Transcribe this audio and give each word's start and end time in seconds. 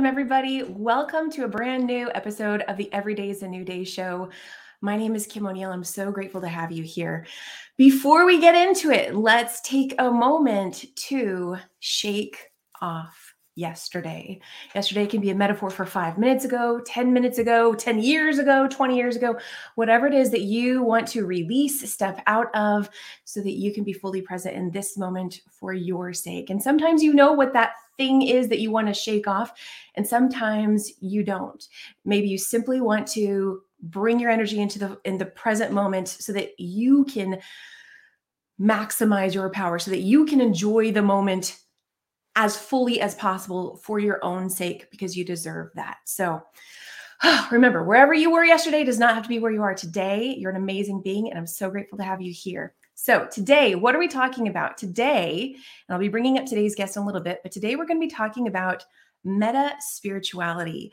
welcome 0.00 0.12
everybody. 0.12 0.62
Welcome 0.62 1.30
to 1.32 1.44
a 1.44 1.48
brand 1.48 1.86
new 1.86 2.10
episode 2.14 2.62
of 2.62 2.78
the 2.78 2.90
Every 2.90 3.14
Day 3.14 3.28
is 3.28 3.42
a 3.42 3.48
New 3.48 3.66
Day 3.66 3.84
show. 3.84 4.30
My 4.80 4.96
name 4.96 5.14
is 5.14 5.26
Kim 5.26 5.46
O'Neill. 5.46 5.70
I'm 5.70 5.84
so 5.84 6.10
grateful 6.10 6.40
to 6.40 6.48
have 6.48 6.72
you 6.72 6.82
here. 6.82 7.26
Before 7.76 8.24
we 8.24 8.40
get 8.40 8.54
into 8.54 8.90
it, 8.92 9.14
let's 9.14 9.60
take 9.60 9.94
a 9.98 10.10
moment 10.10 10.86
to 11.08 11.58
shake 11.80 12.46
off 12.80 13.19
yesterday. 13.54 14.40
Yesterday 14.74 15.06
can 15.06 15.20
be 15.20 15.30
a 15.30 15.34
metaphor 15.34 15.70
for 15.70 15.84
five 15.84 16.18
minutes 16.18 16.44
ago, 16.44 16.80
10 16.86 17.12
minutes 17.12 17.38
ago, 17.38 17.74
10 17.74 18.00
years 18.00 18.38
ago, 18.38 18.68
20 18.68 18.96
years 18.96 19.16
ago, 19.16 19.38
whatever 19.74 20.06
it 20.06 20.14
is 20.14 20.30
that 20.30 20.42
you 20.42 20.82
want 20.82 21.06
to 21.08 21.26
release, 21.26 21.92
step 21.92 22.22
out 22.26 22.54
of, 22.54 22.88
so 23.24 23.40
that 23.40 23.52
you 23.52 23.72
can 23.72 23.84
be 23.84 23.92
fully 23.92 24.22
present 24.22 24.56
in 24.56 24.70
this 24.70 24.96
moment 24.96 25.40
for 25.50 25.72
your 25.72 26.12
sake. 26.12 26.50
And 26.50 26.62
sometimes 26.62 27.02
you 27.02 27.12
know 27.12 27.32
what 27.32 27.52
that 27.52 27.72
thing 27.96 28.22
is 28.22 28.48
that 28.48 28.60
you 28.60 28.70
want 28.70 28.88
to 28.88 28.94
shake 28.94 29.26
off, 29.26 29.52
and 29.94 30.06
sometimes 30.06 30.92
you 31.00 31.22
don't. 31.22 31.66
Maybe 32.04 32.28
you 32.28 32.38
simply 32.38 32.80
want 32.80 33.06
to 33.08 33.62
bring 33.82 34.20
your 34.20 34.30
energy 34.30 34.60
into 34.60 34.78
the 34.78 35.00
in 35.04 35.18
the 35.18 35.26
present 35.26 35.72
moment 35.72 36.08
so 36.08 36.32
that 36.34 36.58
you 36.58 37.04
can 37.06 37.40
maximize 38.60 39.32
your 39.32 39.48
power 39.48 39.78
so 39.78 39.90
that 39.90 40.00
you 40.00 40.26
can 40.26 40.40
enjoy 40.40 40.92
the 40.92 41.00
moment 41.00 41.58
as 42.40 42.56
fully 42.56 43.02
as 43.02 43.14
possible 43.16 43.76
for 43.82 43.98
your 43.98 44.18
own 44.24 44.48
sake 44.48 44.90
because 44.90 45.14
you 45.14 45.26
deserve 45.26 45.68
that. 45.74 45.98
So 46.06 46.42
remember, 47.50 47.84
wherever 47.84 48.14
you 48.14 48.30
were 48.30 48.44
yesterday 48.44 48.82
does 48.82 48.98
not 48.98 49.14
have 49.14 49.24
to 49.24 49.28
be 49.28 49.38
where 49.38 49.52
you 49.52 49.60
are 49.60 49.74
today. 49.74 50.34
You're 50.38 50.50
an 50.50 50.56
amazing 50.56 51.02
being, 51.02 51.28
and 51.28 51.38
I'm 51.38 51.46
so 51.46 51.68
grateful 51.68 51.98
to 51.98 52.04
have 52.04 52.22
you 52.22 52.32
here. 52.32 52.72
So, 52.94 53.28
today, 53.30 53.74
what 53.74 53.94
are 53.94 53.98
we 53.98 54.08
talking 54.08 54.48
about? 54.48 54.78
Today, 54.78 55.54
and 55.54 55.94
I'll 55.94 56.00
be 56.00 56.08
bringing 56.08 56.38
up 56.38 56.46
today's 56.46 56.74
guest 56.74 56.96
in 56.96 57.02
a 57.02 57.06
little 57.06 57.20
bit, 57.20 57.40
but 57.42 57.52
today 57.52 57.76
we're 57.76 57.86
going 57.86 58.00
to 58.00 58.06
be 58.06 58.10
talking 58.10 58.48
about 58.48 58.86
meta 59.22 59.74
spirituality 59.80 60.90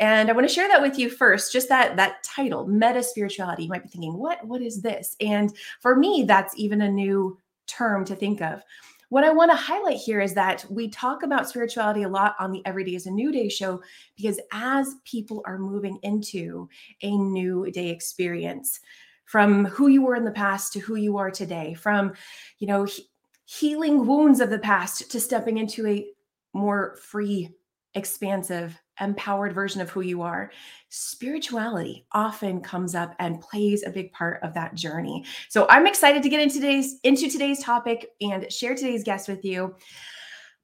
and 0.00 0.28
i 0.28 0.34
want 0.34 0.46
to 0.46 0.52
share 0.52 0.68
that 0.68 0.82
with 0.82 0.98
you 0.98 1.08
first 1.08 1.50
just 1.50 1.70
that 1.70 1.96
that 1.96 2.22
title 2.22 2.66
meta 2.66 3.02
spirituality 3.02 3.62
you 3.62 3.70
might 3.70 3.82
be 3.82 3.88
thinking 3.88 4.18
what 4.18 4.46
what 4.46 4.60
is 4.60 4.82
this 4.82 5.16
and 5.22 5.56
for 5.80 5.96
me 5.96 6.22
that's 6.28 6.52
even 6.58 6.82
a 6.82 6.90
new 6.90 7.38
term 7.66 8.04
to 8.04 8.14
think 8.14 8.42
of 8.42 8.62
what 9.10 9.24
I 9.24 9.30
want 9.30 9.50
to 9.50 9.56
highlight 9.56 9.98
here 9.98 10.20
is 10.20 10.34
that 10.34 10.64
we 10.70 10.88
talk 10.88 11.24
about 11.24 11.48
spirituality 11.48 12.04
a 12.04 12.08
lot 12.08 12.36
on 12.38 12.52
the 12.52 12.62
Every 12.64 12.84
Day 12.84 12.94
is 12.94 13.06
a 13.06 13.10
New 13.10 13.30
Day 13.30 13.48
show 13.48 13.82
because 14.16 14.40
as 14.52 14.94
people 15.04 15.42
are 15.44 15.58
moving 15.58 15.98
into 16.02 16.68
a 17.02 17.16
new 17.16 17.70
day 17.72 17.90
experience, 17.90 18.80
from 19.24 19.64
who 19.66 19.88
you 19.88 20.02
were 20.02 20.14
in 20.14 20.24
the 20.24 20.30
past 20.30 20.72
to 20.72 20.80
who 20.80 20.94
you 20.94 21.16
are 21.18 21.30
today, 21.30 21.74
from, 21.74 22.12
you 22.58 22.66
know, 22.66 22.84
he- 22.84 23.08
healing 23.44 24.06
wounds 24.06 24.40
of 24.40 24.48
the 24.48 24.58
past 24.58 25.10
to 25.10 25.20
stepping 25.20 25.58
into 25.58 25.86
a 25.86 26.06
more 26.52 26.96
free, 27.02 27.48
expansive, 27.94 28.80
empowered 29.00 29.52
version 29.52 29.80
of 29.80 29.90
who 29.90 30.00
you 30.00 30.22
are, 30.22 30.50
spirituality 30.88 32.06
often 32.12 32.60
comes 32.60 32.94
up 32.94 33.14
and 33.18 33.40
plays 33.40 33.82
a 33.82 33.90
big 33.90 34.12
part 34.12 34.42
of 34.42 34.54
that 34.54 34.74
journey. 34.74 35.24
So 35.48 35.66
I'm 35.68 35.86
excited 35.86 36.22
to 36.22 36.28
get 36.28 36.40
into 36.40 36.56
today's 36.56 37.00
into 37.04 37.28
today's 37.28 37.62
topic 37.62 38.10
and 38.20 38.50
share 38.52 38.74
today's 38.74 39.04
guest 39.04 39.28
with 39.28 39.44
you. 39.44 39.74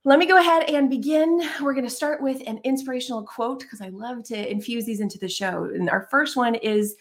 Let 0.04 0.20
me 0.20 0.26
go 0.26 0.38
ahead 0.38 0.70
and 0.70 0.88
begin. 0.88 1.42
We're 1.60 1.74
going 1.74 1.84
to 1.84 1.90
start 1.90 2.22
with 2.22 2.40
an 2.46 2.60
inspirational 2.62 3.24
quote 3.24 3.60
because 3.60 3.80
I 3.80 3.88
love 3.88 4.22
to 4.24 4.50
infuse 4.50 4.84
these 4.84 5.00
into 5.00 5.18
the 5.18 5.28
show. 5.28 5.64
And 5.64 5.90
our 5.90 6.06
first 6.10 6.36
one 6.36 6.54
is 6.54 6.94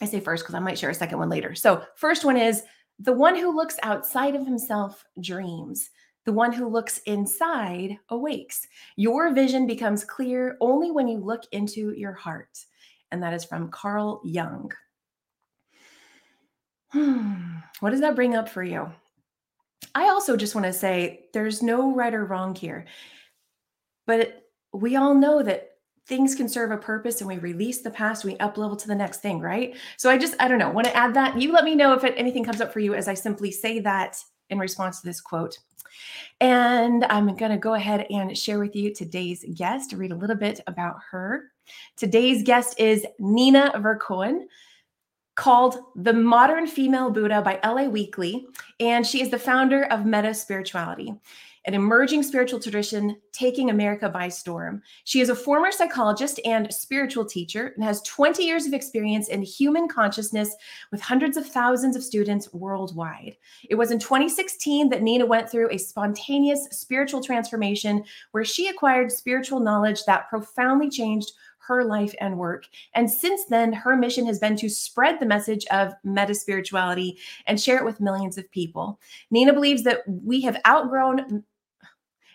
I 0.00 0.06
say 0.06 0.20
first 0.20 0.44
because 0.44 0.54
I 0.54 0.60
might 0.60 0.78
share 0.78 0.90
a 0.90 0.94
second 0.94 1.18
one 1.18 1.28
later. 1.28 1.54
So, 1.54 1.84
first 1.96 2.24
one 2.24 2.36
is 2.36 2.62
the 2.98 3.12
one 3.12 3.36
who 3.36 3.54
looks 3.54 3.76
outside 3.82 4.34
of 4.34 4.44
himself 4.44 5.04
dreams. 5.20 5.90
The 6.28 6.34
one 6.34 6.52
who 6.52 6.68
looks 6.68 6.98
inside 7.06 7.98
awakes. 8.10 8.66
Your 8.96 9.32
vision 9.32 9.66
becomes 9.66 10.04
clear 10.04 10.58
only 10.60 10.90
when 10.90 11.08
you 11.08 11.16
look 11.16 11.44
into 11.52 11.94
your 11.96 12.12
heart. 12.12 12.66
And 13.10 13.22
that 13.22 13.32
is 13.32 13.46
from 13.46 13.70
Carl 13.70 14.20
Jung. 14.22 14.70
Hmm. 16.90 17.60
What 17.80 17.92
does 17.92 18.00
that 18.00 18.14
bring 18.14 18.34
up 18.34 18.50
for 18.50 18.62
you? 18.62 18.92
I 19.94 20.10
also 20.10 20.36
just 20.36 20.54
want 20.54 20.66
to 20.66 20.72
say 20.74 21.30
there's 21.32 21.62
no 21.62 21.94
right 21.94 22.12
or 22.12 22.26
wrong 22.26 22.54
here. 22.54 22.84
But 24.06 24.50
we 24.74 24.96
all 24.96 25.14
know 25.14 25.42
that 25.42 25.78
things 26.06 26.34
can 26.34 26.50
serve 26.50 26.72
a 26.72 26.76
purpose 26.76 27.22
and 27.22 27.28
we 27.28 27.38
release 27.38 27.80
the 27.80 27.90
past, 27.90 28.26
we 28.26 28.36
up 28.36 28.58
level 28.58 28.76
to 28.76 28.86
the 28.86 28.94
next 28.94 29.22
thing, 29.22 29.40
right? 29.40 29.74
So 29.96 30.10
I 30.10 30.18
just, 30.18 30.34
I 30.40 30.48
don't 30.48 30.58
know, 30.58 30.68
want 30.68 30.88
to 30.88 30.94
add 30.96 31.14
that. 31.14 31.40
You 31.40 31.52
let 31.52 31.64
me 31.64 31.74
know 31.74 31.94
if 31.94 32.04
it, 32.04 32.12
anything 32.18 32.44
comes 32.44 32.60
up 32.60 32.70
for 32.70 32.80
you 32.80 32.92
as 32.92 33.08
I 33.08 33.14
simply 33.14 33.50
say 33.50 33.78
that 33.80 34.22
in 34.50 34.58
response 34.58 35.00
to 35.00 35.06
this 35.06 35.20
quote. 35.20 35.58
And 36.40 37.04
I'm 37.04 37.34
going 37.36 37.50
to 37.50 37.58
go 37.58 37.74
ahead 37.74 38.06
and 38.10 38.36
share 38.36 38.58
with 38.58 38.76
you 38.76 38.94
today's 38.94 39.44
guest, 39.54 39.92
read 39.92 40.12
a 40.12 40.16
little 40.16 40.36
bit 40.36 40.60
about 40.66 40.96
her. 41.10 41.52
Today's 41.96 42.42
guest 42.42 42.78
is 42.78 43.06
Nina 43.18 43.72
Verkoeyen, 43.76 44.46
called 45.34 45.78
The 45.94 46.12
Modern 46.12 46.66
Female 46.66 47.10
Buddha 47.10 47.40
by 47.42 47.60
LA 47.64 47.84
Weekly, 47.84 48.46
and 48.80 49.06
she 49.06 49.22
is 49.22 49.30
the 49.30 49.38
founder 49.38 49.84
of 49.84 50.04
Meta 50.04 50.34
Spirituality 50.34 51.14
an 51.64 51.74
emerging 51.74 52.22
spiritual 52.22 52.60
tradition 52.60 53.16
taking 53.32 53.70
America 53.70 54.08
by 54.08 54.28
storm. 54.28 54.82
She 55.04 55.20
is 55.20 55.28
a 55.28 55.34
former 55.34 55.70
psychologist 55.70 56.40
and 56.44 56.72
spiritual 56.72 57.24
teacher 57.24 57.72
and 57.74 57.84
has 57.84 58.02
20 58.02 58.42
years 58.42 58.66
of 58.66 58.72
experience 58.72 59.28
in 59.28 59.42
human 59.42 59.88
consciousness 59.88 60.54
with 60.90 61.00
hundreds 61.00 61.36
of 61.36 61.46
thousands 61.46 61.96
of 61.96 62.02
students 62.02 62.52
worldwide. 62.52 63.36
It 63.68 63.74
was 63.74 63.90
in 63.90 63.98
2016 63.98 64.88
that 64.90 65.02
Nina 65.02 65.26
went 65.26 65.50
through 65.50 65.70
a 65.70 65.78
spontaneous 65.78 66.66
spiritual 66.70 67.22
transformation 67.22 68.04
where 68.32 68.44
she 68.44 68.68
acquired 68.68 69.12
spiritual 69.12 69.60
knowledge 69.60 70.04
that 70.04 70.28
profoundly 70.28 70.90
changed 70.90 71.32
her 71.68 71.84
life 71.84 72.14
and 72.20 72.36
work. 72.36 72.64
And 72.94 73.08
since 73.08 73.44
then, 73.44 73.72
her 73.72 73.96
mission 73.96 74.26
has 74.26 74.38
been 74.38 74.56
to 74.56 74.68
spread 74.68 75.20
the 75.20 75.26
message 75.26 75.66
of 75.66 75.92
meta 76.02 76.34
spirituality 76.34 77.18
and 77.46 77.60
share 77.60 77.76
it 77.76 77.84
with 77.84 78.00
millions 78.00 78.38
of 78.38 78.50
people. 78.50 78.98
Nina 79.30 79.52
believes 79.52 79.84
that 79.84 80.00
we 80.06 80.40
have 80.40 80.58
outgrown 80.66 81.44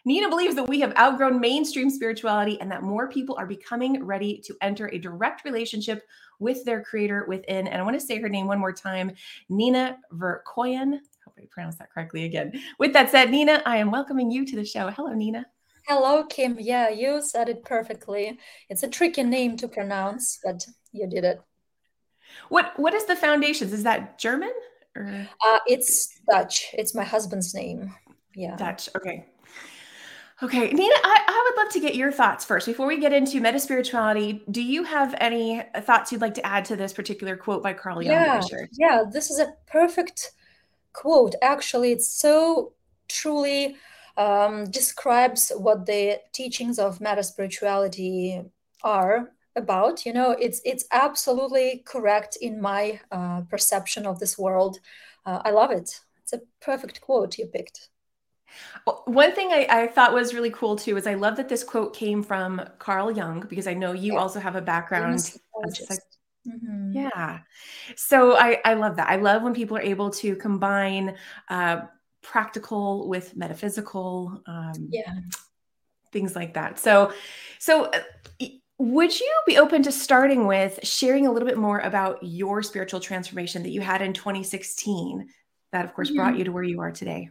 Nina 0.06 0.28
believes 0.28 0.56
that 0.56 0.68
we 0.68 0.82
have 0.82 0.94
outgrown 0.98 1.40
mainstream 1.40 1.90
spirituality 1.90 2.60
and 2.60 2.70
that 2.70 2.84
more 2.84 3.08
people 3.08 3.38
are 3.38 3.46
becoming 3.46 4.04
ready 4.04 4.38
to 4.40 4.54
enter 4.62 4.88
a 4.90 4.98
direct 4.98 5.46
relationship 5.46 6.04
with 6.40 6.66
their 6.66 6.84
creator 6.84 7.26
within. 7.30 7.68
And 7.68 7.82
I 7.82 7.86
want 7.86 7.98
to 7.98 8.06
say 8.06 8.20
her 8.20 8.28
name 8.28 8.46
one 8.46 8.60
more 8.60 8.74
time 8.74 9.14
Nina 9.48 9.98
Verkoeyen. 10.12 11.00
Hope 11.26 11.36
I 11.40 11.48
pronounced 11.50 11.80
that 11.80 11.90
correctly 11.90 12.26
again. 12.26 12.52
With 12.80 12.92
that 12.94 13.12
said, 13.12 13.32
Nina, 13.32 13.62
I 13.66 13.78
am 13.78 13.92
welcoming 13.92 14.30
you 14.30 14.46
to 14.46 14.58
the 14.58 14.66
show. 14.66 14.90
Hello, 14.90 15.14
Nina. 15.14 15.46
Hello, 15.88 16.24
Kim. 16.24 16.58
Yeah, 16.60 16.90
you 16.90 17.22
said 17.22 17.50
it 17.50 17.64
perfectly. 17.64 18.40
It's 18.70 18.84
a 18.84 18.88
tricky 18.88 19.24
name 19.24 19.58
to 19.58 19.68
pronounce, 19.68 20.40
but 20.44 20.66
you 20.92 21.08
did 21.08 21.26
it. 21.26 21.42
What 22.50 22.74
What 22.78 22.94
is 22.94 23.06
the 23.06 23.16
foundations? 23.16 23.74
Is 23.74 23.84
that 23.84 24.18
German? 24.18 24.54
Or? 24.96 25.28
Uh, 25.46 25.60
it's 25.68 26.20
Dutch. 26.30 26.70
It's 26.74 26.96
my 26.96 27.04
husband's 27.04 27.54
name. 27.54 27.94
Yeah. 28.36 28.56
Dutch. 28.56 28.90
Okay. 28.96 29.26
Okay, 30.42 30.72
Nina, 30.72 30.96
I, 31.04 31.24
I, 31.28 31.52
would 31.52 31.64
love 31.64 31.72
to 31.74 31.80
get 31.80 31.96
your 31.96 32.12
thoughts 32.12 32.44
first 32.44 32.66
before 32.66 32.86
we 32.86 33.00
get 33.00 33.14
into 33.14 33.40
meta 33.40 33.60
spirituality. 33.60 34.44
Do 34.52 34.62
you 34.62 34.84
have 34.84 35.16
any 35.20 35.64
thoughts 35.82 36.12
you'd 36.12 36.22
like 36.22 36.34
to 36.34 36.46
add 36.46 36.66
to 36.66 36.76
this 36.76 36.92
particular 36.92 37.38
quote 37.38 37.64
by 37.64 37.74
Carl 37.74 38.02
Jung? 38.02 38.12
Yeah, 38.12 38.42
yeah, 38.74 39.04
this 39.10 39.30
is 39.30 39.40
a 39.40 39.54
perfect 39.68 40.32
quote. 40.92 41.36
Actually, 41.42 41.94
it's 41.94 42.10
so 42.10 42.74
truly 43.08 43.78
um, 44.18 44.66
describes 44.66 45.52
what 45.56 45.86
the 45.86 46.20
teachings 46.34 46.80
of 46.80 47.02
meta 47.02 47.24
spirituality 47.24 48.42
are 48.84 49.32
about. 49.56 50.06
You 50.06 50.14
know, 50.14 50.32
it's 50.32 50.62
it's 50.66 50.86
absolutely 50.92 51.84
correct 51.86 52.38
in 52.42 52.62
my 52.62 53.00
uh, 53.12 53.42
perception 53.50 54.06
of 54.06 54.20
this 54.20 54.38
world. 54.38 54.80
Uh, 55.26 55.42
I 55.44 55.52
love 55.52 55.72
it. 55.72 56.00
It's 56.22 56.34
a 56.34 56.42
perfect 56.62 57.02
quote 57.02 57.38
you 57.38 57.48
picked. 57.48 57.90
One 59.06 59.34
thing 59.34 59.50
I, 59.52 59.66
I, 59.68 59.88
thought 59.88 60.14
was 60.14 60.34
really 60.34 60.52
cool 60.52 60.76
too 60.76 60.96
is 60.96 61.08
I 61.08 61.16
love 61.16 61.38
that 61.38 61.50
this 61.50 61.64
quote 61.64 61.96
came 61.96 62.22
from 62.22 62.62
Carl 62.78 63.12
Jung 63.12 63.46
because 63.50 63.66
I 63.66 63.74
know 63.74 63.94
you 63.94 64.14
yeah. 64.14 64.20
also 64.20 64.40
have 64.40 64.56
a 64.56 64.62
background. 64.62 65.18
Mm-hmm. 66.48 66.92
Yeah. 66.92 67.40
So 67.96 68.38
I, 68.38 68.60
I 68.66 68.74
love 68.74 68.98
that. 68.98 69.10
I 69.10 69.16
love 69.16 69.42
when 69.42 69.54
people 69.54 69.78
are 69.78 69.82
able 69.82 70.10
to 70.12 70.36
combine 70.36 71.16
uh, 71.50 71.82
practical 72.24 73.08
with 73.08 73.36
metaphysical. 73.36 74.42
Um, 74.48 74.88
yeah. 74.90 75.14
Things 76.12 76.36
like 76.36 76.54
that. 76.54 76.80
So, 76.80 77.12
so 77.60 77.86
uh, 77.86 78.00
would 78.78 79.20
you 79.20 79.34
be 79.46 79.58
open 79.58 79.84
to 79.84 79.92
starting 79.92 80.48
with 80.48 80.80
sharing 80.84 81.28
a 81.28 81.32
little 81.32 81.48
bit 81.48 81.58
more 81.58 81.80
about 81.80 82.20
your 82.22 82.64
spiritual 82.64 83.00
transformation 83.00 83.64
that 83.64 83.70
you 83.70 83.82
had 83.82 84.02
in 84.02 84.14
2016 84.14 85.28
that 85.72 85.86
of 85.86 85.94
course 85.94 86.10
mm-hmm. 86.10 86.18
brought 86.18 86.38
you 86.38 86.44
to 86.46 86.52
where 86.52 86.64
you 86.64 86.80
are 86.80 86.92
today? 86.92 87.30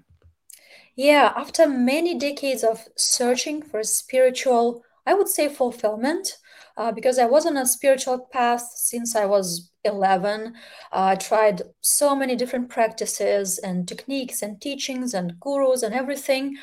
Yeah, 0.94 1.32
after 1.36 1.66
many 1.66 2.18
decades 2.18 2.62
of 2.62 2.86
searching 2.96 3.62
for 3.62 3.82
spiritual, 3.82 4.84
I 5.06 5.14
would 5.14 5.28
say 5.28 5.48
fulfillment, 5.48 6.36
uh, 6.76 6.92
because 6.92 7.18
I 7.18 7.24
was 7.24 7.46
on 7.46 7.56
a 7.56 7.66
spiritual 7.66 8.28
path 8.30 8.62
since 8.74 9.16
I 9.16 9.24
was 9.24 9.71
11. 9.84 10.46
Uh, 10.46 10.50
I 10.92 11.14
tried 11.16 11.62
so 11.80 12.14
many 12.14 12.36
different 12.36 12.68
practices 12.68 13.58
and 13.58 13.86
techniques 13.86 14.42
and 14.42 14.60
teachings 14.60 15.14
and 15.14 15.38
gurus 15.40 15.82
and 15.82 15.94
everything. 15.94 16.56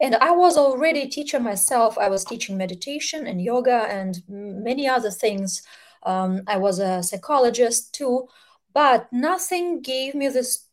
And 0.00 0.14
I 0.16 0.30
was 0.32 0.56
already 0.56 1.02
a 1.02 1.08
teacher 1.08 1.40
myself. 1.40 1.96
I 1.98 2.08
was 2.08 2.24
teaching 2.24 2.56
meditation 2.56 3.26
and 3.26 3.40
yoga 3.40 3.86
and 3.88 4.22
many 4.28 4.86
other 4.86 5.10
things. 5.10 5.62
Um, 6.02 6.42
I 6.46 6.58
was 6.58 6.78
a 6.78 7.02
psychologist 7.02 7.94
too, 7.94 8.28
but 8.74 9.08
nothing 9.12 9.80
gave 9.80 10.14
me 10.14 10.28
this 10.28 10.68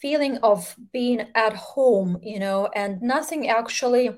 feeling 0.00 0.38
of 0.38 0.76
being 0.92 1.28
at 1.34 1.54
home, 1.54 2.18
you 2.22 2.38
know, 2.38 2.70
and 2.74 3.02
nothing 3.02 3.48
actually 3.48 4.10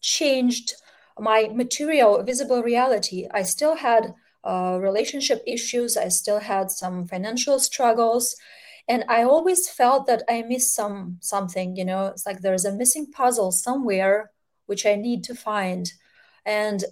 changed 0.00 0.74
my 1.18 1.48
material, 1.52 2.22
visible 2.22 2.62
reality. 2.62 3.26
I 3.32 3.42
still 3.42 3.76
had 3.76 4.14
uh, 4.46 4.78
relationship 4.80 5.42
issues, 5.46 5.96
I 5.96 6.08
still 6.08 6.38
had 6.38 6.70
some 6.70 7.06
financial 7.06 7.58
struggles. 7.58 8.36
And 8.88 9.04
I 9.08 9.24
always 9.24 9.68
felt 9.68 10.06
that 10.06 10.22
I 10.28 10.42
missed 10.42 10.74
some 10.74 11.18
something, 11.20 11.74
you 11.76 11.84
know, 11.84 12.06
it's 12.06 12.24
like 12.24 12.40
there's 12.40 12.64
a 12.64 12.72
missing 12.72 13.10
puzzle 13.10 13.50
somewhere 13.50 14.30
which 14.66 14.86
I 14.86 14.94
need 14.96 15.24
to 15.24 15.34
find. 15.34 15.90
And 16.44 16.84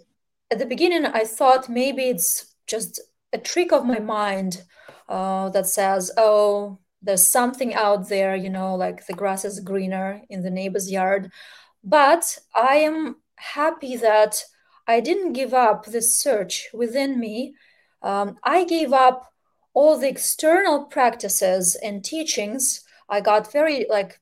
at 0.51 0.59
the 0.59 0.67
beginning, 0.67 1.06
I 1.06 1.25
thought 1.25 1.69
maybe 1.69 2.05
it's 2.05 2.55
just 2.67 3.01
a 3.33 3.39
trick 3.39 3.73
of 3.73 3.85
my 3.85 3.99
mind 3.99 4.62
uh, 5.09 5.50
that 5.50 5.67
says, 5.67 6.11
oh, 6.17 6.79
there's 7.03 7.27
something 7.27 7.75
out 7.75 8.09
there, 8.09 8.35
you 8.35 8.49
know, 8.49 8.75
like 8.75 9.07
the 9.07 9.12
grass 9.12 9.45
is 9.45 9.61
greener 9.61 10.23
in 10.31 10.43
the 10.43 10.50
neighbor's 10.50 10.91
yard. 10.91 11.31
But 11.83 12.39
I 12.55 12.77
am 12.77 13.17
happy 13.37 13.97
that 13.97 14.43
I 14.87 15.01
didn't 15.01 15.33
give 15.33 15.55
up 15.55 15.87
the 15.87 16.03
search 16.03 16.69
within 16.73 17.19
me. 17.19 17.55
Um, 18.03 18.39
I 18.43 18.65
gave 18.65 18.93
up 18.93 19.33
all 19.73 19.99
the 19.99 20.09
external 20.09 20.85
practices 20.85 21.75
and 21.77 22.05
teachings. 22.05 22.85
I 23.09 23.21
got 23.21 23.53
very 23.53 23.87
like 23.89 24.21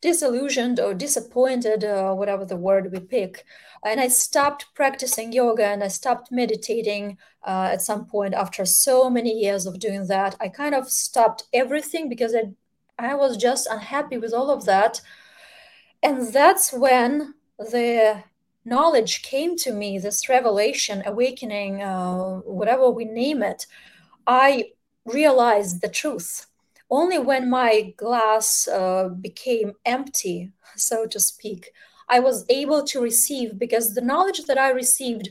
disillusioned 0.00 0.80
or 0.80 0.92
disappointed, 0.92 1.84
uh, 1.84 2.12
whatever 2.12 2.44
the 2.44 2.56
word 2.56 2.92
we 2.92 3.00
pick. 3.00 3.44
And 3.84 4.00
I 4.00 4.08
stopped 4.08 4.66
practicing 4.74 5.32
yoga 5.32 5.66
and 5.66 5.82
I 5.82 5.88
stopped 5.88 6.30
meditating 6.30 7.18
uh, 7.44 7.70
at 7.72 7.82
some 7.82 8.06
point 8.06 8.34
after 8.34 8.64
so 8.64 9.08
many 9.08 9.32
years 9.32 9.64
of 9.64 9.78
doing 9.78 10.06
that. 10.08 10.36
I 10.40 10.48
kind 10.48 10.74
of 10.74 10.90
stopped 10.90 11.44
everything 11.52 12.08
because 12.08 12.34
I, 12.34 12.52
I 12.98 13.14
was 13.14 13.36
just 13.36 13.66
unhappy 13.68 14.18
with 14.18 14.34
all 14.34 14.50
of 14.50 14.66
that. 14.66 15.00
And 16.02 16.32
that's 16.32 16.72
when 16.72 17.34
the 17.58 18.24
knowledge 18.64 19.22
came 19.22 19.56
to 19.58 19.72
me, 19.72 19.98
this 19.98 20.28
revelation, 20.28 21.02
awakening, 21.06 21.82
uh, 21.82 22.36
whatever 22.40 22.90
we 22.90 23.04
name 23.04 23.42
it. 23.42 23.66
I 24.26 24.72
realized 25.04 25.80
the 25.80 25.88
truth 25.88 26.46
only 26.90 27.18
when 27.18 27.48
my 27.48 27.94
glass 27.96 28.68
uh, 28.68 29.08
became 29.08 29.72
empty, 29.86 30.52
so 30.76 31.06
to 31.06 31.18
speak, 31.18 31.72
I 32.08 32.20
was 32.20 32.44
able 32.50 32.84
to 32.84 33.00
receive 33.00 33.58
because 33.58 33.94
the 33.94 34.02
knowledge 34.02 34.44
that 34.44 34.58
I 34.58 34.70
received 34.70 35.30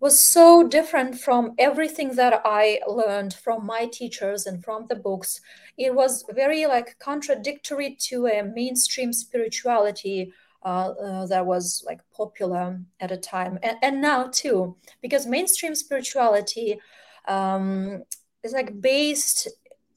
was 0.00 0.18
so 0.18 0.66
different 0.66 1.20
from 1.20 1.54
everything 1.58 2.16
that 2.16 2.40
I 2.44 2.80
learned 2.88 3.34
from 3.34 3.66
my 3.66 3.86
teachers 3.86 4.46
and 4.46 4.64
from 4.64 4.86
the 4.88 4.96
books. 4.96 5.40
It 5.76 5.94
was 5.94 6.24
very 6.30 6.66
like 6.66 6.98
contradictory 6.98 7.96
to 8.08 8.26
a 8.26 8.42
mainstream 8.42 9.12
spirituality 9.12 10.32
uh, 10.62 10.90
uh, 10.90 11.26
that 11.26 11.46
was 11.46 11.82
like 11.86 12.00
popular 12.14 12.80
at 13.00 13.10
a 13.10 13.16
time, 13.16 13.58
and, 13.62 13.76
and 13.82 14.00
now 14.00 14.28
too, 14.32 14.76
because 15.00 15.26
mainstream 15.26 15.74
spirituality 15.74 16.80
um, 17.28 18.02
is 18.42 18.52
like 18.52 18.80
based 18.80 19.48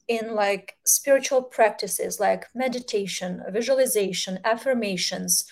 in 0.08 0.34
like 0.34 0.76
spiritual 0.84 1.42
practices 1.42 2.20
like 2.20 2.46
meditation, 2.54 3.42
visualization, 3.50 4.38
affirmations, 4.44 5.44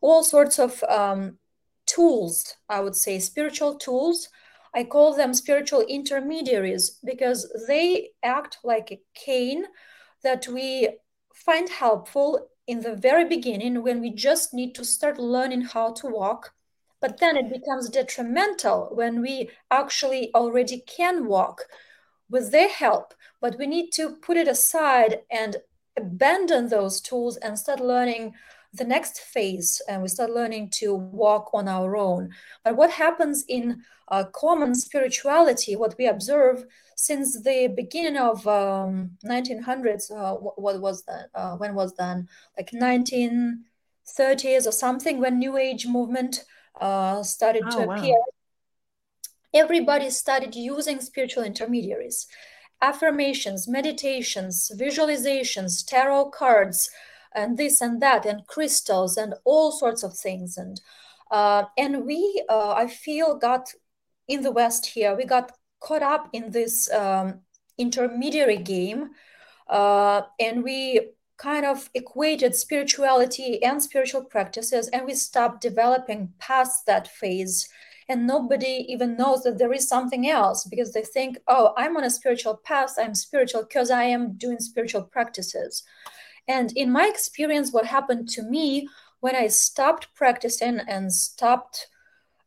all 0.00 0.22
sorts 0.22 0.58
of 0.58 0.82
um, 0.84 1.38
tools, 1.86 2.56
I 2.68 2.80
would 2.80 2.96
say, 2.96 3.18
spiritual 3.18 3.74
tools. 3.76 4.28
I 4.74 4.84
call 4.84 5.14
them 5.14 5.34
spiritual 5.34 5.82
intermediaries 5.82 6.98
because 7.04 7.52
they 7.66 8.10
act 8.22 8.58
like 8.62 8.92
a 8.92 9.00
cane 9.14 9.64
that 10.22 10.46
we 10.46 10.88
find 11.34 11.68
helpful 11.68 12.49
in 12.70 12.80
the 12.80 12.94
very 12.94 13.24
beginning 13.24 13.82
when 13.82 14.00
we 14.00 14.10
just 14.10 14.54
need 14.54 14.74
to 14.76 14.84
start 14.84 15.18
learning 15.18 15.62
how 15.62 15.92
to 15.94 16.06
walk. 16.06 16.52
But 17.00 17.18
then 17.18 17.36
it 17.36 17.52
becomes 17.52 17.88
detrimental 17.88 18.90
when 18.92 19.20
we 19.20 19.50
actually 19.70 20.30
already 20.34 20.80
can 20.86 21.26
walk 21.26 21.62
with 22.30 22.52
their 22.52 22.68
help 22.68 23.14
but 23.40 23.58
we 23.58 23.66
need 23.66 23.90
to 23.90 24.16
put 24.16 24.36
it 24.36 24.48
aside 24.48 25.20
and 25.30 25.56
abandon 25.98 26.68
those 26.68 27.00
tools 27.00 27.36
and 27.38 27.58
start 27.58 27.80
learning 27.80 28.34
the 28.72 28.84
next 28.84 29.20
phase 29.20 29.82
and 29.88 30.00
we 30.02 30.08
start 30.08 30.30
learning 30.30 30.70
to 30.70 30.94
walk 30.94 31.50
on 31.52 31.68
our 31.68 31.96
own. 31.96 32.30
But 32.64 32.76
what 32.76 32.90
happens 32.90 33.44
in 33.48 33.82
uh, 34.08 34.24
common 34.32 34.74
spirituality 34.74 35.76
what 35.76 35.94
we 35.98 36.06
observe 36.06 36.64
since 36.96 37.40
the 37.42 37.72
beginning 37.74 38.16
of 38.16 38.46
um, 38.46 39.12
1900s 39.24 40.10
uh, 40.10 40.34
what, 40.34 40.80
was 40.80 41.02
that 41.04 41.28
uh, 41.34 41.56
when 41.56 41.74
was 41.74 41.94
that? 41.94 42.18
Like 42.56 42.70
1930s 42.70 44.66
or 44.66 44.72
something 44.72 45.20
when 45.20 45.38
new 45.38 45.56
age 45.56 45.86
movement 45.86 46.44
uh, 46.80 47.22
started 47.22 47.62
oh, 47.66 47.80
to 47.80 47.86
wow. 47.86 47.96
appear. 47.96 48.16
Everybody 49.52 50.10
started 50.10 50.54
using 50.54 51.00
spiritual 51.00 51.42
intermediaries. 51.42 52.28
Affirmations, 52.82 53.66
meditations, 53.66 54.70
visualizations, 54.78 55.84
tarot 55.84 56.30
cards, 56.30 56.88
and 57.34 57.56
this 57.58 57.80
and 57.80 58.00
that, 58.02 58.26
and 58.26 58.46
crystals, 58.46 59.16
and 59.16 59.34
all 59.44 59.72
sorts 59.72 60.02
of 60.02 60.14
things. 60.14 60.56
And 60.56 60.80
uh, 61.30 61.64
and 61.78 62.04
we, 62.04 62.42
uh, 62.48 62.72
I 62.72 62.86
feel, 62.88 63.36
got 63.36 63.72
in 64.28 64.42
the 64.42 64.50
West 64.50 64.86
here. 64.86 65.14
We 65.16 65.24
got 65.24 65.52
caught 65.80 66.02
up 66.02 66.28
in 66.32 66.50
this 66.50 66.92
um, 66.92 67.40
intermediary 67.78 68.58
game, 68.58 69.10
uh, 69.68 70.22
and 70.38 70.64
we 70.64 71.10
kind 71.36 71.64
of 71.64 71.88
equated 71.94 72.54
spirituality 72.54 73.62
and 73.62 73.82
spiritual 73.82 74.24
practices, 74.24 74.88
and 74.88 75.06
we 75.06 75.14
stopped 75.14 75.62
developing 75.62 76.32
past 76.38 76.86
that 76.86 77.08
phase 77.08 77.68
and 78.10 78.26
nobody 78.26 78.84
even 78.88 79.16
knows 79.16 79.44
that 79.44 79.56
there 79.56 79.72
is 79.72 79.88
something 79.88 80.28
else 80.28 80.64
because 80.64 80.92
they 80.92 81.02
think 81.02 81.38
oh 81.46 81.72
i'm 81.76 81.96
on 81.96 82.04
a 82.04 82.10
spiritual 82.10 82.56
path 82.64 82.94
i'm 82.98 83.14
spiritual 83.14 83.62
because 83.62 83.90
i 83.90 84.02
am 84.02 84.32
doing 84.36 84.58
spiritual 84.58 85.02
practices 85.02 85.84
and 86.54 86.72
in 86.82 86.90
my 86.98 87.06
experience 87.06 87.72
what 87.72 87.86
happened 87.96 88.28
to 88.28 88.42
me 88.42 88.88
when 89.20 89.36
i 89.36 89.46
stopped 89.46 90.04
practicing 90.14 90.80
and 90.94 91.12
stopped 91.12 91.76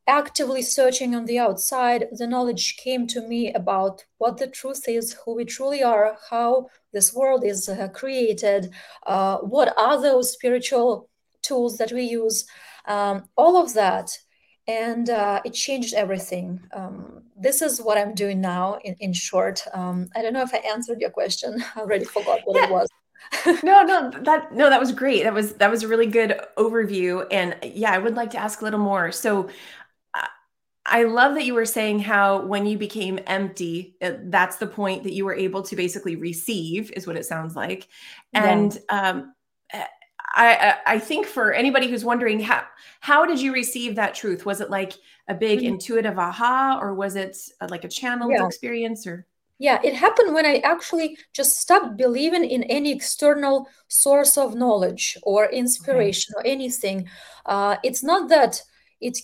actively 0.05 0.61
searching 0.61 1.15
on 1.15 1.25
the 1.25 1.39
outside 1.39 2.01
the 2.19 2.27
knowledge 2.33 2.65
came 2.85 3.07
to 3.07 3.21
me 3.31 3.41
about 3.53 4.03
what 4.17 4.37
the 4.37 4.47
truth 4.59 4.83
is 4.87 5.15
who 5.19 5.31
we 5.35 5.45
truly 5.45 5.81
are 5.81 6.17
how 6.29 6.67
this 6.91 7.13
world 7.13 7.43
is 7.53 7.69
uh, 7.69 7.87
created 7.99 8.61
uh, 9.07 9.37
what 9.37 9.69
are 9.77 10.01
those 10.01 10.33
spiritual 10.37 11.09
tools 11.41 11.77
that 11.77 11.91
we 11.91 12.03
use 12.03 12.45
um, 12.85 13.23
all 13.37 13.55
of 13.63 13.73
that 13.73 14.17
and 14.67 15.09
uh, 15.09 15.41
it 15.43 15.53
changed 15.53 15.93
everything. 15.93 16.61
Um, 16.71 17.23
this 17.35 17.61
is 17.61 17.81
what 17.81 17.97
I'm 17.97 18.13
doing 18.13 18.39
now. 18.39 18.79
In, 18.83 18.95
in 18.99 19.13
short, 19.13 19.61
um, 19.73 20.09
I 20.15 20.21
don't 20.21 20.33
know 20.33 20.41
if 20.41 20.53
I 20.53 20.59
answered 20.59 21.01
your 21.01 21.09
question. 21.09 21.63
I 21.75 21.81
already 21.81 22.05
forgot 22.05 22.39
what 22.45 22.57
yeah. 22.57 22.65
it 22.65 22.71
was. 22.71 22.87
no, 23.63 23.83
no, 23.83 24.11
that 24.21 24.53
no, 24.53 24.69
that 24.69 24.79
was 24.79 24.91
great. 24.91 25.23
That 25.23 25.33
was 25.33 25.53
that 25.53 25.71
was 25.71 25.83
a 25.83 25.87
really 25.87 26.07
good 26.07 26.39
overview. 26.57 27.25
And 27.31 27.55
yeah, 27.63 27.91
I 27.91 27.97
would 27.97 28.15
like 28.15 28.31
to 28.31 28.37
ask 28.37 28.61
a 28.61 28.63
little 28.63 28.79
more. 28.79 29.11
So, 29.11 29.49
uh, 30.13 30.27
I 30.85 31.03
love 31.03 31.35
that 31.35 31.45
you 31.45 31.53
were 31.53 31.65
saying 31.65 31.99
how 31.99 32.45
when 32.45 32.65
you 32.65 32.77
became 32.77 33.19
empty, 33.25 33.95
uh, 34.01 34.13
that's 34.23 34.57
the 34.57 34.67
point 34.67 35.03
that 35.03 35.13
you 35.13 35.25
were 35.25 35.35
able 35.35 35.63
to 35.63 35.75
basically 35.75 36.15
receive, 36.15 36.91
is 36.91 37.07
what 37.07 37.15
it 37.15 37.25
sounds 37.25 37.55
like. 37.55 37.87
And 38.33 38.77
yeah. 38.91 39.09
um, 39.09 39.33
I, 40.35 40.77
I 40.85 40.99
think 40.99 41.27
for 41.27 41.53
anybody 41.53 41.87
who's 41.87 42.03
wondering 42.03 42.39
how 42.39 42.63
how 43.01 43.25
did 43.25 43.39
you 43.39 43.53
receive 43.53 43.95
that 43.95 44.15
truth? 44.15 44.45
Was 44.45 44.61
it 44.61 44.69
like 44.69 44.93
a 45.27 45.35
big 45.35 45.59
mm-hmm. 45.59 45.75
intuitive 45.75 46.17
aha, 46.17 46.79
or 46.81 46.93
was 46.93 47.15
it 47.15 47.37
uh, 47.61 47.67
like 47.69 47.83
a 47.83 47.87
channeled 47.87 48.31
yeah. 48.31 48.45
experience, 48.45 49.05
or? 49.05 49.27
Yeah, 49.59 49.79
it 49.83 49.93
happened 49.93 50.33
when 50.33 50.45
I 50.45 50.57
actually 50.57 51.17
just 51.33 51.57
stopped 51.57 51.95
believing 51.95 52.43
in 52.43 52.63
any 52.63 52.91
external 52.91 53.67
source 53.87 54.37
of 54.37 54.55
knowledge 54.55 55.17
or 55.23 55.45
inspiration 55.45 56.33
okay. 56.37 56.49
or 56.49 56.51
anything. 56.51 57.07
Uh, 57.45 57.77
it's 57.83 58.03
not 58.03 58.29
that 58.29 58.61
it 58.99 59.17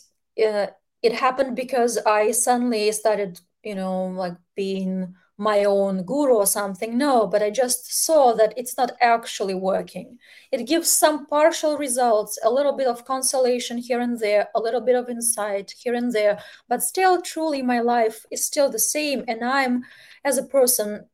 uh, 0.46 0.68
it 1.02 1.14
happened 1.14 1.56
because 1.56 1.98
I 1.98 2.32
suddenly 2.32 2.92
started, 2.92 3.40
you 3.64 3.76
know, 3.76 4.08
like 4.08 4.36
being 4.56 5.16
my 5.40 5.64
own 5.64 6.04
guru 6.04 6.34
or 6.34 6.46
something. 6.46 6.98
No, 6.98 7.26
but 7.26 7.42
I 7.42 7.50
just 7.50 8.04
saw 8.06 8.34
that 8.34 8.54
it's 8.58 8.78
not 8.78 8.92
actually 9.00 9.54
working. 9.54 10.20
It 10.52 10.68
gives 10.68 10.92
some 10.92 11.26
partial 11.26 11.78
results, 11.78 12.38
a 12.44 12.50
little 12.50 12.74
bit 12.74 12.88
of 12.88 13.06
consolation 13.06 13.78
here 13.78 14.02
and 14.02 14.20
there, 14.20 14.50
a 14.54 14.60
little 14.60 14.82
bit 14.82 14.96
of 14.96 15.10
insight 15.10 15.74
here 15.82 15.94
and 15.94 16.12
there, 16.12 16.40
but 16.68 16.84
still, 16.84 17.22
truly, 17.22 17.62
my 17.62 17.80
life 17.80 18.26
is 18.30 18.46
still 18.46 18.70
the 18.70 18.80
same. 18.80 19.24
And 19.30 19.42
I'm, 19.44 19.86
as 20.26 20.38
a 20.38 20.44
person, 20.44 21.06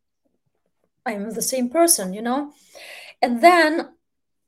I'm 1.05 1.29
the 1.29 1.43
same 1.43 1.69
person, 1.69 2.11
you 2.11 2.23
know? 2.23 2.51
And 3.21 3.43
then 3.43 3.89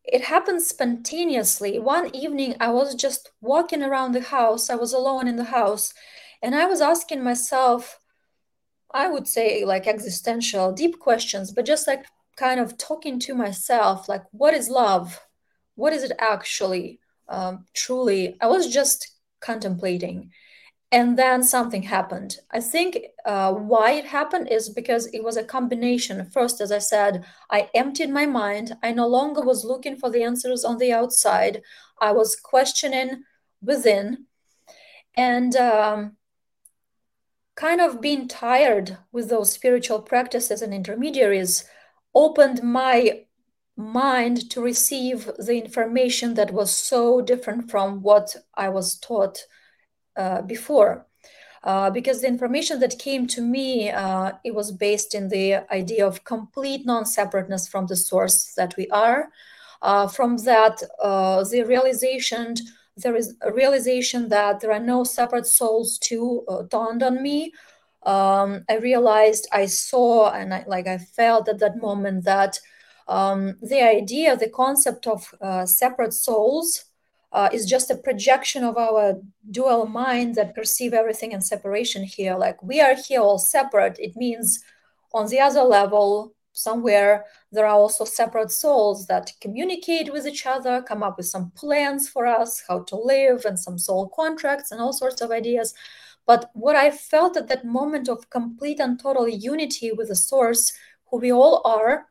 it 0.03 0.24
happened 0.24 0.63
spontaneously. 0.63 1.77
One 1.77 2.15
evening, 2.15 2.55
I 2.60 2.69
was 2.69 2.96
just 2.96 3.31
walking 3.41 3.84
around 3.84 4.13
the 4.13 4.22
house. 4.22 4.72
I 4.72 4.75
was 4.75 4.91
alone 4.91 5.27
in 5.27 5.36
the 5.36 5.43
house, 5.43 5.93
and 6.41 6.55
I 6.55 6.65
was 6.65 6.81
asking 6.81 7.24
myself, 7.24 8.00
I 8.91 9.08
would 9.08 9.27
say 9.27 9.65
like 9.65 9.88
existential, 9.88 10.72
deep 10.72 11.00
questions, 11.00 11.51
but 11.51 11.65
just 11.65 11.88
like 11.88 12.06
kind 12.38 12.60
of 12.60 12.77
talking 12.77 13.20
to 13.22 13.36
myself, 13.36 14.08
like, 14.08 14.24
what 14.32 14.53
is 14.53 14.70
love? 14.70 15.20
What 15.75 15.94
is 15.94 16.03
it 16.03 16.13
actually? 16.20 17.00
Um, 17.27 17.65
truly, 17.74 18.38
I 18.39 18.48
was 18.48 18.72
just 18.72 19.12
contemplating. 19.41 20.32
And 20.89 21.20
then 21.20 21.44
something 21.44 21.84
happened. 21.84 22.38
I 22.50 22.62
think 22.62 22.98
uh, 23.25 23.51
why 23.53 23.91
it 23.91 24.06
happened 24.06 24.48
is 24.50 24.70
because 24.70 25.08
it 25.08 25.22
was 25.22 25.36
a 25.36 25.44
combination. 25.44 26.29
First 26.29 26.62
as 26.62 26.72
i 26.72 26.79
said 26.79 27.25
i 27.51 27.70
emptied 27.75 28.10
my 28.10 28.25
mind. 28.25 28.77
I 28.82 28.94
no 28.94 29.06
longer 29.06 29.41
was 29.41 29.65
looking 29.65 29.98
for 29.98 30.10
the 30.10 30.24
answers 30.24 30.63
on 30.63 30.77
the 30.77 30.94
outside. 30.94 31.62
I 32.00 32.13
was 32.13 32.38
questioning 32.38 33.24
within. 33.62 34.27
And 35.17 35.56
um, 35.58 36.15
kind 37.57 37.81
of 37.81 37.99
being 37.99 38.27
tired 38.27 38.97
with 39.11 39.29
those 39.29 39.51
spiritual 39.51 40.01
practices 40.01 40.61
and 40.61 40.73
intermediaries 40.73 41.65
opened 42.15 42.63
my 42.63 43.23
mind 43.75 44.49
to 44.49 44.61
receive 44.61 45.29
the 45.37 45.61
information 45.61 46.35
that 46.35 46.53
was 46.53 46.71
so 46.75 47.21
different 47.21 47.69
from 47.69 48.01
what 48.01 48.35
i 48.55 48.69
was 48.69 48.97
taught 48.99 49.39
uh, 50.17 50.41
before. 50.41 51.05
Uh, 51.63 51.89
because 51.89 52.21
the 52.21 52.27
information 52.27 52.79
that 52.79 52.97
came 52.97 53.27
to 53.27 53.41
me, 53.41 53.89
uh, 53.89 54.31
it 54.43 54.55
was 54.55 54.71
based 54.71 55.13
in 55.13 55.27
the 55.27 55.55
idea 55.71 56.05
of 56.07 56.23
complete 56.23 56.85
non-separateness 56.85 57.67
from 57.67 57.87
the 57.87 57.95
source 57.95 58.53
that 58.55 58.75
we 58.77 58.87
are. 58.89 59.29
Uh, 59.81 60.07
from 60.07 60.37
that, 60.37 60.81
uh, 61.03 61.43
the 61.43 61.63
realization, 61.63 62.55
there 62.97 63.15
is 63.15 63.35
a 63.41 63.51
realization 63.51 64.29
that 64.29 64.59
there 64.59 64.71
are 64.71 64.79
no 64.79 65.03
separate 65.03 65.47
souls 65.47 65.97
too 65.97 66.45
dawned 66.69 67.03
on 67.03 67.21
me. 67.21 67.53
Um, 68.03 68.63
I 68.69 68.77
realized, 68.77 69.47
I 69.51 69.65
saw, 69.65 70.31
and 70.31 70.53
I, 70.53 70.63
like 70.67 70.87
I 70.87 70.97
felt 70.97 71.49
at 71.49 71.59
that 71.59 71.77
moment 71.81 72.25
that 72.25 72.59
um, 73.07 73.55
the 73.61 73.81
idea, 73.81 74.35
the 74.35 74.49
concept 74.49 75.07
of 75.07 75.33
separate 75.67 76.13
souls 76.13 76.85
uh, 77.31 77.49
is 77.51 77.65
just 77.65 77.91
a 77.91 77.97
projection 77.97 78.63
of 78.63 78.77
our 78.77 79.15
dual 79.51 79.85
mind 79.85 80.35
that 80.35 80.55
perceive 80.55 80.93
everything 80.93 81.33
in 81.33 81.41
separation 81.41 82.03
here. 82.03 82.35
Like 82.35 82.61
we 82.63 82.81
are 82.81 82.95
here 82.95 83.21
all 83.21 83.37
separate. 83.37 83.97
It 83.99 84.15
means 84.15 84.63
on 85.13 85.27
the 85.27 85.39
other 85.39 85.61
level, 85.61 86.33
somewhere, 86.57 87.25
there 87.51 87.65
are 87.65 87.75
also 87.75 88.03
separate 88.03 88.51
souls 88.51 89.05
that 89.07 89.31
communicate 89.39 90.11
with 90.11 90.27
each 90.27 90.45
other, 90.45 90.81
come 90.81 91.03
up 91.03 91.17
with 91.17 91.27
some 91.27 91.51
plans 91.51 92.09
for 92.09 92.25
us, 92.25 92.63
how 92.67 92.83
to 92.83 92.95
live, 92.95 93.45
and 93.45 93.59
some 93.59 93.77
soul 93.77 94.09
contracts 94.09 94.71
and 94.71 94.81
all 94.81 94.93
sorts 94.93 95.21
of 95.21 95.31
ideas. 95.31 95.73
But 96.25 96.49
what 96.53 96.75
I 96.75 96.91
felt 96.91 97.37
at 97.37 97.47
that 97.47 97.63
moment 97.63 98.09
of 98.09 98.29
complete 98.29 98.79
and 98.79 98.99
total 98.99 99.27
unity 99.27 99.91
with 99.91 100.09
the 100.09 100.15
source, 100.15 100.73
who 101.09 101.19
we 101.19 101.31
all 101.31 101.61
are, 101.63 102.07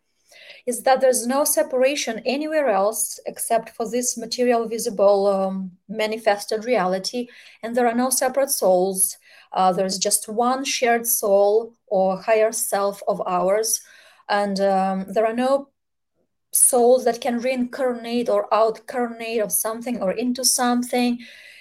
is 0.66 0.82
that 0.82 1.00
there's 1.00 1.26
no 1.26 1.44
separation 1.44 2.20
anywhere 2.24 2.68
else 2.68 3.20
except 3.26 3.70
for 3.70 3.88
this 3.88 4.16
material, 4.16 4.68
visible, 4.68 5.26
um, 5.26 5.70
manifested 5.88 6.64
reality, 6.64 7.28
and 7.62 7.76
there 7.76 7.86
are 7.86 7.94
no 7.94 8.10
separate 8.10 8.50
souls. 8.50 9.18
Uh, 9.52 9.72
there's 9.72 9.98
just 9.98 10.28
one 10.28 10.64
shared 10.64 11.06
soul 11.06 11.74
or 11.86 12.20
higher 12.20 12.52
self 12.52 13.02
of 13.06 13.22
ours, 13.26 13.80
and 14.28 14.58
um, 14.60 15.06
there 15.08 15.26
are 15.26 15.34
no 15.34 15.70
souls 16.52 17.04
that 17.04 17.20
can 17.20 17.38
reincarnate 17.38 18.28
or 18.28 18.48
outcarnate 18.50 19.42
of 19.42 19.52
something 19.52 20.02
or 20.02 20.12
into 20.12 20.44
something. 20.44 21.18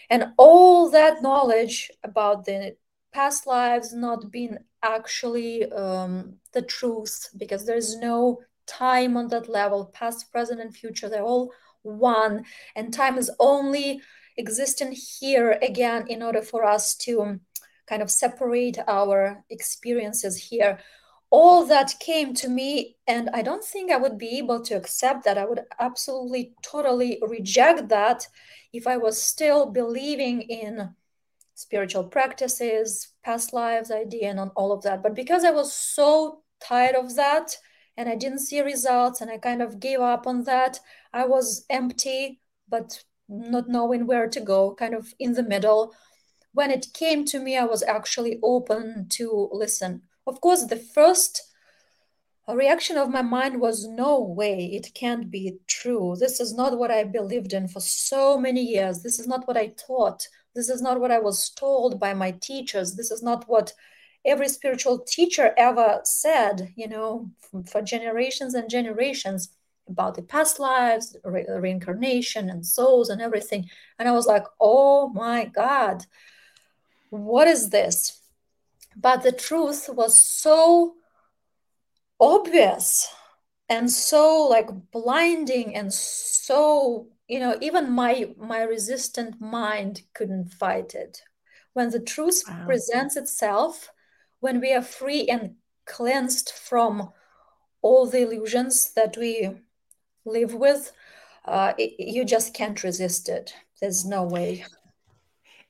And 0.10 0.34
all 0.38 0.90
that 0.92 1.22
knowledge 1.22 1.92
about 2.04 2.46
the 2.46 2.76
past 3.12 3.48
lives 3.48 3.94
not 3.94 4.32
being 4.32 4.58
actually 4.84 5.72
um, 5.72 6.36
the 6.54 6.62
truth 6.62 7.30
because 7.38 7.66
there's 7.66 7.98
no 7.98 8.42
time 8.68 9.18
on 9.18 9.28
that 9.30 9.50
level, 9.50 9.92
past, 9.94 10.32
present, 10.32 10.62
and 10.62 10.76
future, 10.76 11.10
they're 11.10 11.24
all 11.24 11.52
one. 11.84 12.46
And 12.76 12.94
time 12.94 13.18
is 13.18 13.32
only 13.40 14.02
existing 14.38 14.92
here 14.92 15.58
again 15.62 16.06
in 16.08 16.22
order 16.22 16.42
for 16.42 16.66
us 16.66 16.96
to 16.96 17.22
um, 17.22 17.42
kind 17.88 18.02
of 18.02 18.12
separate 18.12 18.80
our 18.88 19.44
experiences 19.50 20.36
here. 20.38 20.80
All 21.38 21.66
that 21.66 22.00
came 22.00 22.34
to 22.36 22.48
me, 22.48 22.96
and 23.08 23.30
I 23.34 23.42
don't 23.42 23.64
think 23.64 23.92
I 23.92 23.98
would 23.98 24.18
be 24.18 24.38
able 24.38 24.62
to 24.62 24.76
accept 24.76 25.26
that. 25.26 25.38
I 25.38 25.46
would 25.46 25.62
absolutely, 25.80 26.54
totally 26.62 27.20
reject 27.22 27.90
that 27.90 28.26
if 28.72 28.88
I 28.88 28.96
was 28.96 29.22
still 29.22 29.66
believing 29.66 30.44
in 30.44 30.96
spiritual 31.56 32.06
practices, 32.06 32.88
past 33.22 33.52
lives 33.52 33.92
idea, 33.92 34.30
and 34.30 34.40
all 34.56 34.72
of 34.72 34.84
that. 34.84 35.04
But 35.04 35.14
because 35.14 35.44
I 35.44 35.52
was 35.52 35.74
so 35.74 36.44
tired 36.62 36.96
of 36.96 37.16
that, 37.16 37.58
and 37.98 38.08
I 38.10 38.16
didn't 38.16 38.48
see 38.48 38.62
results 38.62 39.22
and 39.22 39.30
I 39.32 39.38
kind 39.38 39.62
of 39.62 39.80
gave 39.80 40.00
up 40.00 40.28
on 40.28 40.44
that. 40.44 40.80
I 41.14 41.26
was 41.26 41.66
empty, 41.70 42.42
but 42.68 43.04
not 43.28 43.68
knowing 43.68 44.08
where 44.08 44.28
to 44.30 44.42
go, 44.42 44.76
kind 44.76 44.94
of 44.94 45.14
in 45.20 45.34
the 45.34 45.44
middle. 45.44 45.94
When 46.54 46.72
it 46.72 46.88
came 46.94 47.26
to 47.26 47.40
me, 47.40 47.58
I 47.58 47.66
was 47.66 47.84
actually 47.84 48.40
open 48.42 49.08
to 49.18 49.50
listen. 49.52 50.04
Of 50.28 50.42
course, 50.42 50.66
the 50.66 50.78
first 50.78 51.42
reaction 52.48 52.98
of 52.98 53.10
my 53.10 53.22
mind 53.22 53.60
was 53.60 53.88
no 53.88 54.20
way, 54.20 54.66
it 54.74 54.94
can't 54.94 55.32
be 55.32 55.58
true. 55.68 56.16
This 56.20 56.40
is 56.40 56.54
not 56.54 56.78
what 56.78 56.92
I 56.92 57.04
believed 57.04 57.54
in 57.54 57.68
for 57.68 57.80
so 57.80 58.38
many 58.38 58.62
years. 58.62 59.02
This 59.02 59.20
is 59.20 59.28
not 59.28 59.48
what 59.48 59.58
I 59.58 59.68
taught. 59.68 60.28
This 60.54 60.70
is 60.70 60.82
not 60.82 61.00
what 61.00 61.12
I 61.12 61.20
was 61.20 61.50
told 61.50 62.00
by 62.00 62.14
my 62.14 62.32
teachers. 62.32 62.96
This 62.96 63.12
is 63.12 63.24
not 63.24 63.48
what 63.50 63.74
every 64.26 64.48
spiritual 64.48 65.00
teacher 65.00 65.54
ever 65.58 66.02
said, 66.04 66.74
you 66.76 66.88
know, 66.88 67.30
for 67.68 67.82
generations 67.82 68.54
and 68.54 68.70
generations 68.70 69.50
about 69.88 70.16
the 70.16 70.22
past 70.24 70.60
lives, 70.60 71.16
re- 71.24 71.46
reincarnation, 71.48 72.50
and 72.50 72.66
souls, 72.66 73.10
and 73.10 73.22
everything. 73.22 73.70
And 74.00 74.08
I 74.08 74.12
was 74.12 74.26
like, 74.26 74.46
oh 74.60 75.10
my 75.10 75.46
God, 75.46 76.06
what 77.10 77.48
is 77.48 77.70
this? 77.70 78.20
But 78.96 79.24
the 79.24 79.32
truth 79.32 79.90
was 79.92 80.26
so 80.26 80.96
obvious 82.20 83.08
and 83.68 83.92
so 83.92 84.48
like 84.48 84.70
blinding 84.92 85.76
and 85.76 85.92
so 85.92 87.08
you 87.28 87.40
know 87.40 87.58
even 87.60 87.92
my 87.92 88.34
my 88.38 88.62
resistant 88.62 89.42
mind 89.42 90.04
couldn't 90.14 90.48
fight 90.54 90.94
it 90.96 91.22
when 91.74 91.90
the 91.90 92.00
truth 92.00 92.42
wow. 92.48 92.64
presents 92.66 93.18
itself 93.18 93.92
when 94.40 94.62
we 94.62 94.72
are 94.72 94.82
free 94.82 95.28
and 95.28 95.56
cleansed 95.86 96.52
from 96.52 97.12
all 97.82 98.08
the 98.08 98.22
illusions 98.22 98.94
that 98.94 99.16
we 99.18 99.52
live 100.26 100.54
with, 100.54 100.92
uh, 101.46 101.74
it, 101.78 101.94
you 102.00 102.26
just 102.26 102.54
can't 102.54 102.84
resist 102.84 103.30
it. 103.30 103.54
There's 103.80 104.06
no 104.06 104.24
way. 104.24 104.66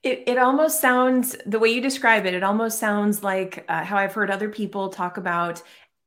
It, 0.06 0.24
it 0.28 0.38
almost 0.38 0.80
sounds 0.80 1.36
the 1.48 1.58
way 1.58 1.70
you 1.70 1.82
describe 1.82 2.28
it 2.28 2.36
it 2.36 2.44
almost 2.44 2.78
sounds 2.78 3.24
like 3.24 3.66
uh, 3.68 3.84
how 3.84 3.98
i've 3.98 4.14
heard 4.14 4.30
other 4.30 4.50
people 4.50 4.90
talk 4.90 5.18
about 5.18 5.64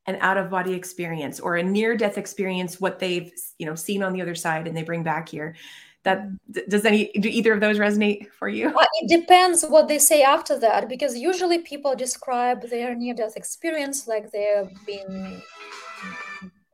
an 0.09 0.17
out 0.23 0.39
of 0.39 0.49
body 0.49 0.73
experience 0.73 1.39
or 1.39 1.57
a 1.57 1.63
near 1.63 1.95
death 1.95 2.17
experience 2.17 2.81
what 2.81 2.99
they've 2.99 3.31
you 3.59 3.67
know 3.67 3.75
seen 3.75 4.03
on 4.03 4.15
the 4.15 4.23
other 4.23 4.35
side 4.35 4.67
and 4.67 4.75
they 4.77 4.83
bring 4.83 5.03
back 5.03 5.29
here. 5.29 5.55
That 6.05 6.31
does 6.69 6.87
any 6.87 7.11
do 7.21 7.29
either 7.29 7.53
of 7.53 7.61
those 7.61 7.79
resonate 7.79 8.31
for 8.31 8.49
you? 8.49 8.73
Well, 8.75 8.87
it 9.03 9.21
depends 9.21 9.65
what 9.65 9.87
they 9.87 9.99
say 9.99 10.23
after 10.23 10.59
that 10.61 10.89
because 10.89 11.15
usually 11.19 11.59
people 11.59 11.95
describe 11.95 12.63
their 12.71 12.95
near 12.95 13.15
death 13.15 13.37
experience 13.37 14.09
like 14.09 14.33
they've 14.33 14.73
been 14.87 15.43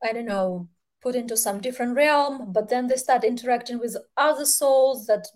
i 0.05 0.13
don't 0.13 0.27
know 0.27 0.69
put 1.03 1.17
into 1.17 1.37
some 1.37 1.61
different 1.61 1.97
realm 1.97 2.53
but 2.53 2.69
then 2.69 2.87
they 2.87 2.97
start 2.97 3.25
interacting 3.25 3.79
with 3.79 3.97
other 4.17 4.45
souls 4.45 5.07
that 5.07 5.27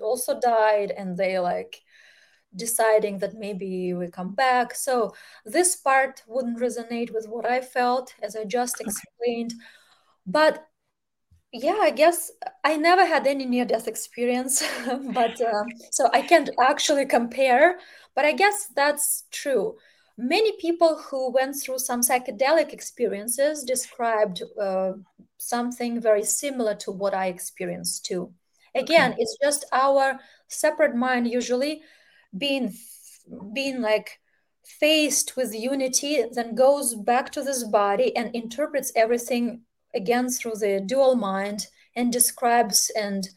also 0.00 0.38
died 0.40 0.90
and 0.90 1.16
they 1.16 1.38
like 1.38 1.82
deciding 2.54 3.18
that 3.18 3.34
maybe 3.34 3.94
we 3.94 4.08
come 4.08 4.34
back. 4.34 4.74
So 4.74 5.14
this 5.44 5.76
part 5.76 6.22
wouldn't 6.26 6.58
resonate 6.60 7.12
with 7.12 7.26
what 7.28 7.46
i 7.46 7.60
felt 7.60 8.14
as 8.22 8.36
i 8.36 8.44
just 8.44 8.80
explained. 8.80 9.52
Okay. 9.52 9.64
but 10.26 10.68
yeah 11.52 11.78
i 11.82 11.90
guess 11.90 12.30
i 12.64 12.76
never 12.76 13.04
had 13.04 13.26
any 13.26 13.44
near 13.44 13.64
death 13.64 13.86
experience 13.88 14.62
but 15.14 15.40
um, 15.42 15.66
so 15.90 16.08
i 16.12 16.22
can't 16.22 16.50
actually 16.60 17.04
compare 17.06 17.78
but 18.14 18.24
i 18.24 18.32
guess 18.32 18.68
that's 18.76 19.24
true. 19.30 19.76
Many 20.18 20.52
people 20.60 20.98
who 20.98 21.32
went 21.32 21.56
through 21.56 21.78
some 21.78 22.02
psychedelic 22.02 22.72
experiences 22.72 23.64
described 23.64 24.42
uh, 24.60 24.92
something 25.38 26.00
very 26.00 26.22
similar 26.24 26.74
to 26.76 26.92
what 26.92 27.14
i 27.14 27.26
experienced 27.26 28.04
too 28.04 28.32
again 28.74 29.12
okay. 29.12 29.22
it's 29.22 29.36
just 29.42 29.64
our 29.72 30.18
separate 30.48 30.94
mind 30.94 31.28
usually 31.28 31.82
being 32.36 32.74
being 33.52 33.80
like 33.80 34.18
faced 34.64 35.36
with 35.36 35.54
unity 35.54 36.24
then 36.32 36.54
goes 36.54 36.94
back 36.94 37.30
to 37.30 37.42
this 37.42 37.64
body 37.64 38.14
and 38.16 38.34
interprets 38.34 38.92
everything 38.96 39.60
again 39.94 40.28
through 40.28 40.54
the 40.54 40.82
dual 40.84 41.14
mind 41.14 41.66
and 41.94 42.12
describes 42.12 42.90
and 42.96 43.28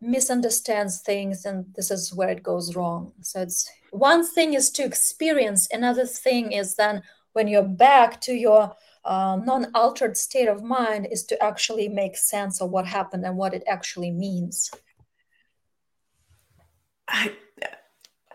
misunderstands 0.00 1.00
things 1.00 1.44
and 1.44 1.64
this 1.76 1.90
is 1.90 2.14
where 2.14 2.30
it 2.30 2.42
goes 2.42 2.74
wrong 2.74 3.12
so 3.20 3.40
it's 3.40 3.70
one 3.90 4.26
thing 4.26 4.54
is 4.54 4.70
to 4.70 4.84
experience 4.84 5.68
another 5.70 6.06
thing 6.06 6.52
is 6.52 6.74
then 6.74 7.02
when 7.34 7.46
you're 7.46 7.62
back 7.62 8.20
to 8.20 8.32
your 8.32 8.74
uh, 9.04 9.38
non-altered 9.44 10.16
state 10.16 10.48
of 10.48 10.62
mind 10.62 11.08
is 11.10 11.24
to 11.24 11.42
actually 11.42 11.88
make 11.88 12.16
sense 12.16 12.60
of 12.60 12.70
what 12.70 12.86
happened 12.86 13.24
and 13.24 13.36
what 13.36 13.54
it 13.54 13.64
actually 13.66 14.10
means 14.10 14.70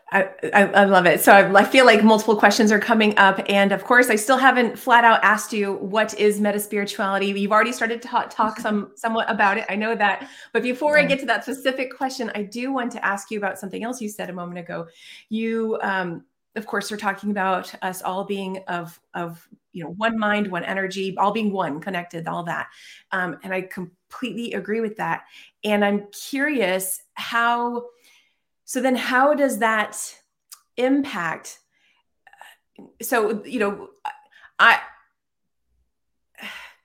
I, 0.10 0.30
I, 0.54 0.64
I, 0.64 0.86
love 0.86 1.06
it. 1.06 1.20
So 1.20 1.34
I, 1.34 1.54
I, 1.54 1.66
feel 1.66 1.86
like 1.86 2.02
multiple 2.02 2.38
questions 2.38 2.72
are 2.72 2.80
coming 2.80 3.18
up. 3.18 3.42
And 3.50 3.74
of 3.74 3.84
course, 3.84 4.10
I 4.10 4.16
still 4.16 4.38
haven't 4.38 4.80
flat 4.80 5.04
out 5.04 5.20
asked 5.22 5.52
you 5.52 5.74
what 5.76 6.18
is 6.18 6.40
meta 6.40 6.60
spirituality. 6.60 7.28
You've 7.28 7.52
already 7.52 7.74
started 7.74 8.02
to 8.02 8.08
talk, 8.08 8.30
talk 8.30 8.60
some 8.60 8.92
somewhat 8.96 9.30
about 9.30 9.58
it. 9.58 9.66
I 9.68 9.76
know 9.76 9.96
that. 9.96 10.30
But 10.54 10.64
before. 10.64 10.98
I 10.98 11.04
get 11.04 11.20
to 11.20 11.26
that 11.26 11.44
specific 11.44 11.96
question, 11.96 12.32
I 12.36 12.44
do 12.44 12.72
want 12.72 12.92
to 12.94 13.06
ask 13.06 13.30
you 13.32 13.38
about 13.38 13.60
something 13.60 13.84
else 13.84 14.02
you 14.02 14.10
said 14.10 14.30
a 14.30 14.34
moment 14.34 14.60
ago. 14.60 14.88
You, 15.30 15.78
um, 15.82 16.24
of 16.56 16.66
course, 16.66 16.92
are 16.92 16.98
talking 16.98 17.30
about 17.32 17.74
us 17.82 18.02
all 18.02 18.24
being 18.24 18.60
of, 18.68 19.00
of 19.14 19.46
you 19.78 19.84
know, 19.84 19.92
one 19.92 20.18
mind, 20.18 20.50
one 20.52 20.64
energy, 20.64 21.16
all 21.18 21.32
being 21.32 21.52
one, 21.52 21.80
connected, 21.80 22.28
all 22.28 22.44
that. 22.44 22.68
Um, 23.12 23.38
and 23.44 23.54
I 23.54 23.62
completely 23.62 24.54
agree 24.54 24.82
with 24.82 24.98
that. 24.98 25.26
And 25.64 25.86
I'm 25.86 26.08
curious 26.12 27.02
how 27.14 27.86
so 28.66 28.82
then 28.82 28.98
how 28.98 29.34
does 29.34 29.60
that 29.60 29.98
impact? 30.76 31.60
So, 33.02 33.46
you 33.46 33.60
know, 33.60 33.90
I 34.60 34.80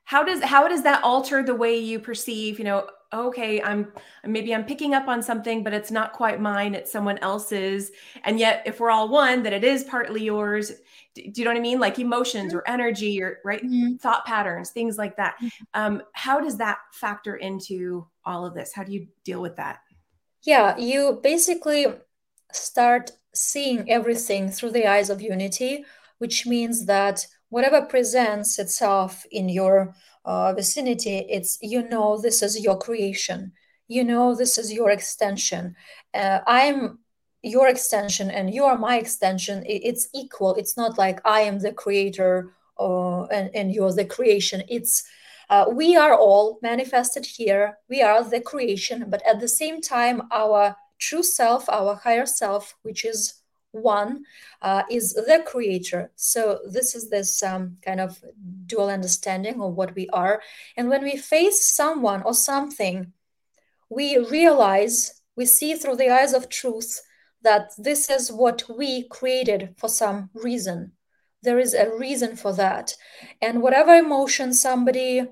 how 0.05 0.23
does 0.23 0.43
how 0.43 0.69
does 0.69 0.83
that 0.83 1.03
alter 1.03 1.43
the 1.43 1.55
way 1.55 1.79
you 1.79 1.99
perceive, 1.99 2.59
you 2.59 2.65
know, 2.65 2.87
okay, 3.13 3.61
I'm 3.63 3.93
maybe 4.25 4.55
I'm 4.55 4.65
picking 4.65 4.95
up 4.95 5.09
on 5.09 5.23
something, 5.23 5.65
but 5.65 5.73
it's 5.73 5.91
not 5.91 6.13
quite 6.13 6.41
mine, 6.41 6.75
it's 6.75 6.93
someone 6.93 7.19
else's. 7.19 7.91
And 8.25 8.39
yet 8.39 8.63
if 8.65 8.79
we're 8.79 8.91
all 8.91 9.09
one, 9.09 9.43
that 9.43 9.53
it 9.53 9.65
is 9.65 9.85
partly 9.85 10.23
yours. 10.23 10.73
Do, 11.15 11.23
you 11.35 11.45
know 11.45 11.51
what 11.51 11.59
I 11.59 11.63
mean? 11.63 11.81
Like 11.81 11.99
emotions 11.99 12.55
or 12.55 12.63
energy 12.67 13.23
or 13.23 13.39
right 13.45 13.63
mm-hmm. 13.63 13.97
thought 13.97 14.25
patterns, 14.25 14.71
things 14.71 14.99
like 14.99 15.17
that. 15.17 15.37
Mm-hmm. 15.43 15.65
Um, 15.75 16.03
how 16.13 16.41
does 16.41 16.57
that 16.59 16.79
factor 16.93 17.37
into 17.37 18.07
all 18.25 18.47
of 18.47 18.55
this? 18.55 18.73
How 18.73 18.85
do 18.85 18.93
you 18.93 19.07
deal 19.25 19.43
with 19.43 19.57
that? 19.57 19.81
Yeah, 20.43 20.77
you 20.77 21.21
basically 21.23 21.87
start 22.53 23.13
seeing 23.35 23.91
everything 23.91 24.51
through 24.51 24.71
the 24.71 24.87
eyes 24.87 25.11
of 25.11 25.23
unity, 25.23 25.85
which 26.19 26.47
means 26.47 26.87
that 26.87 27.27
whatever 27.49 27.83
presents 27.83 28.59
itself 28.59 29.25
in 29.31 29.49
your 29.49 29.95
uh, 30.25 30.53
vicinity, 30.55 31.19
it's 31.29 31.59
you 31.61 31.89
know 31.89 32.21
this 32.21 32.43
is 32.43 32.63
your 32.63 32.79
creation. 32.79 33.53
You 33.89 34.05
know 34.05 34.35
this 34.35 34.59
is 34.59 34.73
your 34.73 34.91
extension. 34.91 35.77
Uh, 36.15 36.41
I'm 36.47 36.99
your 37.43 37.69
extension 37.69 38.31
and 38.31 38.55
you 38.55 38.65
are 38.65 38.79
my 38.79 38.99
extension. 38.99 39.65
It's 39.67 40.09
equal. 40.15 40.55
It's 40.55 40.77
not 40.77 40.97
like 40.97 41.21
I 41.25 41.41
am 41.41 41.59
the 41.59 41.73
creator 41.73 42.53
uh, 42.79 43.25
and, 43.25 43.51
and 43.55 43.73
you're 43.73 43.93
the 43.93 44.05
creation. 44.05 44.63
It's 44.69 45.05
uh, 45.51 45.67
we 45.71 45.97
are 45.97 46.15
all 46.15 46.59
manifested 46.63 47.27
here. 47.27 47.79
We 47.89 48.01
are 48.01 48.25
the 48.25 48.41
creation, 48.41 49.07
but 49.09 49.23
at 49.27 49.41
the 49.41 49.49
same 49.49 49.83
time, 49.83 50.23
our 50.31 50.77
true 50.99 51.23
self, 51.23 51.69
our 51.69 51.97
higher 51.97 52.27
self, 52.27 52.75
which 52.83 53.05
is 53.05 53.35
one, 53.73 54.25
uh, 54.63 54.85
is 54.91 55.13
the 55.15 55.43
creator. 55.45 56.11
So 56.17 56.61
this 56.71 56.95
is 56.95 57.11
this 57.11 57.43
um, 57.43 57.77
kind 57.83 58.01
of 58.01 58.23
dual 58.67 58.89
understanding 58.89 59.61
of 59.61 59.75
what 59.75 59.95
we 59.95 60.09
are. 60.11 60.41
And 60.77 60.89
when 60.89 61.03
we 61.03 61.17
face 61.17 61.63
someone 61.65 62.23
or 62.23 62.35
something, 62.35 63.13
we 63.91 64.19
realize, 64.19 65.23
we 65.37 65.45
see 65.45 65.75
through 65.75 65.97
the 65.97 66.11
eyes 66.11 66.33
of 66.33 66.49
truth 66.49 67.03
that 67.43 67.73
this 67.79 68.09
is 68.11 68.31
what 68.31 68.65
we 68.69 69.09
created 69.09 69.75
for 69.77 69.89
some 69.89 70.31
reason. 70.35 70.93
There 71.43 71.59
is 71.59 71.75
a 71.75 71.91
reason 71.97 72.37
for 72.37 72.53
that. 72.55 72.95
And 73.41 73.63
whatever 73.63 73.95
emotion 73.95 74.55
somebody 74.55 75.27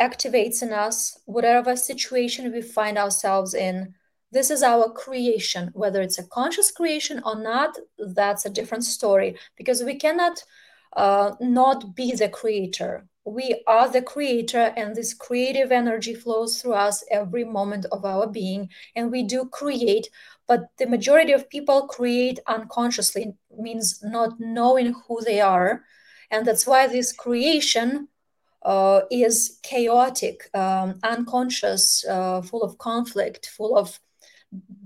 activates 0.00 0.62
in 0.62 0.72
us 0.72 1.20
whatever 1.26 1.76
situation 1.76 2.52
we 2.52 2.62
find 2.62 2.96
ourselves 2.98 3.54
in. 3.54 3.94
This 4.32 4.50
is 4.50 4.62
our 4.62 4.90
creation, 4.90 5.70
whether 5.74 6.00
it's 6.00 6.18
a 6.18 6.26
conscious 6.26 6.70
creation 6.70 7.20
or 7.24 7.40
not, 7.40 7.76
that's 7.98 8.46
a 8.46 8.50
different 8.50 8.84
story 8.84 9.36
because 9.56 9.82
we 9.82 9.96
cannot 9.96 10.42
uh, 10.96 11.32
not 11.40 11.94
be 11.94 12.12
the 12.12 12.28
creator. 12.28 13.06
We 13.24 13.62
are 13.66 13.88
the 13.88 14.02
creator, 14.02 14.72
and 14.76 14.96
this 14.96 15.12
creative 15.12 15.70
energy 15.70 16.14
flows 16.14 16.60
through 16.60 16.72
us 16.72 17.04
every 17.10 17.44
moment 17.44 17.86
of 17.92 18.04
our 18.04 18.26
being, 18.26 18.70
and 18.96 19.10
we 19.10 19.22
do 19.22 19.44
create. 19.44 20.08
But 20.50 20.62
the 20.78 20.86
majority 20.86 21.32
of 21.32 21.48
people 21.48 21.86
create 21.86 22.40
unconsciously, 22.48 23.34
means 23.56 24.02
not 24.02 24.30
knowing 24.40 24.94
who 25.06 25.16
they 25.22 25.40
are. 25.40 25.84
And 26.32 26.44
that's 26.44 26.66
why 26.66 26.88
this 26.88 27.12
creation 27.12 28.08
uh, 28.72 29.02
is 29.12 29.60
chaotic, 29.62 30.50
um, 30.52 30.98
unconscious, 31.04 32.04
uh, 32.04 32.42
full 32.42 32.64
of 32.64 32.78
conflict, 32.78 33.46
full 33.46 33.78
of 33.78 34.00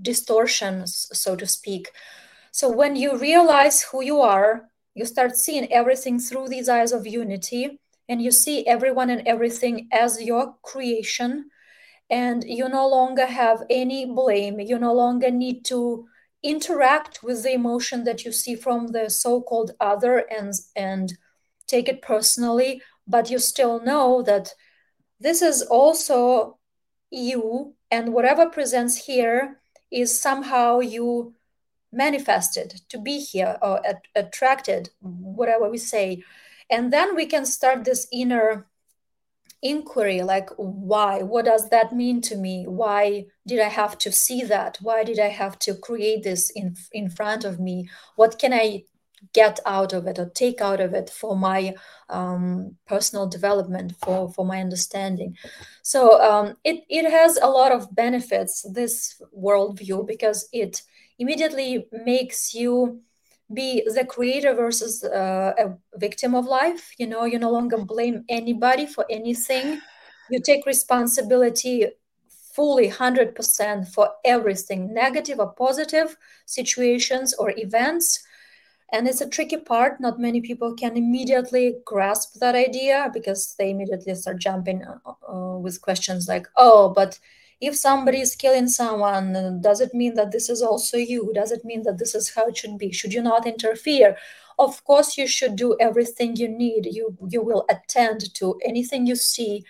distortions, 0.03 1.09
so 1.13 1.35
to 1.35 1.47
speak. 1.47 1.89
So 2.51 2.69
when 2.69 2.95
you 2.95 3.17
realize 3.17 3.81
who 3.81 4.03
you 4.03 4.21
are, 4.21 4.69
you 4.93 5.05
start 5.05 5.35
seeing 5.35 5.65
everything 5.73 6.19
through 6.19 6.47
these 6.49 6.69
eyes 6.69 6.91
of 6.91 7.07
unity, 7.07 7.79
and 8.07 8.21
you 8.21 8.31
see 8.31 8.67
everyone 8.67 9.09
and 9.09 9.27
everything 9.27 9.87
as 9.91 10.21
your 10.21 10.43
creation. 10.61 11.49
And 12.09 12.43
you 12.43 12.69
no 12.69 12.87
longer 12.87 13.25
have 13.25 13.63
any 13.69 14.05
blame. 14.05 14.59
You 14.59 14.77
no 14.77 14.93
longer 14.93 15.31
need 15.31 15.65
to 15.65 16.05
interact 16.45 17.23
with 17.23 17.41
the 17.43 17.53
emotion 17.53 18.03
that 18.03 18.23
you 18.23 18.31
see 18.31 18.55
from 18.55 18.87
the 18.87 19.09
so-called 19.09 19.71
other 19.79 20.19
and 20.29 20.53
and 20.75 21.17
take 21.67 21.89
it 21.89 22.03
personally 22.03 22.79
but 23.07 23.31
you 23.31 23.39
still 23.39 23.81
know 23.83 24.21
that 24.21 24.53
this 25.19 25.41
is 25.41 25.63
also 25.63 26.59
you 27.09 27.73
and 27.89 28.13
whatever 28.13 28.47
presents 28.47 29.05
here 29.05 29.59
is 29.91 30.21
somehow 30.21 30.79
you 30.79 31.33
manifested 31.91 32.81
to 32.89 32.99
be 32.99 33.19
here 33.19 33.57
or 33.63 33.81
attracted 34.15 34.89
whatever 35.01 35.67
we 35.67 35.79
say 35.79 36.23
and 36.69 36.93
then 36.93 37.15
we 37.15 37.25
can 37.25 37.45
start 37.45 37.83
this 37.83 38.07
inner 38.11 38.67
inquiry 39.65 40.21
like 40.21 40.49
why? 40.57 41.23
What 41.23 41.45
does 41.45 41.69
that 41.69 41.91
mean 41.91 42.21
to 42.21 42.35
me? 42.35 42.65
Why 42.67 43.25
did 43.47 43.59
i 43.59 43.67
have 43.67 43.97
to 43.99 44.11
see 44.11 44.43
that? 44.43 44.77
Why 44.81 45.03
did 45.03 45.19
i 45.19 45.27
have 45.27 45.57
to 45.59 45.75
create 45.75 46.23
this 46.23 46.51
in 46.51 46.75
in 46.93 47.09
front 47.09 47.43
of 47.43 47.59
me? 47.59 47.89
What 48.15 48.39
can 48.39 48.53
i 48.53 48.83
get 49.33 49.59
out 49.65 49.93
of 49.93 50.05
it 50.07 50.19
or 50.19 50.29
take 50.29 50.61
out 50.61 50.79
of 50.79 50.93
it 50.93 51.09
for 51.09 51.35
my 51.35 51.73
um, 52.09 52.75
personal 52.87 53.27
development, 53.27 53.93
for, 54.03 54.31
for 54.31 54.45
my 54.45 54.59
understanding. 54.59 55.35
So 55.81 56.21
um, 56.21 56.55
it, 56.63 56.83
it 56.89 57.09
has 57.09 57.37
a 57.37 57.47
lot 57.47 57.71
of 57.71 57.93
benefits, 57.95 58.65
this 58.71 59.19
worldview, 59.35 60.05
because 60.05 60.47
it 60.53 60.83
immediately 61.17 61.87
makes 61.91 62.53
you 62.53 63.01
be 63.53 63.83
the 63.85 64.05
creator 64.05 64.53
versus 64.53 65.03
uh, 65.03 65.53
a 65.57 65.97
victim 65.97 66.35
of 66.35 66.45
life. 66.45 66.91
You 66.97 67.07
know, 67.07 67.25
you 67.25 67.39
no 67.39 67.51
longer 67.51 67.77
blame 67.77 68.23
anybody 68.29 68.85
for 68.85 69.05
anything. 69.09 69.79
You 70.29 70.39
take 70.41 70.65
responsibility 70.65 71.87
fully 72.53 72.89
100% 72.89 73.87
for 73.89 74.09
everything, 74.23 74.93
negative 74.93 75.39
or 75.39 75.51
positive 75.53 76.17
situations 76.45 77.33
or 77.33 77.53
events 77.57 78.25
and 78.91 79.07
it's 79.07 79.21
a 79.21 79.29
tricky 79.29 79.57
part 79.57 79.99
not 79.99 80.19
many 80.19 80.41
people 80.41 80.73
can 80.73 80.95
immediately 80.95 81.75
grasp 81.85 82.39
that 82.39 82.55
idea 82.55 83.09
because 83.13 83.55
they 83.57 83.71
immediately 83.71 84.13
start 84.15 84.37
jumping 84.37 84.83
uh, 84.83 85.11
uh, 85.27 85.57
with 85.57 85.81
questions 85.81 86.27
like 86.27 86.47
oh 86.55 86.89
but 86.89 87.19
if 87.65 87.75
somebody 87.75 88.21
is 88.21 88.35
killing 88.35 88.67
someone 88.67 89.61
does 89.61 89.81
it 89.81 89.93
mean 89.93 90.13
that 90.15 90.31
this 90.31 90.49
is 90.49 90.61
also 90.61 90.97
you? 90.97 91.31
Does 91.33 91.51
it 91.51 91.65
mean 91.65 91.83
that 91.83 91.97
this 91.97 92.13
is 92.13 92.33
how 92.33 92.47
it 92.47 92.57
should 92.57 92.77
be? 92.77 92.91
Should 92.91 93.13
you 93.13 93.21
not 93.21 93.47
interfere? 93.47 94.17
Of 94.57 94.83
course 94.83 95.17
you 95.17 95.27
should 95.27 95.55
do 95.55 95.75
everything 95.79 96.35
you 96.35 96.47
need. 96.47 96.85
You 96.85 97.17
you 97.29 97.41
will 97.41 97.65
attend 97.69 98.33
to 98.35 98.59
anything 98.63 99.05
you 99.05 99.15
see 99.15 99.65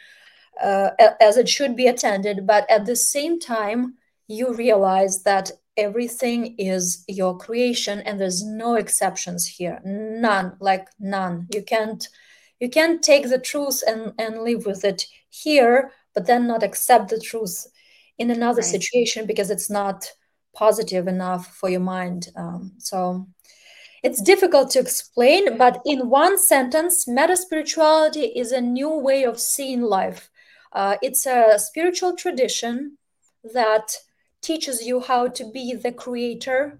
uh, 0.61 0.91
as 1.21 1.37
it 1.37 1.49
should 1.49 1.75
be 1.75 1.87
attended. 1.87 2.45
But 2.45 2.69
at 2.69 2.85
the 2.85 2.95
same 2.95 3.39
time 3.39 3.95
you 4.27 4.53
realize 4.53 5.23
that 5.23 5.51
everything 5.77 6.55
is 6.57 7.03
your 7.07 7.37
creation 7.37 7.99
and 7.99 8.19
there's 8.19 8.43
no 8.43 8.75
exceptions 8.75 9.47
here. 9.47 9.79
None 9.83 10.57
like 10.59 10.87
none. 10.99 11.47
You 11.53 11.63
can't 11.63 12.07
you 12.59 12.69
can't 12.69 13.01
take 13.01 13.29
the 13.29 13.39
truth 13.39 13.83
and 13.87 14.13
and 14.17 14.43
live 14.43 14.65
with 14.65 14.83
it 14.83 15.05
here 15.29 15.91
but 16.13 16.25
then 16.25 16.47
not 16.47 16.63
accept 16.63 17.09
the 17.09 17.19
truth 17.19 17.67
in 18.17 18.31
another 18.31 18.61
right. 18.61 18.71
situation 18.77 19.25
because 19.25 19.49
it's 19.49 19.69
not 19.69 20.09
positive 20.53 21.07
enough 21.07 21.47
for 21.55 21.69
your 21.69 21.81
mind 21.81 22.29
um, 22.35 22.71
so 22.77 23.27
it's 24.03 24.21
difficult 24.21 24.69
to 24.71 24.79
explain 24.79 25.57
but 25.57 25.81
in 25.85 26.09
one 26.09 26.37
sentence 26.37 27.07
meta 27.07 27.35
spirituality 27.35 28.25
is 28.35 28.51
a 28.51 28.61
new 28.61 28.89
way 28.89 29.25
of 29.25 29.39
seeing 29.39 29.81
life 29.81 30.29
Uh, 30.75 30.97
it's 31.01 31.25
a 31.25 31.57
spiritual 31.57 32.13
tradition 32.15 32.97
that 33.53 33.95
teaches 34.41 34.85
you 34.85 34.99
how 34.99 35.27
to 35.27 35.43
be 35.51 35.73
the 35.73 35.91
creator 35.91 36.79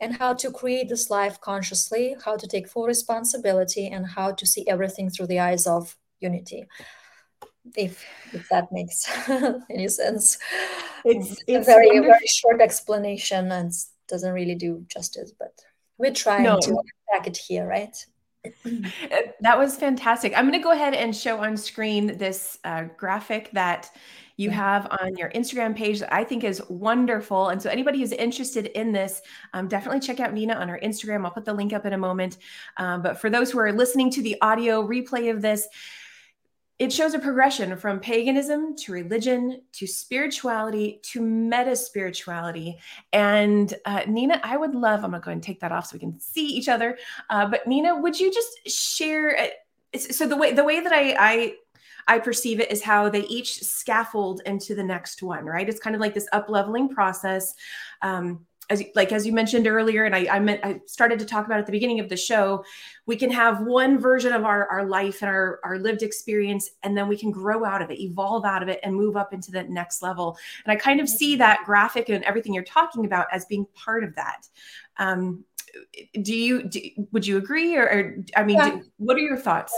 and 0.00 0.16
how 0.18 0.34
to 0.34 0.50
create 0.50 0.88
this 0.88 1.10
life 1.10 1.38
consciously, 1.40 2.16
how 2.24 2.36
to 2.36 2.46
take 2.46 2.68
full 2.68 2.86
responsibility, 2.86 3.86
and 3.86 4.04
how 4.04 4.32
to 4.32 4.44
see 4.44 4.64
everything 4.66 5.10
through 5.10 5.28
the 5.28 5.38
eyes 5.38 5.66
of 5.66 5.96
unity. 6.18 6.66
If 7.74 8.04
if 8.32 8.48
that 8.50 8.70
makes 8.70 9.06
any 9.70 9.88
sense, 9.88 10.38
it's, 11.04 11.42
it's 11.46 11.68
a 11.68 11.70
very 11.70 11.86
wonderful. 11.86 12.12
very 12.12 12.26
short 12.26 12.60
explanation 12.60 13.50
and 13.52 13.72
doesn't 14.08 14.32
really 14.32 14.54
do 14.54 14.84
justice, 14.88 15.32
but 15.38 15.52
we're 15.98 16.12
trying 16.12 16.44
no. 16.44 16.60
to 16.60 16.76
pack 17.12 17.26
it 17.26 17.36
here, 17.36 17.66
right? 17.66 17.96
that 19.40 19.58
was 19.58 19.76
fantastic. 19.76 20.32
I'm 20.36 20.48
going 20.48 20.60
to 20.60 20.62
go 20.62 20.72
ahead 20.72 20.94
and 20.94 21.14
show 21.14 21.38
on 21.38 21.56
screen 21.56 22.16
this 22.18 22.58
uh, 22.64 22.84
graphic 22.96 23.50
that 23.52 23.90
you 24.36 24.50
have 24.50 24.86
on 25.00 25.16
your 25.16 25.30
Instagram 25.30 25.74
page 25.74 26.00
that 26.00 26.12
I 26.12 26.22
think 26.22 26.44
is 26.44 26.62
wonderful. 26.68 27.48
And 27.48 27.60
so, 27.60 27.70
anybody 27.70 28.00
who's 28.00 28.12
interested 28.12 28.66
in 28.66 28.92
this, 28.92 29.22
um, 29.54 29.66
definitely 29.66 30.00
check 30.00 30.20
out 30.20 30.34
Nina 30.34 30.54
on 30.54 30.68
her 30.68 30.78
Instagram. 30.82 31.24
I'll 31.24 31.30
put 31.30 31.46
the 31.46 31.54
link 31.54 31.72
up 31.72 31.86
in 31.86 31.94
a 31.94 31.98
moment. 31.98 32.38
Um, 32.76 33.02
but 33.02 33.18
for 33.18 33.30
those 33.30 33.50
who 33.50 33.58
are 33.58 33.72
listening 33.72 34.10
to 34.12 34.22
the 34.22 34.36
audio 34.42 34.86
replay 34.86 35.30
of 35.30 35.40
this, 35.40 35.66
it 36.78 36.92
shows 36.92 37.14
a 37.14 37.18
progression 37.18 37.76
from 37.76 38.00
paganism 38.00 38.76
to 38.76 38.92
religion 38.92 39.62
to 39.72 39.86
spirituality 39.86 41.00
to 41.02 41.20
meta 41.22 41.74
spirituality. 41.74 42.78
And 43.12 43.72
uh, 43.86 44.02
Nina, 44.06 44.40
I 44.42 44.56
would 44.56 44.74
love, 44.74 45.02
I'm 45.02 45.10
going 45.10 45.22
to 45.22 45.24
go 45.24 45.30
and 45.30 45.42
take 45.42 45.60
that 45.60 45.72
off 45.72 45.86
so 45.86 45.94
we 45.94 46.00
can 46.00 46.20
see 46.20 46.46
each 46.46 46.68
other. 46.68 46.98
Uh, 47.30 47.46
but 47.46 47.66
Nina, 47.66 47.96
would 47.96 48.18
you 48.20 48.32
just 48.32 48.68
share? 48.68 49.38
Uh, 49.38 49.98
so 49.98 50.26
the 50.26 50.36
way 50.36 50.52
the 50.52 50.64
way 50.64 50.80
that 50.80 50.92
I, 50.92 51.16
I 51.18 51.54
I 52.08 52.18
perceive 52.18 52.60
it 52.60 52.70
is 52.70 52.82
how 52.82 53.08
they 53.08 53.24
each 53.24 53.62
scaffold 53.62 54.42
into 54.46 54.74
the 54.74 54.84
next 54.84 55.22
one, 55.22 55.44
right? 55.44 55.68
It's 55.68 55.80
kind 55.80 55.96
of 55.96 56.00
like 56.00 56.14
this 56.14 56.28
up 56.32 56.48
leveling 56.48 56.88
process. 56.88 57.54
Um, 58.02 58.45
as 58.68 58.82
like 58.94 59.12
as 59.12 59.26
you 59.26 59.32
mentioned 59.32 59.66
earlier, 59.66 60.04
and 60.04 60.14
I, 60.14 60.26
I 60.30 60.40
meant 60.40 60.60
I 60.64 60.80
started 60.86 61.18
to 61.20 61.24
talk 61.24 61.46
about 61.46 61.58
at 61.58 61.66
the 61.66 61.72
beginning 61.72 62.00
of 62.00 62.08
the 62.08 62.16
show, 62.16 62.64
we 63.06 63.16
can 63.16 63.30
have 63.30 63.60
one 63.60 63.98
version 63.98 64.32
of 64.32 64.44
our, 64.44 64.66
our 64.68 64.84
life 64.84 65.22
and 65.22 65.28
our, 65.28 65.60
our 65.62 65.78
lived 65.78 66.02
experience, 66.02 66.70
and 66.82 66.96
then 66.96 67.06
we 67.06 67.16
can 67.16 67.30
grow 67.30 67.64
out 67.64 67.80
of 67.80 67.90
it, 67.90 68.00
evolve 68.00 68.44
out 68.44 68.62
of 68.62 68.68
it, 68.68 68.80
and 68.82 68.94
move 68.94 69.16
up 69.16 69.32
into 69.32 69.50
the 69.50 69.62
next 69.64 70.02
level. 70.02 70.36
And 70.64 70.72
I 70.72 70.76
kind 70.76 71.00
of 71.00 71.08
see 71.08 71.36
that 71.36 71.60
graphic 71.64 72.08
and 72.08 72.24
everything 72.24 72.52
you're 72.52 72.64
talking 72.64 73.04
about 73.04 73.26
as 73.32 73.44
being 73.44 73.66
part 73.74 74.02
of 74.02 74.14
that. 74.16 74.48
Um, 74.98 75.44
do 76.22 76.34
you 76.34 76.62
do, 76.64 76.80
would 77.12 77.26
you 77.26 77.36
agree, 77.36 77.76
or, 77.76 77.84
or 77.84 78.16
I 78.34 78.42
mean, 78.42 78.56
yeah. 78.56 78.70
do, 78.70 78.84
what 78.96 79.16
are 79.16 79.20
your 79.20 79.36
thoughts? 79.36 79.74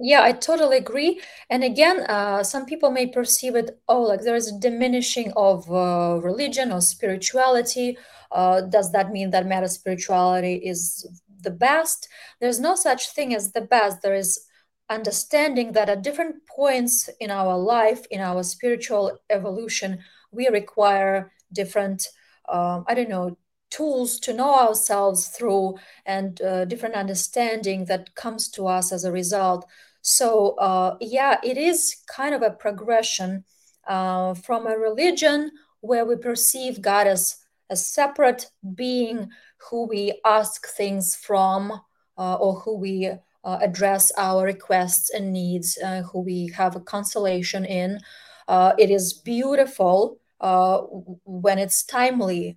Yeah, 0.00 0.22
I 0.22 0.32
totally 0.32 0.76
agree. 0.76 1.20
And 1.50 1.64
again, 1.64 2.00
uh, 2.08 2.44
some 2.44 2.66
people 2.66 2.90
may 2.92 3.06
perceive 3.08 3.56
it, 3.56 3.80
oh, 3.88 4.02
like 4.02 4.20
there 4.20 4.36
is 4.36 4.46
a 4.52 4.58
diminishing 4.58 5.32
of 5.34 5.68
uh, 5.70 6.20
religion 6.22 6.70
or 6.70 6.80
spirituality. 6.80 7.98
Uh, 8.30 8.60
does 8.60 8.92
that 8.92 9.10
mean 9.10 9.30
that 9.30 9.46
meta 9.46 9.68
spirituality 9.68 10.54
is 10.54 11.04
the 11.42 11.50
best? 11.50 12.08
There's 12.40 12.60
no 12.60 12.76
such 12.76 13.10
thing 13.10 13.34
as 13.34 13.50
the 13.52 13.60
best. 13.60 14.02
There 14.02 14.14
is 14.14 14.46
understanding 14.88 15.72
that 15.72 15.88
at 15.88 16.02
different 16.02 16.46
points 16.46 17.10
in 17.18 17.30
our 17.32 17.58
life, 17.58 18.06
in 18.10 18.20
our 18.20 18.44
spiritual 18.44 19.18
evolution, 19.30 19.98
we 20.30 20.46
require 20.48 21.32
different, 21.52 22.06
um, 22.48 22.84
I 22.86 22.94
don't 22.94 23.08
know, 23.08 23.36
tools 23.70 24.18
to 24.20 24.32
know 24.32 24.54
ourselves 24.54 25.28
through 25.28 25.76
and 26.06 26.40
uh, 26.40 26.64
different 26.64 26.94
understanding 26.94 27.84
that 27.84 28.14
comes 28.14 28.48
to 28.50 28.66
us 28.66 28.92
as 28.92 29.04
a 29.04 29.12
result. 29.12 29.66
So, 30.08 30.54
uh, 30.56 30.96
yeah, 31.02 31.38
it 31.44 31.58
is 31.58 31.94
kind 32.06 32.34
of 32.34 32.40
a 32.40 32.50
progression 32.50 33.44
uh, 33.86 34.32
from 34.32 34.66
a 34.66 34.78
religion 34.78 35.50
where 35.80 36.06
we 36.06 36.16
perceive 36.16 36.80
God 36.80 37.06
as 37.06 37.36
a 37.68 37.76
separate 37.76 38.46
being 38.74 39.28
who 39.68 39.86
we 39.86 40.18
ask 40.24 40.66
things 40.66 41.14
from 41.14 41.72
uh, 42.16 42.36
or 42.36 42.54
who 42.60 42.78
we 42.78 43.10
uh, 43.44 43.58
address 43.60 44.10
our 44.16 44.44
requests 44.44 45.10
and 45.10 45.30
needs, 45.30 45.76
uh, 45.84 46.00
who 46.00 46.20
we 46.20 46.50
have 46.56 46.74
a 46.74 46.80
consolation 46.80 47.66
in. 47.66 48.00
Uh, 48.48 48.72
it 48.78 48.90
is 48.90 49.12
beautiful 49.12 50.16
when 50.40 51.58
it's 51.58 51.82
timely 51.82 52.56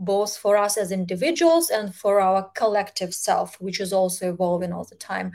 both 0.00 0.36
for 0.36 0.56
us 0.56 0.78
as 0.78 0.90
individuals 0.90 1.68
and 1.68 1.94
for 1.94 2.20
our 2.20 2.50
collective 2.54 3.14
self, 3.14 3.60
which 3.60 3.78
is 3.78 3.92
also 3.92 4.32
evolving 4.32 4.72
all 4.72 4.84
the 4.84 4.96
time. 4.96 5.30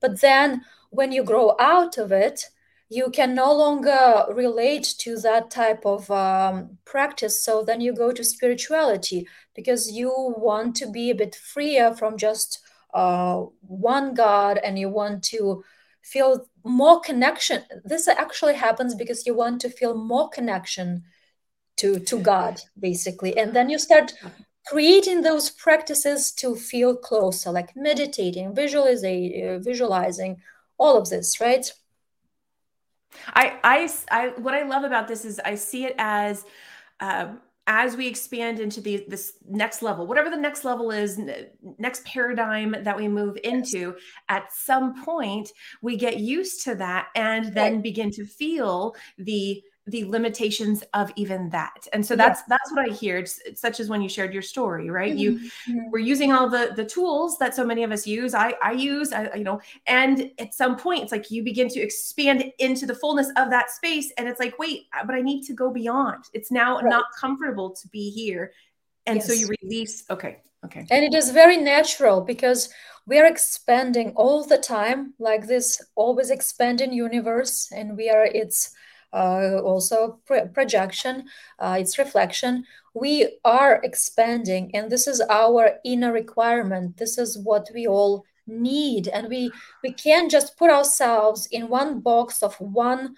But 0.00 0.20
then 0.20 0.62
when 0.90 1.12
you 1.12 1.22
grow 1.22 1.54
out 1.60 1.96
of 1.98 2.10
it, 2.10 2.46
you 2.90 3.10
can 3.10 3.34
no 3.34 3.52
longer 3.54 4.24
relate 4.32 4.94
to 4.98 5.18
that 5.18 5.50
type 5.50 5.84
of 5.86 6.10
um, 6.10 6.78
practice. 6.84 7.42
So 7.42 7.62
then 7.62 7.80
you 7.80 7.94
go 7.94 8.12
to 8.12 8.24
spirituality 8.24 9.28
because 9.54 9.92
you 9.92 10.10
want 10.36 10.74
to 10.76 10.90
be 10.90 11.10
a 11.10 11.14
bit 11.14 11.34
freer 11.36 11.94
from 11.94 12.16
just 12.16 12.60
uh, 12.94 13.42
one 13.60 14.14
God 14.14 14.58
and 14.58 14.78
you 14.78 14.88
want 14.88 15.22
to 15.24 15.62
feel 16.02 16.48
more 16.64 17.00
connection. 17.00 17.62
This 17.84 18.08
actually 18.08 18.54
happens 18.54 18.94
because 18.94 19.26
you 19.26 19.34
want 19.34 19.60
to 19.60 19.70
feel 19.70 19.94
more 19.94 20.28
connection 20.30 21.04
to, 21.78 21.98
to 22.00 22.18
God, 22.18 22.60
basically. 22.78 23.36
And 23.36 23.54
then 23.54 23.70
you 23.70 23.78
start 23.78 24.12
creating 24.66 25.22
those 25.22 25.50
practices 25.50 26.30
to 26.32 26.54
feel 26.54 26.94
closer, 26.94 27.50
like 27.50 27.74
meditating, 27.74 28.54
visualizing, 28.54 29.48
uh, 29.48 29.58
visualizing, 29.58 30.36
all 30.76 30.98
of 30.98 31.08
this, 31.08 31.40
right? 31.40 31.72
I, 33.34 33.58
I, 33.64 33.90
I, 34.10 34.28
what 34.38 34.54
I 34.54 34.64
love 34.64 34.84
about 34.84 35.08
this 35.08 35.24
is 35.24 35.40
I 35.44 35.54
see 35.54 35.86
it 35.86 35.94
as, 35.98 36.44
um, 37.00 37.40
as 37.66 37.96
we 37.96 38.06
expand 38.06 38.60
into 38.60 38.80
the 38.80 39.04
this 39.08 39.34
next 39.46 39.82
level, 39.82 40.06
whatever 40.06 40.30
the 40.30 40.36
next 40.36 40.64
level 40.64 40.90
is, 40.90 41.20
next 41.78 42.04
paradigm 42.06 42.74
that 42.82 42.96
we 42.96 43.08
move 43.08 43.36
into, 43.44 43.94
at 44.30 44.50
some 44.52 45.04
point 45.04 45.50
we 45.82 45.96
get 45.96 46.18
used 46.18 46.64
to 46.64 46.74
that 46.74 47.08
and 47.14 47.54
then 47.54 47.74
right. 47.74 47.82
begin 47.82 48.10
to 48.10 48.24
feel 48.24 48.96
the 49.18 49.62
the 49.88 50.04
limitations 50.04 50.84
of 50.94 51.10
even 51.16 51.48
that 51.48 51.86
and 51.92 52.04
so 52.04 52.14
that's 52.14 52.42
that's 52.42 52.70
what 52.72 52.88
i 52.88 52.92
hear 52.92 53.16
it's, 53.16 53.40
it's, 53.46 53.60
such 53.60 53.80
as 53.80 53.88
when 53.88 54.02
you 54.02 54.08
shared 54.08 54.32
your 54.32 54.42
story 54.42 54.90
right 54.90 55.12
mm-hmm. 55.12 55.18
you 55.18 55.32
mm-hmm. 55.38 55.90
we're 55.90 55.98
using 55.98 56.32
all 56.32 56.48
the 56.48 56.72
the 56.76 56.84
tools 56.84 57.38
that 57.38 57.54
so 57.54 57.64
many 57.64 57.82
of 57.82 57.90
us 57.90 58.06
use 58.06 58.34
i 58.34 58.54
i 58.62 58.72
use 58.72 59.12
I, 59.12 59.34
you 59.34 59.44
know 59.44 59.60
and 59.86 60.30
at 60.38 60.52
some 60.52 60.76
point 60.76 61.02
it's 61.02 61.12
like 61.12 61.30
you 61.30 61.42
begin 61.42 61.68
to 61.68 61.80
expand 61.80 62.52
into 62.58 62.86
the 62.86 62.94
fullness 62.94 63.30
of 63.36 63.50
that 63.50 63.70
space 63.70 64.12
and 64.18 64.28
it's 64.28 64.40
like 64.40 64.58
wait 64.58 64.86
but 65.06 65.14
i 65.14 65.20
need 65.20 65.42
to 65.44 65.54
go 65.54 65.70
beyond 65.70 66.24
it's 66.34 66.50
now 66.50 66.76
right. 66.76 66.84
not 66.84 67.06
comfortable 67.18 67.70
to 67.70 67.88
be 67.88 68.10
here 68.10 68.52
and 69.06 69.16
yes. 69.16 69.26
so 69.26 69.32
you 69.32 69.48
release 69.62 70.04
okay 70.10 70.38
okay 70.64 70.86
and 70.90 71.04
it 71.04 71.14
is 71.14 71.30
very 71.30 71.56
natural 71.56 72.20
because 72.20 72.68
we 73.06 73.18
are 73.18 73.26
expanding 73.26 74.12
all 74.16 74.44
the 74.44 74.58
time 74.58 75.14
like 75.18 75.46
this 75.46 75.82
always 75.94 76.30
expanding 76.30 76.92
universe 76.92 77.72
and 77.74 77.96
we 77.96 78.10
are 78.10 78.26
it's 78.26 78.68
uh, 78.68 78.87
also 79.12 80.20
projection, 80.54 81.24
uh, 81.58 81.76
it's 81.78 81.98
reflection. 81.98 82.64
We 82.94 83.38
are 83.44 83.80
expanding, 83.82 84.70
and 84.74 84.90
this 84.90 85.06
is 85.06 85.20
our 85.30 85.78
inner 85.84 86.12
requirement. 86.12 86.96
This 86.96 87.18
is 87.18 87.38
what 87.38 87.68
we 87.74 87.86
all 87.86 88.24
need, 88.46 89.08
and 89.08 89.28
we 89.28 89.50
we 89.82 89.92
can't 89.92 90.30
just 90.30 90.56
put 90.56 90.70
ourselves 90.70 91.46
in 91.50 91.68
one 91.68 92.00
box 92.00 92.42
of 92.42 92.54
one 92.60 93.14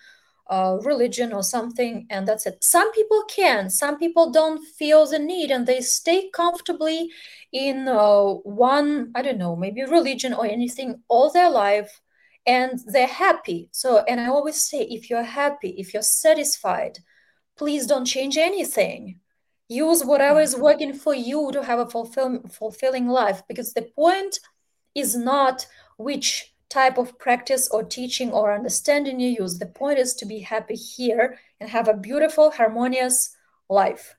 uh, 0.49 0.79
religion 0.83 1.33
or 1.33 1.43
something, 1.43 2.07
and 2.11 2.27
that's 2.27 2.47
it. 2.47 2.63
Some 2.63 2.93
people 2.93 3.25
can. 3.29 3.71
Some 3.71 3.99
people 3.99 4.31
don't 4.31 4.65
feel 4.65 5.07
the 5.07 5.19
need, 5.19 5.51
and 5.51 5.67
they 5.67 5.81
stay 5.81 6.29
comfortably 6.31 7.11
in 7.53 7.89
uh, 7.89 8.25
one. 8.45 9.13
I 9.15 9.23
don't 9.23 9.39
know, 9.39 9.57
maybe 9.57 9.85
religion 9.85 10.35
or 10.35 10.47
anything 10.47 11.03
all 11.09 11.33
their 11.33 11.51
life 11.51 12.01
and 12.47 12.81
they're 12.87 13.07
happy. 13.07 13.69
So, 13.73 14.05
and 14.09 14.21
I 14.21 14.27
always 14.27 14.61
say, 14.61 14.83
if 14.83 15.11
you're 15.11 15.23
happy, 15.23 15.71
if 15.79 15.93
you're 15.93 16.03
satisfied, 16.03 16.99
please 17.57 17.87
don't 17.87 18.05
change 18.05 18.37
anything. 18.37 19.21
Use 19.69 20.05
whatever 20.05 20.41
is 20.41 20.57
working 20.57 20.93
for 20.93 21.15
you 21.15 21.51
to 21.53 21.63
have 21.63 21.79
a 21.79 21.89
fulfill, 21.89 22.41
fulfilling 22.51 23.07
life 23.07 23.43
because 23.47 23.73
the 23.73 23.89
point 23.95 24.41
is 24.95 25.15
not 25.17 25.67
which 25.97 26.55
type 26.69 26.99
of 26.99 27.19
practice 27.19 27.69
or 27.71 27.83
teaching 27.83 28.33
or 28.33 28.55
understanding 28.55 29.21
you 29.21 29.31
use. 29.41 29.59
The 29.59 29.67
point 29.67 29.99
is 29.99 30.15
to 30.15 30.27
be 30.27 30.41
happy 30.41 30.75
here 30.75 31.39
and 31.61 31.69
have 31.69 31.89
a 31.89 31.97
beautiful, 31.97 32.51
harmonious 32.51 33.37
life. 33.69 34.17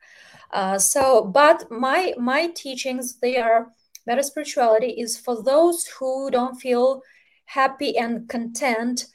Uh, 0.51 0.77
so, 0.77 1.23
but 1.25 1.71
my 1.71 2.13
my 2.17 2.47
teachings, 2.47 3.19
they 3.19 3.37
are 3.37 3.71
meta 4.05 4.23
spirituality 4.23 4.89
is 4.89 5.17
for 5.17 5.41
those 5.41 5.85
who 5.87 6.29
don't 6.29 6.59
feel 6.59 7.01
happy 7.53 7.97
and 7.97 8.29
content 8.29 9.07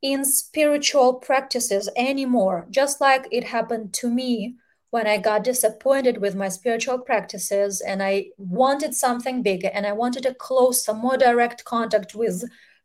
in 0.00 0.24
spiritual 0.24 1.14
practices 1.14 1.88
anymore, 1.96 2.66
just 2.70 3.00
like 3.00 3.26
it 3.30 3.44
happened 3.44 3.92
to 3.92 4.10
me 4.10 4.54
when 4.90 5.06
I 5.06 5.18
got 5.18 5.44
disappointed 5.44 6.18
with 6.18 6.34
my 6.34 6.48
spiritual 6.48 6.98
practices 6.98 7.80
and 7.80 8.02
I 8.02 8.26
wanted 8.38 8.94
something 8.94 9.42
bigger 9.42 9.70
and 9.74 9.86
I 9.86 9.92
wanted 9.92 10.24
a 10.24 10.34
closer, 10.34 10.94
more 10.94 11.16
direct 11.16 11.64
contact 11.64 12.14
with 12.14 12.44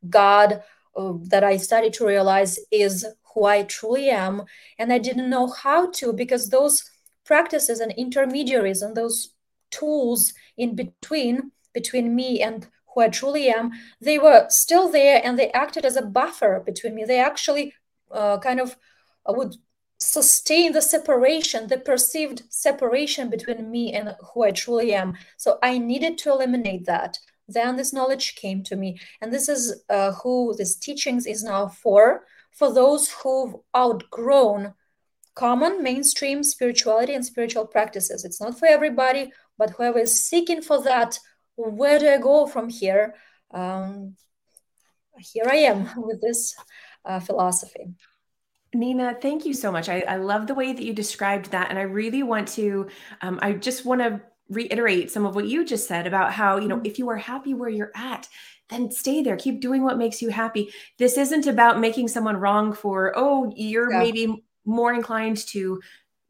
God 0.09 0.63
uh, 0.97 1.13
that 1.29 1.43
I 1.43 1.57
started 1.57 1.93
to 1.93 2.07
realize 2.07 2.59
is 2.71 3.05
who 3.33 3.45
I 3.45 3.63
truly 3.63 4.09
am. 4.09 4.43
And 4.79 4.91
I 4.91 4.97
didn't 4.97 5.29
know 5.29 5.47
how 5.47 5.91
to 5.91 6.11
because 6.11 6.49
those 6.49 6.89
practices 7.25 7.79
and 7.79 7.93
intermediaries 7.93 8.81
and 8.81 8.97
those 8.97 9.33
tools 9.71 10.33
in 10.57 10.75
between, 10.75 11.51
between 11.73 12.15
me 12.15 12.41
and 12.41 12.67
who 12.99 13.05
I 13.05 13.09
truly 13.09 13.49
am, 13.49 13.71
they 14.01 14.19
were 14.19 14.45
still 14.49 14.89
there 14.89 15.21
and 15.23 15.37
they 15.37 15.51
acted 15.51 15.85
as 15.85 15.95
a 15.95 16.01
buffer 16.01 16.61
between 16.65 16.95
me. 16.95 17.05
They 17.05 17.19
actually 17.19 17.73
uh, 18.11 18.39
kind 18.39 18.59
of 18.59 18.75
uh, 19.27 19.33
would 19.33 19.55
sustain 19.99 20.71
the 20.73 20.81
separation, 20.81 21.67
the 21.67 21.77
perceived 21.77 22.43
separation 22.49 23.29
between 23.29 23.69
me 23.69 23.93
and 23.93 24.15
who 24.33 24.43
I 24.43 24.51
truly 24.51 24.93
am. 24.93 25.15
So 25.37 25.57
I 25.63 25.77
needed 25.77 26.17
to 26.19 26.31
eliminate 26.31 26.85
that. 26.85 27.17
Then 27.47 27.75
this 27.77 27.93
knowledge 27.93 28.35
came 28.35 28.63
to 28.63 28.75
me. 28.75 28.99
And 29.21 29.33
this 29.33 29.49
is 29.49 29.83
uh, 29.89 30.11
who 30.13 30.53
this 30.57 30.75
teachings 30.75 31.25
is 31.25 31.43
now 31.43 31.67
for, 31.67 32.25
for 32.51 32.73
those 32.73 33.11
who've 33.11 33.55
outgrown 33.75 34.73
common 35.35 35.81
mainstream 35.83 36.43
spirituality 36.43 37.13
and 37.13 37.25
spiritual 37.25 37.65
practices. 37.65 38.23
It's 38.25 38.41
not 38.41 38.59
for 38.59 38.67
everybody, 38.67 39.31
but 39.57 39.71
whoever 39.71 39.99
is 39.99 40.19
seeking 40.19 40.61
for 40.61 40.81
that, 40.83 41.19
where 41.59 41.99
do 41.99 42.07
I 42.07 42.17
go 42.17 42.47
from 42.47 42.69
here? 42.69 43.15
Um, 43.51 44.15
here 45.19 45.45
I 45.47 45.55
am 45.55 45.89
with 45.97 46.21
this 46.21 46.55
uh, 47.05 47.19
philosophy. 47.19 47.93
Nina, 48.73 49.17
thank 49.19 49.45
you 49.45 49.53
so 49.53 49.71
much. 49.71 49.89
I, 49.89 50.01
I, 50.01 50.17
love 50.17 50.45
the 50.45 50.53
way 50.53 50.73
that 50.73 50.83
you 50.83 50.93
described 50.93 51.49
that. 51.51 51.71
And 51.71 51.79
I 51.79 51.83
really 51.83 52.21
want 52.21 52.47
to, 52.49 52.87
um, 53.21 53.39
I 53.41 53.53
just 53.53 53.83
want 53.83 54.01
to 54.01 54.21
reiterate 54.47 55.09
some 55.09 55.25
of 55.25 55.33
what 55.33 55.47
you 55.47 55.65
just 55.65 55.87
said 55.87 56.05
about 56.05 56.33
how, 56.33 56.57
you 56.57 56.67
know, 56.67 56.77
mm-hmm. 56.77 56.85
if 56.85 56.99
you 56.99 57.09
are 57.09 57.17
happy 57.17 57.55
where 57.55 57.69
you're 57.69 57.91
at, 57.95 58.27
then 58.69 58.91
stay 58.91 59.23
there. 59.23 59.37
Keep 59.37 59.61
doing 59.61 59.83
what 59.83 59.97
makes 59.97 60.21
you 60.21 60.29
happy. 60.29 60.71
This 60.99 61.17
isn't 61.17 61.47
about 61.47 61.79
making 61.79 62.09
someone 62.09 62.37
wrong 62.37 62.73
for, 62.73 63.11
oh, 63.15 63.51
you're 63.55 63.91
yeah. 63.91 63.99
maybe 63.99 64.45
more 64.65 64.93
inclined 64.93 65.37
to 65.47 65.81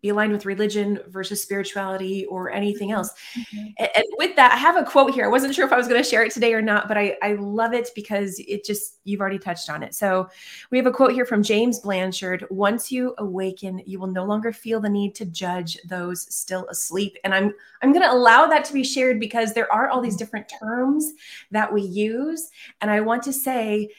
be 0.01 0.09
aligned 0.09 0.31
with 0.31 0.45
religion 0.45 0.99
versus 1.07 1.41
spirituality 1.41 2.25
or 2.25 2.51
anything 2.51 2.91
else. 2.91 3.11
Mm-hmm. 3.37 3.67
And, 3.77 3.89
and, 3.95 4.05
with 4.17 4.35
that, 4.35 4.53
I 4.53 4.55
have 4.57 4.77
a 4.77 4.83
quote 4.83 5.13
here. 5.13 5.25
I 5.25 5.29
wasn't 5.29 5.53
sure 5.53 5.65
if 5.65 5.71
I 5.71 5.77
was 5.77 5.87
going 5.87 6.01
to 6.01 6.09
share 6.09 6.23
it 6.23 6.31
today 6.31 6.53
or 6.53 6.61
not, 6.61 6.87
but 6.87 6.97
I, 6.97 7.17
I 7.21 7.33
love 7.33 7.73
it 7.73 7.89
because 7.95 8.39
it 8.39 8.65
just, 8.65 8.99
you've 9.03 9.21
already 9.21 9.39
touched 9.39 9.69
on 9.69 9.83
it. 9.83 9.93
So 9.95 10.29
we 10.71 10.77
have 10.77 10.87
a 10.87 10.91
quote 10.91 11.13
here 11.13 11.25
from 11.25 11.43
James 11.43 11.79
Blanchard 11.79 12.45
Once 12.49 12.91
you 12.91 13.13
awaken, 13.17 13.81
you 13.85 13.99
will 13.99 14.07
no 14.07 14.25
longer 14.25 14.51
feel 14.51 14.79
the 14.79 14.89
need 14.89 15.15
to 15.15 15.25
judge 15.25 15.77
those 15.87 16.33
still 16.33 16.67
asleep. 16.67 17.17
And 17.23 17.33
I'm, 17.33 17.53
I'm 17.81 17.91
going 17.91 18.03
to 18.03 18.11
allow 18.11 18.47
that 18.47 18.65
to 18.65 18.73
be 18.73 18.83
shared 18.83 19.19
because 19.19 19.53
there 19.53 19.71
are 19.71 19.89
all 19.89 20.01
these 20.01 20.13
mm-hmm. 20.13 20.19
different 20.19 20.51
terms 20.59 21.11
that 21.51 21.71
we 21.71 21.81
use. 21.81 22.49
And 22.81 22.91
I 22.91 23.01
want 23.01 23.23
to 23.23 23.33
say, 23.33 23.89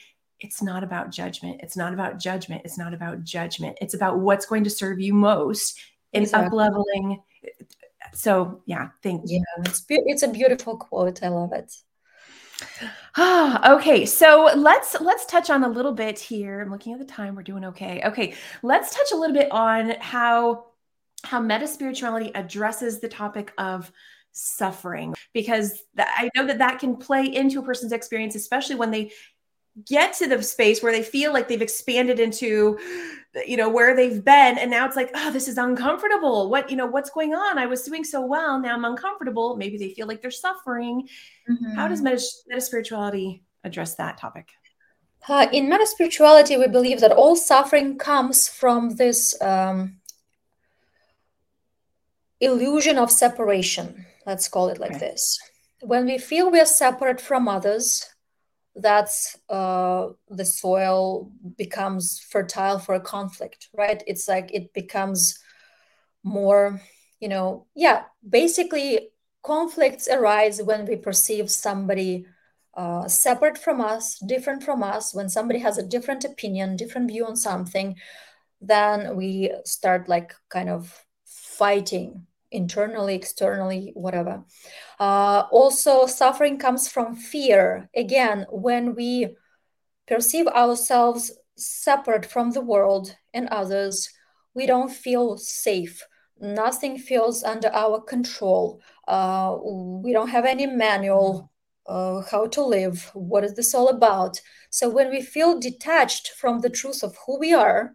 it's 0.41 0.63
not 0.63 0.83
about 0.83 1.11
judgment. 1.11 1.61
It's 1.63 1.77
not 1.77 1.93
about 1.93 2.19
judgment. 2.19 2.63
It's 2.65 2.79
not 2.79 2.95
about 2.95 3.25
judgment. 3.25 3.77
It's 3.81 3.95
about 3.95 4.21
what's 4.21 4.47
going 4.47 4.65
to 4.65 4.71
serve 4.71 4.99
you 4.99 5.13
most 5.13 5.79
in 6.12 6.23
exactly. 6.23 6.46
up 6.46 6.53
leveling. 6.53 7.23
So 8.12 8.62
yeah, 8.66 8.90
thank 9.03 9.23
you. 9.27 9.38
Yeah, 9.38 9.64
it's 9.64 9.81
be- 9.83 10.03
it's 10.07 10.23
a 10.23 10.29
beautiful 10.29 10.77
quote. 10.77 11.23
I 11.23 11.29
love 11.29 11.53
it. 11.53 11.73
okay, 13.18 14.07
so 14.07 14.51
let's 14.57 15.01
let's 15.01 15.27
touch 15.27 15.51
on 15.51 15.64
a 15.64 15.68
little 15.68 15.92
bit 15.92 16.18
here. 16.18 16.61
I'm 16.61 16.70
looking 16.70 16.92
at 16.92 16.99
the 16.99 17.05
time. 17.05 17.35
We're 17.35 17.42
doing 17.42 17.64
okay. 17.66 18.03
Okay, 18.05 18.35
let's 18.62 18.94
touch 18.94 19.12
a 19.12 19.16
little 19.16 19.35
bit 19.35 19.51
on 19.51 19.90
how 20.01 20.66
how 21.25 21.40
meta 21.40 21.66
spirituality 21.66 22.33
addresses 22.35 23.01
the 23.01 23.09
topic 23.09 23.53
of 23.59 23.90
suffering 24.33 25.14
because 25.35 25.73
th- 25.96 26.09
I 26.09 26.31
know 26.35 26.46
that 26.46 26.59
that 26.59 26.79
can 26.79 26.96
play 26.96 27.25
into 27.25 27.61
a 27.61 27.62
person's 27.62 27.92
experience, 27.92 28.35
especially 28.35 28.77
when 28.77 28.90
they 28.90 29.12
get 29.87 30.14
to 30.14 30.27
the 30.27 30.43
space 30.43 30.83
where 30.83 30.93
they 30.93 31.03
feel 31.03 31.33
like 31.33 31.49
they've 31.49 31.62
expanded 31.62 32.21
into 32.21 32.79
you 33.47 33.57
know 33.57 33.69
where 33.69 33.95
they've 33.95 34.25
been 34.25 34.59
and 34.59 34.71
now 34.71 34.85
it's 34.85 34.97
like 34.97 35.11
oh 35.14 35.31
this 35.31 35.47
is 35.47 35.59
uncomfortable. 35.59 36.51
What 36.51 36.71
you 36.71 36.77
know 36.77 36.87
what's 36.87 37.11
going 37.11 37.35
on? 37.35 37.59
I 37.59 37.66
was 37.66 37.83
doing 37.83 38.05
so 38.05 38.25
well. 38.25 38.59
Now 38.59 38.75
i'm 38.75 38.85
uncomfortable. 38.85 39.57
Maybe 39.57 39.79
they 39.79 39.95
feel 39.95 40.07
like 40.07 40.21
they're 40.21 40.31
suffering. 40.31 41.09
Mm-hmm. 41.49 41.75
how 41.75 41.88
does 41.88 42.03
meta, 42.03 42.21
meta 42.49 42.61
spirituality 42.61 43.43
address 43.64 43.95
that 43.97 44.19
topic? 44.19 44.49
Uh, 45.29 45.47
in 45.53 45.69
meta 45.69 45.87
spirituality 45.87 46.57
we 46.57 46.66
believe 46.66 47.01
that 47.01 47.12
all 47.12 47.37
suffering 47.37 47.99
comes 47.99 48.49
from 48.49 48.97
this 48.97 49.40
um, 49.43 50.01
illusion 52.40 52.99
of 52.99 53.11
separation. 53.11 54.07
Let's 54.27 54.49
call 54.49 54.69
it 54.69 54.79
like 54.79 54.93
okay. 54.93 55.01
this. 55.01 55.38
When 55.83 56.07
we 56.07 56.19
feel 56.19 56.51
we 56.51 56.61
are 56.61 56.66
separate 56.66 57.21
from 57.21 57.49
others 57.49 58.10
that's 58.81 59.38
uh, 59.49 60.09
the 60.29 60.45
soil 60.45 61.31
becomes 61.57 62.21
fertile 62.21 62.79
for 62.79 62.95
a 62.95 63.01
conflict, 63.01 63.69
right? 63.77 64.03
It's 64.07 64.29
like 64.29 64.51
it 64.53 64.73
becomes 64.75 65.38
more, 66.23 66.81
you 67.21 67.29
know, 67.29 67.66
yeah, 67.75 68.05
basically 68.29 69.11
conflicts 69.43 70.09
arise 70.09 70.62
when 70.62 70.87
we 70.87 70.97
perceive 70.97 71.51
somebody 71.51 72.27
uh, 72.75 73.09
separate 73.09 73.59
from 73.59 73.81
us, 73.81 74.19
different 74.27 74.62
from 74.62 74.83
us, 74.83 75.14
when 75.14 75.29
somebody 75.29 75.59
has 75.59 75.79
a 75.79 75.87
different 75.87 76.25
opinion, 76.25 76.77
different 76.77 77.11
view 77.11 77.27
on 77.27 77.37
something, 77.37 77.97
then 78.61 79.16
we 79.16 79.53
start 79.64 80.09
like 80.09 80.35
kind 80.49 80.69
of 80.69 81.05
fighting 81.25 82.27
internally, 82.51 83.15
externally, 83.15 83.93
whatever. 83.95 84.45
Uh, 84.99 85.45
also, 85.51 86.07
suffering 86.07 86.59
comes 86.59 86.89
from 86.89 87.15
fear. 87.15 87.89
Again, 87.95 88.47
when 88.51 88.95
we 88.95 89.37
perceive 90.07 90.47
ourselves 90.49 91.33
separate 91.57 92.27
from 92.27 92.51
the 92.51 92.61
world 92.61 93.17
and 93.33 93.49
others, 93.49 94.11
we 94.55 94.67
don't 94.67 94.91
feel 94.91 95.37
safe. 95.37 96.03
Nothing 96.41 96.99
feels 96.99 97.45
under 97.45 97.69
our 97.69 98.01
control. 98.01 98.81
Uh, 99.07 99.57
we 99.63 100.13
don't 100.13 100.29
have 100.31 100.45
any 100.45 100.67
manual 100.67 101.51
uh, 101.87 102.23
how 102.31 102.47
to 102.47 102.63
live. 102.63 103.11
What 103.15 103.45
is 103.45 103.55
this 103.55 103.75
all 103.75 103.89
about? 103.89 104.41
So 104.71 104.89
when 104.89 105.11
we 105.11 105.21
feel 105.21 105.59
detached 105.59 106.31
from 106.31 106.61
the 106.61 106.71
truth 106.71 107.03
of 107.03 107.17
who 107.27 107.39
we 107.39 107.53
are, 107.53 107.95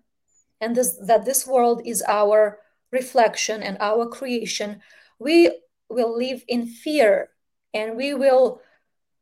and 0.62 0.76
this, 0.76 0.98
that 1.06 1.26
this 1.26 1.46
world 1.46 1.82
is 1.86 2.04
our 2.08 2.60
reflection 2.92 3.64
and 3.64 3.78
our 3.80 4.08
creation, 4.08 4.82
we 5.20 5.52
will 5.90 6.18
live 6.18 6.44
in 6.48 6.66
fear 6.68 7.30
and 7.74 7.96
we 7.98 8.14
will 8.14 8.62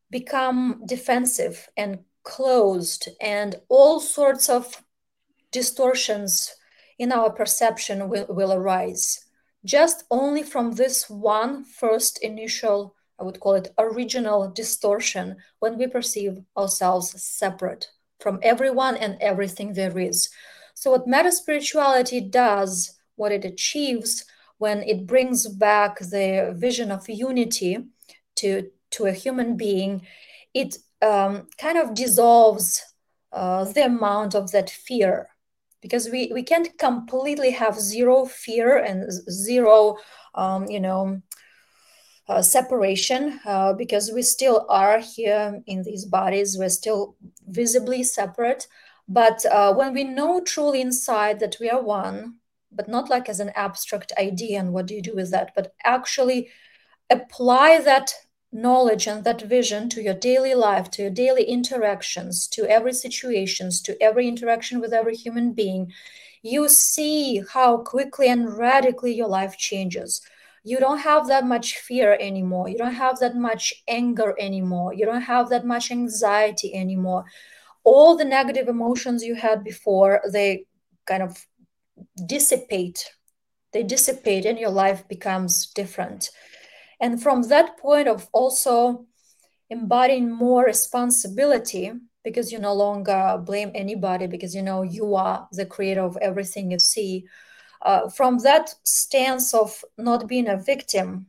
become 0.09 0.83
defensive 0.85 1.67
and 1.75 1.99
closed, 2.23 3.09
and 3.19 3.55
all 3.67 3.99
sorts 3.99 4.49
of 4.49 4.83
distortions 5.51 6.55
in 6.97 7.11
our 7.11 7.31
perception 7.31 8.09
will, 8.09 8.25
will 8.29 8.53
arise. 8.53 9.25
Just 9.65 10.03
only 10.11 10.43
from 10.43 10.73
this 10.73 11.09
one 11.09 11.63
first 11.63 12.21
initial, 12.21 12.95
I 13.19 13.23
would 13.23 13.39
call 13.39 13.55
it 13.55 13.73
original 13.77 14.49
distortion, 14.49 15.37
when 15.59 15.77
we 15.77 15.87
perceive 15.87 16.37
ourselves 16.55 17.21
separate 17.21 17.89
from 18.19 18.39
everyone 18.41 18.95
and 18.97 19.17
everything 19.21 19.73
there 19.73 19.97
is. 19.97 20.29
So, 20.75 20.91
what 20.91 21.07
meta 21.07 21.31
spirituality 21.31 22.21
does 22.21 22.99
what 23.15 23.31
it 23.31 23.45
achieves 23.45 24.25
when 24.57 24.83
it 24.83 25.05
brings 25.05 25.47
back 25.47 25.99
the 25.99 26.53
vision 26.55 26.91
of 26.91 27.09
unity 27.09 27.77
to, 28.35 28.69
to 28.91 29.05
a 29.05 29.11
human 29.11 29.57
being, 29.57 30.05
it 30.53 30.77
um, 31.01 31.47
kind 31.57 31.77
of 31.77 31.93
dissolves 31.93 32.81
uh, 33.31 33.65
the 33.65 33.85
amount 33.85 34.35
of 34.35 34.51
that 34.51 34.69
fear 34.69 35.29
because 35.81 36.07
we, 36.09 36.31
we 36.33 36.43
can't 36.43 36.77
completely 36.77 37.51
have 37.51 37.77
zero 37.77 38.25
fear 38.25 38.77
and 38.77 39.11
zero, 39.29 39.97
um, 40.33 40.65
you 40.69 40.79
know, 40.79 41.21
uh, 42.29 42.41
separation 42.41 43.39
uh, 43.45 43.73
because 43.73 44.11
we 44.11 44.21
still 44.21 44.65
are 44.69 44.99
here 44.99 45.61
in 45.67 45.83
these 45.83 46.05
bodies. 46.05 46.57
We're 46.57 46.69
still 46.69 47.17
visibly 47.47 48.03
separate. 48.03 48.67
But 49.09 49.45
uh, 49.45 49.73
when 49.73 49.93
we 49.93 50.05
know 50.05 50.39
truly 50.39 50.79
inside 50.79 51.41
that 51.41 51.57
we 51.59 51.69
are 51.69 51.81
one, 51.81 52.35
but 52.75 52.87
not 52.87 53.09
like 53.09 53.29
as 53.29 53.39
an 53.39 53.51
abstract 53.55 54.11
idea 54.17 54.59
and 54.59 54.73
what 54.73 54.85
do 54.85 54.95
you 54.95 55.01
do 55.01 55.15
with 55.15 55.31
that, 55.31 55.51
but 55.55 55.73
actually 55.83 56.49
apply 57.09 57.79
that 57.81 58.13
knowledge 58.51 59.07
and 59.07 59.23
that 59.23 59.41
vision 59.41 59.89
to 59.89 60.01
your 60.01 60.13
daily 60.13 60.53
life, 60.53 60.89
to 60.91 61.01
your 61.01 61.11
daily 61.11 61.43
interactions, 61.43 62.47
to 62.47 62.69
every 62.69 62.93
situations, 62.93 63.81
to 63.81 64.01
every 64.01 64.27
interaction 64.27 64.79
with 64.79 64.93
every 64.93 65.15
human 65.15 65.53
being, 65.53 65.91
you 66.43 66.69
see 66.69 67.41
how 67.53 67.77
quickly 67.77 68.27
and 68.27 68.57
radically 68.57 69.13
your 69.13 69.27
life 69.27 69.57
changes. 69.57 70.21
You 70.63 70.77
don't 70.79 70.99
have 70.99 71.27
that 71.27 71.45
much 71.45 71.77
fear 71.77 72.17
anymore. 72.19 72.69
You 72.69 72.77
don't 72.77 72.93
have 72.93 73.19
that 73.19 73.35
much 73.35 73.73
anger 73.87 74.35
anymore. 74.39 74.93
You 74.93 75.05
don't 75.05 75.21
have 75.21 75.49
that 75.49 75.65
much 75.65 75.91
anxiety 75.91 76.73
anymore. 76.73 77.25
All 77.83 78.15
the 78.15 78.25
negative 78.25 78.67
emotions 78.67 79.23
you 79.23 79.35
had 79.35 79.63
before, 79.63 80.21
they 80.31 80.65
kind 81.05 81.23
of 81.23 81.45
dissipate 82.25 83.11
they 83.71 83.83
dissipate 83.83 84.45
and 84.45 84.59
your 84.59 84.69
life 84.69 85.07
becomes 85.07 85.67
different 85.67 86.29
and 86.99 87.21
from 87.21 87.43
that 87.43 87.77
point 87.77 88.07
of 88.07 88.29
also 88.33 89.05
embodying 89.69 90.31
more 90.31 90.63
responsibility 90.63 91.91
because 92.23 92.51
you 92.51 92.59
no 92.59 92.73
longer 92.73 93.41
blame 93.43 93.71
anybody 93.75 94.27
because 94.27 94.55
you 94.55 94.61
know 94.61 94.81
you 94.81 95.15
are 95.15 95.47
the 95.51 95.65
creator 95.65 96.01
of 96.01 96.17
everything 96.17 96.71
you 96.71 96.79
see. 96.79 97.25
Uh, 97.81 98.07
from 98.07 98.37
that 98.39 98.73
stance 98.83 99.53
of 99.53 99.83
not 99.97 100.27
being 100.27 100.47
a 100.47 100.55
victim, 100.55 101.27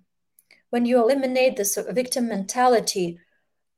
when 0.71 0.87
you 0.87 1.03
eliminate 1.03 1.57
this 1.57 1.77
victim 1.91 2.29
mentality, 2.29 3.19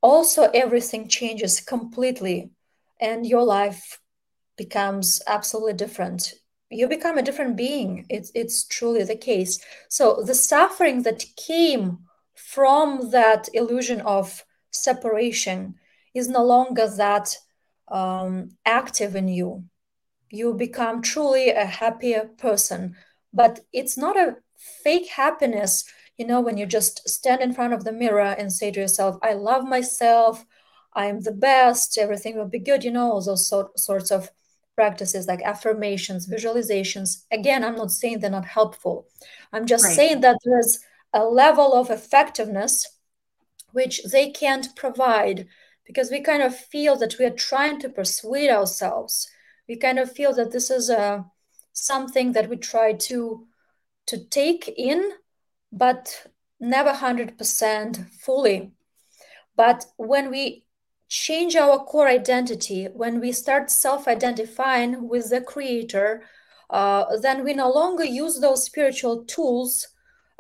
also 0.03 0.51
everything 0.53 1.09
changes 1.09 1.61
completely 1.61 2.51
and 3.01 3.27
your 3.27 3.45
life 3.45 4.01
becomes 4.57 5.23
absolutely 5.27 5.73
different 5.73 6.35
you 6.71 6.89
become 6.89 7.19
a 7.19 7.23
different 7.23 7.57
being. 7.57 8.07
It's, 8.09 8.31
it's 8.35 8.65
truly 8.65 9.05
the 9.05 9.17
case. 9.17 9.61
So 9.89 10.23
the 10.25 10.35
suffering 10.35 11.03
that 11.03 11.25
came 11.37 11.99
from 12.35 13.11
that 13.11 13.49
illusion 13.55 14.01
of 14.03 14.45
separation 14.71 15.77
is 16.15 16.29
no 16.29 16.45
longer 16.45 16.89
that 16.97 17.37
um, 17.89 18.51
active 18.65 19.15
in 19.15 19.29
you. 19.29 19.65
You 20.31 20.55
become 20.55 21.03
truly 21.03 21.51
a 21.51 21.65
happier 21.65 22.31
person 22.37 22.97
but 23.37 23.61
it's 23.73 23.97
not 23.99 24.17
a 24.17 24.37
fake 24.57 25.09
happiness 25.09 25.85
you 26.17 26.27
know 26.27 26.41
when 26.41 26.57
you 26.57 26.67
just 26.67 27.07
stand 27.09 27.43
in 27.43 27.53
front 27.53 27.75
of 27.75 27.85
the 27.85 27.93
mirror 27.93 28.35
and 28.39 28.51
say 28.51 28.71
to 28.71 28.81
yourself 28.81 29.17
i 29.23 29.33
love 29.35 29.65
myself. 29.65 30.45
I'm 30.95 31.21
the 31.21 31.33
best. 31.33 31.99
Everything 31.99 32.39
will 32.39 32.49
be 32.49 32.59
good 32.59 32.83
you 32.83 32.91
know 32.91 33.13
all 33.13 33.21
those 33.21 33.47
sort, 33.47 33.79
sorts 33.79 34.11
of 34.11 34.31
practices 34.77 35.27
like 35.27 35.43
affirmations 35.43 36.29
visualizations 36.29 37.25
again 37.33 37.65
i'm 37.65 37.77
not 37.77 37.91
saying 37.91 38.19
they're 38.19 38.31
not 38.31 38.45
helpful 38.45 39.07
i'm 39.53 39.67
just 39.67 39.85
right. 39.85 39.97
saying 39.97 40.21
that 40.21 40.39
there's 40.45 40.79
a 41.13 41.25
level 41.25 41.75
of 41.75 41.91
effectiveness 41.91 42.87
which 43.73 44.03
they 44.05 44.31
can't 44.31 44.69
provide 44.77 45.47
because 45.87 46.11
we 46.11 46.21
kind 46.21 46.43
of 46.43 46.55
feel 46.55 46.97
that 46.97 47.17
we 47.19 47.25
are 47.25 47.31
trying 47.31 47.81
to 47.81 47.89
persuade 47.89 48.51
ourselves 48.51 49.29
we 49.69 49.77
kind 49.77 49.99
of 49.99 50.13
feel 50.13 50.33
that 50.33 50.53
this 50.53 50.71
is 50.71 50.91
a 50.91 51.01
uh, 51.01 51.23
something 51.73 52.33
that 52.33 52.49
we 52.49 52.57
try 52.57 52.93
to 52.93 53.47
to 54.07 54.25
take 54.29 54.73
in 54.79 55.13
but 55.73 56.27
never 56.61 56.93
100% 56.93 58.11
fully. 58.13 58.73
But 59.57 59.85
when 59.97 60.31
we 60.31 60.65
change 61.09 61.57
our 61.57 61.79
core 61.85 62.09
identity, 62.09 62.87
when 62.87 63.21
we 63.21 63.33
start 63.33 63.71
self 63.71 64.09
identifying 64.09 65.09
with 65.09 65.31
the 65.31 65.41
creator, 65.41 66.25
uh, 66.71 67.05
then 67.23 67.45
we 67.45 67.55
no 67.55 67.71
longer 67.71 68.05
use 68.05 68.41
those 68.41 68.65
spiritual 68.65 69.25
tools. 69.25 69.89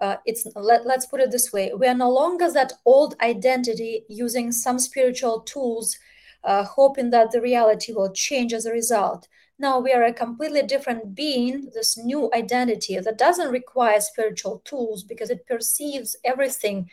Uh, 0.01 0.17
it's 0.27 0.47
let, 0.57 0.85
let's 0.85 1.07
put 1.07 1.23
it 1.23 1.31
this 1.31 1.55
way 1.55 1.73
we 1.73 1.87
are 1.87 1.95
no 1.95 2.11
longer 2.11 2.53
that 2.53 2.71
old 2.85 3.17
identity 3.23 4.05
using 4.11 4.53
some 4.53 4.79
spiritual 4.79 5.41
tools 5.41 5.97
uh, 6.45 6.63
hoping 6.63 7.09
that 7.09 7.31
the 7.31 7.41
reality 7.41 7.95
will 7.95 8.13
change 8.13 8.53
as 8.53 8.67
a 8.67 8.71
result 8.71 9.27
now 9.59 9.79
we 9.79 9.93
are 9.93 10.05
a 10.05 10.13
completely 10.13 10.63
different 10.63 11.15
being, 11.15 11.71
this 11.73 11.97
new 11.97 12.31
identity 12.35 12.99
that 12.99 13.19
doesn't 13.19 13.51
require 13.51 14.01
spiritual 14.01 14.61
tools 14.65 15.03
because 15.03 15.31
it 15.31 15.47
perceives 15.47 16.17
everything 16.25 16.91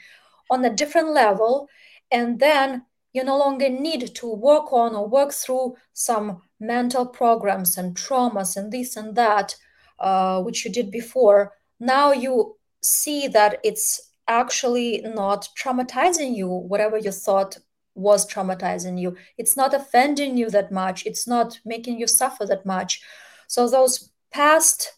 on 0.49 0.63
a 0.63 0.73
different 0.73 1.09
level. 1.09 1.67
And 2.11 2.39
then 2.39 2.85
you 3.13 3.23
no 3.23 3.37
longer 3.37 3.69
need 3.69 4.15
to 4.15 4.33
work 4.33 4.73
on 4.73 4.95
or 4.95 5.07
work 5.07 5.31
through 5.31 5.75
some 5.93 6.41
mental 6.59 7.05
programs 7.05 7.77
and 7.77 7.95
traumas 7.95 8.57
and 8.57 8.71
this 8.71 8.97
and 8.97 9.15
that, 9.15 9.55
uh, 9.99 10.41
which 10.41 10.65
you 10.65 10.71
did 10.71 10.91
before. 10.91 11.53
Now 11.79 12.11
you 12.11 12.57
see 12.81 13.27
that 13.29 13.59
it's 13.63 14.11
actually 14.27 15.01
not 15.01 15.47
traumatizing 15.57 16.35
you, 16.35 16.47
whatever 16.47 16.97
you 16.97 17.11
thought 17.11 17.57
was 17.95 18.25
traumatizing 18.25 18.99
you. 18.99 19.15
It's 19.37 19.55
not 19.55 19.73
offending 19.73 20.37
you 20.37 20.49
that 20.49 20.71
much. 20.71 21.05
It's 21.05 21.27
not 21.27 21.59
making 21.63 21.99
you 21.99 22.07
suffer 22.07 22.45
that 22.47 22.65
much. 22.65 23.01
So 23.47 23.69
those 23.69 24.09
past 24.31 24.93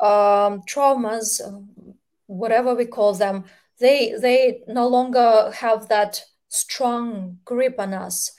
um, 0.00 0.62
traumas 0.62 1.40
whatever 2.26 2.74
we 2.74 2.84
call 2.84 3.14
them 3.14 3.44
they 3.80 4.14
they 4.20 4.62
no 4.68 4.86
longer 4.86 5.50
have 5.54 5.88
that 5.88 6.22
strong 6.48 7.38
grip 7.44 7.76
on 7.78 7.94
us 7.94 8.32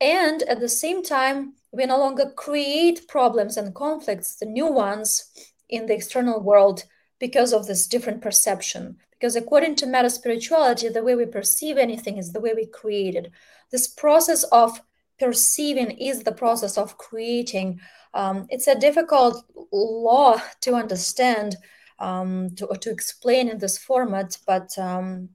and 0.00 0.42
at 0.42 0.60
the 0.60 0.68
same 0.68 1.02
time 1.02 1.54
we 1.72 1.86
no 1.86 1.98
longer 1.98 2.30
create 2.36 3.06
problems 3.08 3.56
and 3.56 3.74
conflicts 3.74 4.36
the 4.36 4.46
new 4.46 4.66
ones 4.66 5.30
in 5.68 5.86
the 5.86 5.94
external 5.94 6.40
world 6.40 6.84
because 7.18 7.52
of 7.52 7.66
this 7.66 7.86
different 7.86 8.20
perception 8.20 8.96
because 9.22 9.36
according 9.36 9.76
to 9.76 9.86
meta 9.86 10.10
spirituality, 10.10 10.88
the 10.88 11.04
way 11.04 11.14
we 11.14 11.26
perceive 11.26 11.78
anything 11.78 12.18
is 12.18 12.32
the 12.32 12.40
way 12.40 12.54
we 12.56 12.66
create 12.66 13.14
it. 13.14 13.30
This 13.70 13.86
process 13.86 14.42
of 14.42 14.80
perceiving 15.20 15.92
is 15.92 16.24
the 16.24 16.32
process 16.32 16.76
of 16.76 16.98
creating. 16.98 17.78
Um, 18.14 18.48
it's 18.50 18.66
a 18.66 18.74
difficult 18.74 19.44
law 19.72 20.42
to 20.62 20.74
understand, 20.74 21.54
um, 22.00 22.50
to, 22.56 22.66
to 22.80 22.90
explain 22.90 23.48
in 23.48 23.58
this 23.58 23.78
format, 23.78 24.36
but 24.44 24.76
um, 24.76 25.28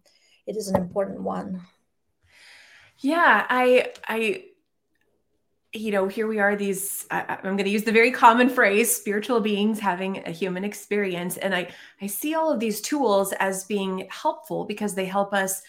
it 0.45 0.57
is 0.57 0.67
an 0.67 0.75
important 0.75 1.21
one. 1.21 1.61
Yeah, 2.99 3.45
I 3.49 3.93
I 4.07 4.43
you 5.73 5.91
know, 5.91 6.07
here 6.07 6.27
we 6.27 6.39
are, 6.39 6.55
these, 6.55 7.05
I, 7.11 7.39
am 7.43 7.55
going 7.55 7.65
to 7.65 7.69
use 7.69 7.83
the 7.83 7.91
very 7.91 8.11
common 8.11 8.49
phrase, 8.49 8.95
spiritual 8.95 9.39
beings 9.41 9.79
having 9.79 10.25
a 10.25 10.31
human 10.31 10.63
experience. 10.63 11.37
And 11.37 11.53
I, 11.53 11.69
I 12.01 12.07
see 12.07 12.35
all 12.35 12.51
of 12.51 12.59
these 12.59 12.81
tools 12.81 13.33
as 13.33 13.65
being 13.65 14.07
helpful 14.09 14.65
because 14.65 14.95
they 14.95 15.05
help 15.05 15.33
us 15.33 15.61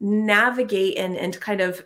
navigate 0.00 0.96
and, 0.96 1.16
and 1.16 1.38
kind 1.40 1.60
of 1.60 1.84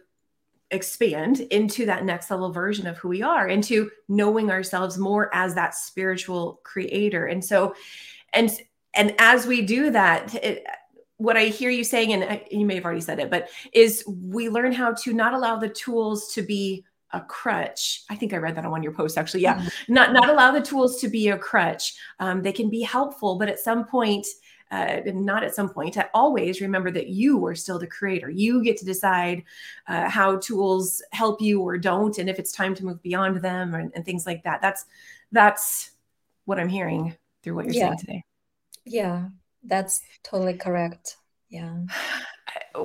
expand 0.70 1.40
into 1.40 1.87
that 1.87 2.04
next 2.04 2.30
level 2.30 2.52
version 2.52 2.87
of 2.87 2.98
who 2.98 3.09
we 3.09 3.22
are, 3.22 3.48
into 3.48 3.90
knowing 4.09 4.50
ourselves 4.50 4.98
more 4.98 5.35
as 5.35 5.54
that 5.54 5.74
spiritual 5.74 6.61
creator. 6.64 7.26
And 7.26 7.44
so, 7.44 7.74
and, 8.33 8.50
and 8.94 9.14
as 9.18 9.46
we 9.46 9.62
do 9.62 9.90
that, 9.90 10.35
it, 10.35 10.66
what 11.16 11.37
I 11.37 11.44
hear 11.44 11.70
you 11.70 11.85
saying, 11.85 12.12
and 12.12 12.40
you 12.50 12.66
may 12.66 12.74
have 12.74 12.85
already 12.85 13.00
said 13.00 13.20
it, 13.20 13.31
but 13.31 13.48
is 13.72 14.05
we 14.07 14.48
learn 14.48 14.72
how 14.72 14.92
to 14.92 15.12
not 15.12 15.35
allow 15.35 15.57
the 15.57 15.68
tools 15.68 16.33
to 16.35 16.42
be 16.42 16.85
a 17.12 17.20
crutch. 17.20 18.03
I 18.11 18.16
think 18.16 18.33
I 18.33 18.38
read 18.38 18.57
that 18.57 18.64
on 18.64 18.70
one 18.70 18.81
of 18.81 18.85
your 18.85 18.92
posts 18.92 19.16
actually. 19.16 19.42
Yeah, 19.42 19.59
mm-hmm. 19.59 19.94
not 19.94 20.12
not 20.12 20.29
allow 20.29 20.50
the 20.50 20.61
tools 20.61 21.00
to 21.00 21.09
be 21.09 21.29
a 21.29 21.38
crutch. 21.38 21.94
Um, 22.18 22.42
they 22.42 22.53
can 22.53 22.68
be 22.68 22.83
helpful, 22.83 23.37
but 23.37 23.48
at 23.48 23.61
some 23.61 23.85
point, 23.85 24.27
uh, 24.70 25.00
not 25.07 25.44
at 25.44 25.55
some 25.55 25.68
point, 25.68 25.96
I 25.96 26.09
always 26.12 26.61
remember 26.61 26.90
that 26.90 27.09
you 27.09 27.46
are 27.46 27.55
still 27.55 27.79
the 27.79 27.87
creator. 27.87 28.29
You 28.29 28.62
get 28.64 28.77
to 28.79 28.85
decide 28.85 29.44
uh, 29.87 30.09
how 30.09 30.38
tools 30.38 31.03
help 31.12 31.40
you 31.40 31.61
or 31.61 31.79
don't, 31.79 32.18
and 32.18 32.29
if 32.29 32.40
it's 32.40 32.50
time 32.50 32.74
to 32.74 32.85
move 32.85 33.00
beyond 33.03 33.37
them 33.37 33.74
and, 33.74 33.92
and 33.94 34.05
things 34.05 34.27
like 34.27 34.42
that. 34.42 34.61
That's 34.61 34.85
that's 35.31 35.92
what 36.44 36.59
I'm 36.59 36.68
hearing 36.68 37.16
through 37.42 37.55
what 37.55 37.66
you're 37.66 37.74
yeah. 37.74 37.88
saying 37.88 37.98
today. 37.98 38.24
Yeah, 38.85 39.29
that's 39.64 40.00
totally 40.22 40.55
correct. 40.55 41.16
Yeah. 41.48 41.81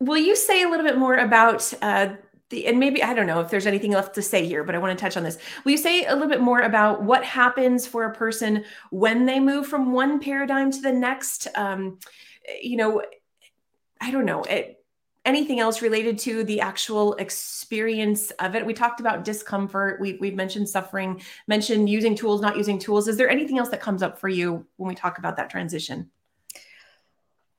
Will 0.00 0.16
you 0.16 0.34
say 0.34 0.62
a 0.62 0.68
little 0.68 0.86
bit 0.86 0.96
more 0.96 1.16
about 1.16 1.74
uh, 1.82 2.14
the, 2.50 2.66
and 2.66 2.80
maybe 2.80 3.02
I 3.02 3.14
don't 3.14 3.26
know 3.26 3.40
if 3.40 3.50
there's 3.50 3.66
anything 3.66 3.92
left 3.92 4.14
to 4.16 4.22
say 4.22 4.46
here, 4.46 4.64
but 4.64 4.74
I 4.74 4.78
want 4.78 4.98
to 4.98 5.02
touch 5.02 5.16
on 5.16 5.22
this. 5.22 5.38
Will 5.64 5.72
you 5.72 5.78
say 5.78 6.04
a 6.04 6.12
little 6.12 6.28
bit 6.28 6.40
more 6.40 6.60
about 6.60 7.02
what 7.02 7.24
happens 7.24 7.86
for 7.86 8.04
a 8.04 8.14
person 8.14 8.64
when 8.90 9.26
they 9.26 9.38
move 9.38 9.66
from 9.66 9.92
one 9.92 10.20
paradigm 10.20 10.70
to 10.72 10.80
the 10.80 10.92
next? 10.92 11.46
Um, 11.54 11.98
you 12.60 12.76
know, 12.76 13.02
I 14.00 14.10
don't 14.10 14.24
know. 14.24 14.42
It, 14.42 14.79
anything 15.24 15.60
else 15.60 15.82
related 15.82 16.18
to 16.20 16.44
the 16.44 16.60
actual 16.60 17.14
experience 17.14 18.30
of 18.32 18.54
it? 18.54 18.64
We 18.64 18.74
talked 18.74 19.00
about 19.00 19.24
discomfort. 19.24 20.00
We, 20.00 20.18
we've 20.20 20.34
mentioned 20.34 20.68
suffering, 20.68 21.22
mentioned 21.46 21.88
using 21.88 22.14
tools, 22.14 22.40
not 22.40 22.56
using 22.56 22.78
tools. 22.78 23.08
Is 23.08 23.16
there 23.16 23.30
anything 23.30 23.58
else 23.58 23.68
that 23.70 23.80
comes 23.80 24.02
up 24.02 24.18
for 24.18 24.28
you 24.28 24.66
when 24.76 24.88
we 24.88 24.94
talk 24.94 25.18
about 25.18 25.36
that 25.36 25.50
transition? 25.50 26.10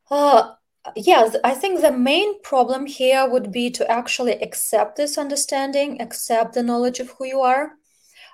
Uh, 0.09 0.51
Yes, 0.95 1.35
I 1.43 1.53
think 1.53 1.81
the 1.81 1.91
main 1.91 2.41
problem 2.41 2.87
here 2.87 3.29
would 3.29 3.51
be 3.51 3.69
to 3.71 3.89
actually 3.89 4.33
accept 4.41 4.95
this 4.95 5.17
understanding, 5.17 6.01
accept 6.01 6.53
the 6.53 6.63
knowledge 6.63 6.99
of 6.99 7.11
who 7.11 7.25
you 7.25 7.41
are. 7.41 7.73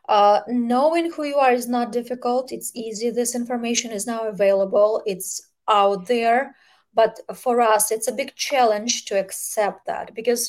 Uh, 0.07 0.39
knowing 0.47 1.11
who 1.11 1.25
you 1.25 1.35
are 1.35 1.51
is 1.51 1.67
not 1.67 1.91
difficult, 1.91 2.53
it's 2.53 2.71
easy. 2.73 3.09
This 3.09 3.35
information 3.35 3.91
is 3.91 4.07
now 4.07 4.21
available, 4.29 5.03
it's 5.05 5.45
out 5.67 6.07
there. 6.07 6.55
But 6.97 7.13
for 7.35 7.61
us, 7.61 7.91
it's 7.91 8.09
a 8.09 8.19
big 8.21 8.35
challenge 8.35 9.05
to 9.05 9.19
accept 9.19 9.85
that 9.85 10.15
because 10.15 10.43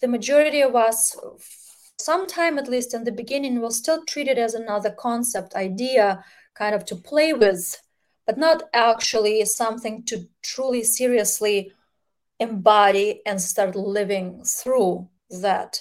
the 0.00 0.08
majority 0.16 0.62
of 0.62 0.74
us, 0.74 1.16
sometime 1.98 2.58
at 2.58 2.68
least 2.74 2.94
in 2.94 3.04
the 3.04 3.18
beginning, 3.22 3.60
will 3.60 3.70
still 3.82 4.04
treat 4.04 4.28
it 4.28 4.38
as 4.38 4.54
another 4.54 4.90
concept, 4.90 5.54
idea, 5.54 6.24
kind 6.54 6.74
of 6.74 6.84
to 6.86 6.96
play 6.96 7.32
with 7.32 7.80
but 8.26 8.38
not 8.38 8.62
actually 8.72 9.44
something 9.44 10.02
to 10.04 10.26
truly 10.42 10.82
seriously 10.82 11.72
embody 12.40 13.20
and 13.26 13.40
start 13.40 13.76
living 13.76 14.42
through 14.44 15.08
that. 15.30 15.80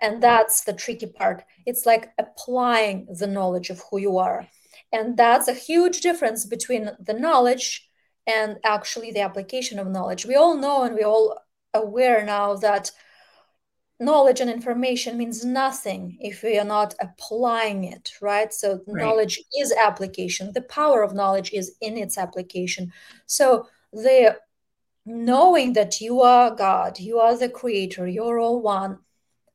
And 0.00 0.22
that's 0.22 0.64
the 0.64 0.72
tricky 0.72 1.06
part. 1.06 1.44
It's 1.66 1.86
like 1.86 2.12
applying 2.18 3.06
the 3.18 3.26
knowledge 3.26 3.70
of 3.70 3.82
who 3.90 3.98
you 3.98 4.18
are. 4.18 4.48
And 4.92 5.16
that's 5.16 5.48
a 5.48 5.54
huge 5.54 6.00
difference 6.00 6.44
between 6.46 6.90
the 6.98 7.14
knowledge 7.14 7.88
and 8.26 8.58
actually 8.64 9.12
the 9.12 9.20
application 9.20 9.78
of 9.78 9.88
knowledge. 9.88 10.26
We 10.26 10.34
all 10.34 10.56
know 10.56 10.82
and 10.84 10.94
we 10.94 11.02
all 11.02 11.38
aware 11.74 12.24
now 12.24 12.54
that 12.56 12.90
knowledge 13.98 14.40
and 14.40 14.50
information 14.50 15.16
means 15.16 15.44
nothing 15.44 16.18
if 16.20 16.42
we 16.42 16.58
are 16.58 16.64
not 16.64 16.94
applying 17.00 17.84
it, 17.84 18.12
right? 18.20 18.52
So 18.52 18.80
right. 18.86 19.04
knowledge 19.04 19.40
is 19.58 19.72
application. 19.72 20.52
The 20.52 20.62
power 20.62 21.02
of 21.02 21.14
knowledge 21.14 21.52
is 21.52 21.76
in 21.80 21.96
its 21.96 22.18
application. 22.18 22.92
So 23.26 23.68
the 23.92 24.38
knowing 25.06 25.72
that 25.74 26.00
you 26.00 26.20
are 26.20 26.54
God, 26.54 26.98
you 26.98 27.18
are 27.18 27.36
the 27.36 27.48
creator, 27.48 28.06
you're 28.06 28.38
all 28.38 28.60
one, 28.60 28.98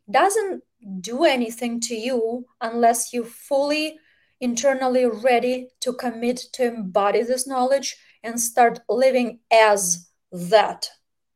doesn't 0.09 0.63
do 1.01 1.25
anything 1.25 1.79
to 1.81 1.95
you 1.95 2.45
unless 2.61 3.13
you 3.13 3.23
fully 3.25 3.99
internally 4.39 5.05
ready 5.05 5.67
to 5.81 5.93
commit 5.93 6.37
to 6.53 6.65
embody 6.65 7.23
this 7.23 7.47
knowledge 7.47 7.97
and 8.27 8.39
start 8.39 8.79
living 8.89 9.39
as 9.51 10.09
that. 10.31 10.89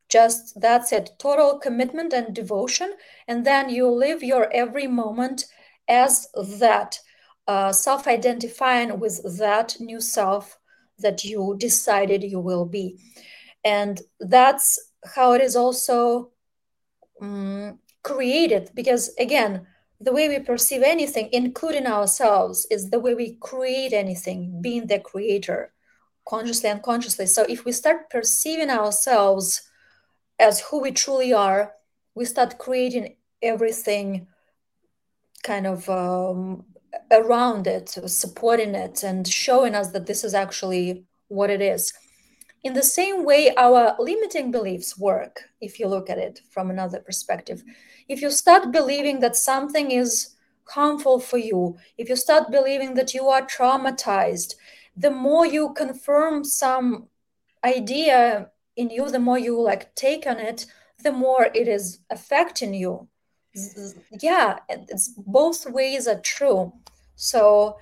Just 0.09 0.59
that's 0.59 0.91
it. 0.91 1.11
Total 1.19 1.57
commitment 1.57 2.13
and 2.13 2.35
devotion. 2.35 2.93
And 3.27 3.45
then 3.45 3.69
you 3.69 3.89
live 3.89 4.21
your 4.21 4.51
every 4.51 4.87
moment 4.87 5.45
as 5.87 6.27
that 6.59 6.99
uh, 7.47 7.71
self-identifying 7.71 8.99
with 8.99 9.37
that 9.39 9.77
new 9.79 10.01
self 10.01 10.57
that 10.99 11.23
you 11.23 11.55
decided 11.57 12.23
you 12.23 12.39
will 12.39 12.65
be. 12.65 12.99
And 13.63 14.01
that's 14.19 14.77
how 15.15 15.33
it 15.33 15.41
is 15.41 15.55
also 15.55 16.31
um, 17.21 17.79
created. 18.03 18.71
Because 18.75 19.15
again 19.17 19.65
the 20.03 20.11
way 20.11 20.27
we 20.27 20.39
perceive 20.39 20.81
anything 20.81 21.29
including 21.31 21.85
ourselves 21.85 22.65
is 22.71 22.89
the 22.89 22.99
way 22.99 23.13
we 23.13 23.37
create 23.39 23.93
anything 23.93 24.59
being 24.59 24.87
the 24.87 24.99
creator 24.99 25.71
consciously 26.27 26.69
and 26.69 26.79
unconsciously 26.79 27.25
so 27.25 27.45
if 27.49 27.65
we 27.65 27.71
start 27.71 28.09
perceiving 28.09 28.69
ourselves 28.69 29.71
as 30.41 30.59
who 30.59 30.81
we 30.81 30.91
truly 30.91 31.31
are, 31.31 31.73
we 32.15 32.25
start 32.25 32.57
creating 32.57 33.15
everything 33.41 34.27
kind 35.43 35.67
of 35.67 35.87
um, 35.89 36.65
around 37.11 37.67
it, 37.67 37.89
supporting 38.07 38.75
it, 38.75 39.03
and 39.03 39.27
showing 39.27 39.75
us 39.75 39.91
that 39.91 40.07
this 40.07 40.23
is 40.23 40.33
actually 40.33 41.05
what 41.27 41.49
it 41.49 41.61
is. 41.61 41.93
In 42.63 42.73
the 42.73 42.83
same 42.83 43.23
way, 43.23 43.53
our 43.55 43.95
limiting 43.99 44.51
beliefs 44.51 44.97
work, 44.97 45.41
if 45.61 45.79
you 45.79 45.87
look 45.87 46.09
at 46.09 46.17
it 46.17 46.41
from 46.49 46.69
another 46.69 46.99
perspective. 46.99 47.63
If 48.07 48.21
you 48.21 48.29
start 48.29 48.71
believing 48.71 49.19
that 49.19 49.35
something 49.35 49.91
is 49.91 50.35
harmful 50.67 51.19
for 51.19 51.37
you, 51.37 51.77
if 51.97 52.09
you 52.09 52.15
start 52.15 52.51
believing 52.51 52.95
that 52.95 53.13
you 53.13 53.27
are 53.29 53.47
traumatized, 53.47 54.55
the 54.95 55.11
more 55.11 55.45
you 55.45 55.73
confirm 55.73 56.43
some 56.43 57.07
idea 57.63 58.49
in 58.75 58.89
you 58.89 59.09
the 59.09 59.19
more 59.19 59.37
you 59.37 59.59
like 59.61 59.93
take 59.95 60.25
on 60.25 60.39
it 60.39 60.65
the 61.03 61.11
more 61.11 61.49
it 61.55 61.67
is 61.67 61.99
affecting 62.09 62.73
you. 62.73 63.07
Yeah 64.19 64.59
it's 64.69 65.09
both 65.17 65.65
ways 65.69 66.07
are 66.07 66.19
true. 66.19 66.73
So 67.15 67.77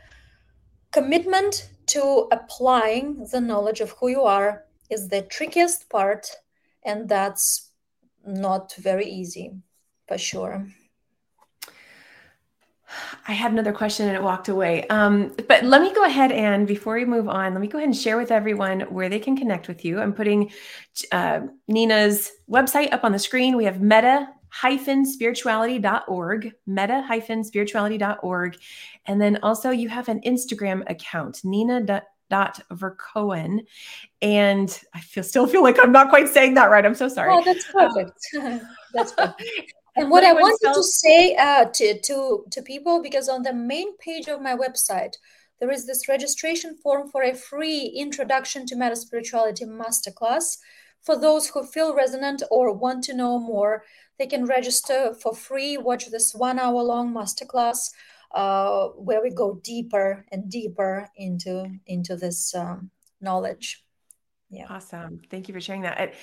commitment 0.91 1.69
to 1.87 2.27
applying 2.31 3.27
the 3.31 3.41
knowledge 3.41 3.81
of 3.81 3.91
who 3.99 4.09
you 4.09 4.21
are 4.21 4.65
is 4.89 5.09
the 5.09 5.21
trickiest 5.21 5.89
part 5.89 6.27
and 6.83 7.09
that's 7.09 7.71
not 8.25 8.73
very 8.75 9.05
easy 9.05 9.53
for 10.07 10.17
sure 10.17 10.67
I 13.27 13.33
had 13.33 13.51
another 13.51 13.71
question 13.71 14.07
and 14.07 14.15
it 14.15 14.23
walked 14.23 14.49
away. 14.49 14.87
Um, 14.87 15.35
but 15.47 15.63
let 15.63 15.81
me 15.81 15.93
go 15.93 16.05
ahead 16.05 16.31
and 16.31 16.67
before 16.67 16.95
we 16.95 17.05
move 17.05 17.27
on, 17.27 17.53
let 17.53 17.61
me 17.61 17.67
go 17.67 17.77
ahead 17.77 17.89
and 17.89 17.97
share 17.97 18.17
with 18.17 18.31
everyone 18.31 18.81
where 18.81 19.09
they 19.09 19.19
can 19.19 19.37
connect 19.37 19.67
with 19.67 19.85
you. 19.85 19.99
I'm 19.99 20.13
putting 20.13 20.51
uh, 21.11 21.41
Nina's 21.67 22.31
website 22.49 22.91
up 22.93 23.03
on 23.03 23.11
the 23.11 23.19
screen. 23.19 23.55
We 23.57 23.65
have 23.65 23.81
meta 23.81 24.29
spirituality.org, 25.03 26.53
meta 26.65 27.43
spirituality.org. 27.43 28.57
And 29.05 29.21
then 29.21 29.39
also 29.43 29.69
you 29.69 29.89
have 29.89 30.09
an 30.09 30.21
Instagram 30.21 30.89
account, 30.89 31.41
Nina 31.43 32.03
dot 32.29 32.59
Verkoeyen. 32.71 33.65
And 34.21 34.79
I 34.93 34.99
feel 35.01 35.23
still 35.23 35.47
feel 35.47 35.63
like 35.63 35.77
I'm 35.79 35.91
not 35.91 36.09
quite 36.09 36.29
saying 36.29 36.55
that 36.55 36.69
right. 36.69 36.85
I'm 36.85 36.95
so 36.95 37.07
sorry. 37.07 37.31
Oh, 37.33 37.43
that's 37.43 37.65
perfect. 37.71 38.19
that's 38.93 39.11
perfect. 39.11 39.73
And 39.99 40.09
what 40.09 40.23
I 40.23 40.33
wanted 40.33 40.73
to 40.73 40.83
say 40.83 41.35
uh, 41.35 41.65
to, 41.65 41.99
to, 41.99 42.45
to 42.51 42.61
people, 42.61 43.01
because 43.01 43.27
on 43.27 43.43
the 43.43 43.53
main 43.53 43.97
page 43.97 44.27
of 44.27 44.41
my 44.41 44.55
website, 44.55 45.15
there 45.59 45.71
is 45.71 45.85
this 45.85 46.07
registration 46.07 46.77
form 46.77 47.09
for 47.09 47.23
a 47.23 47.35
free 47.35 47.85
introduction 47.85 48.65
to 48.67 48.75
meta 48.75 48.95
spirituality 48.95 49.65
masterclass. 49.65 50.57
For 51.01 51.17
those 51.17 51.49
who 51.49 51.65
feel 51.65 51.95
resonant 51.95 52.43
or 52.49 52.73
want 52.73 53.03
to 53.05 53.13
know 53.13 53.39
more, 53.39 53.83
they 54.17 54.27
can 54.27 54.45
register 54.45 55.13
for 55.13 55.35
free, 55.35 55.77
watch 55.77 56.09
this 56.09 56.33
one 56.33 56.59
hour 56.59 56.81
long 56.81 57.13
masterclass 57.13 57.91
uh, 58.31 58.87
where 58.89 59.21
we 59.21 59.31
go 59.31 59.59
deeper 59.63 60.25
and 60.31 60.49
deeper 60.49 61.09
into, 61.15 61.71
into 61.87 62.15
this 62.15 62.55
um, 62.55 62.91
knowledge. 63.19 63.83
Yeah. 64.51 64.65
Awesome. 64.67 65.21
Thank 65.29 65.47
you 65.47 65.53
for 65.53 65.61
sharing 65.61 65.83
that. 65.83 65.99
I, 65.99 66.13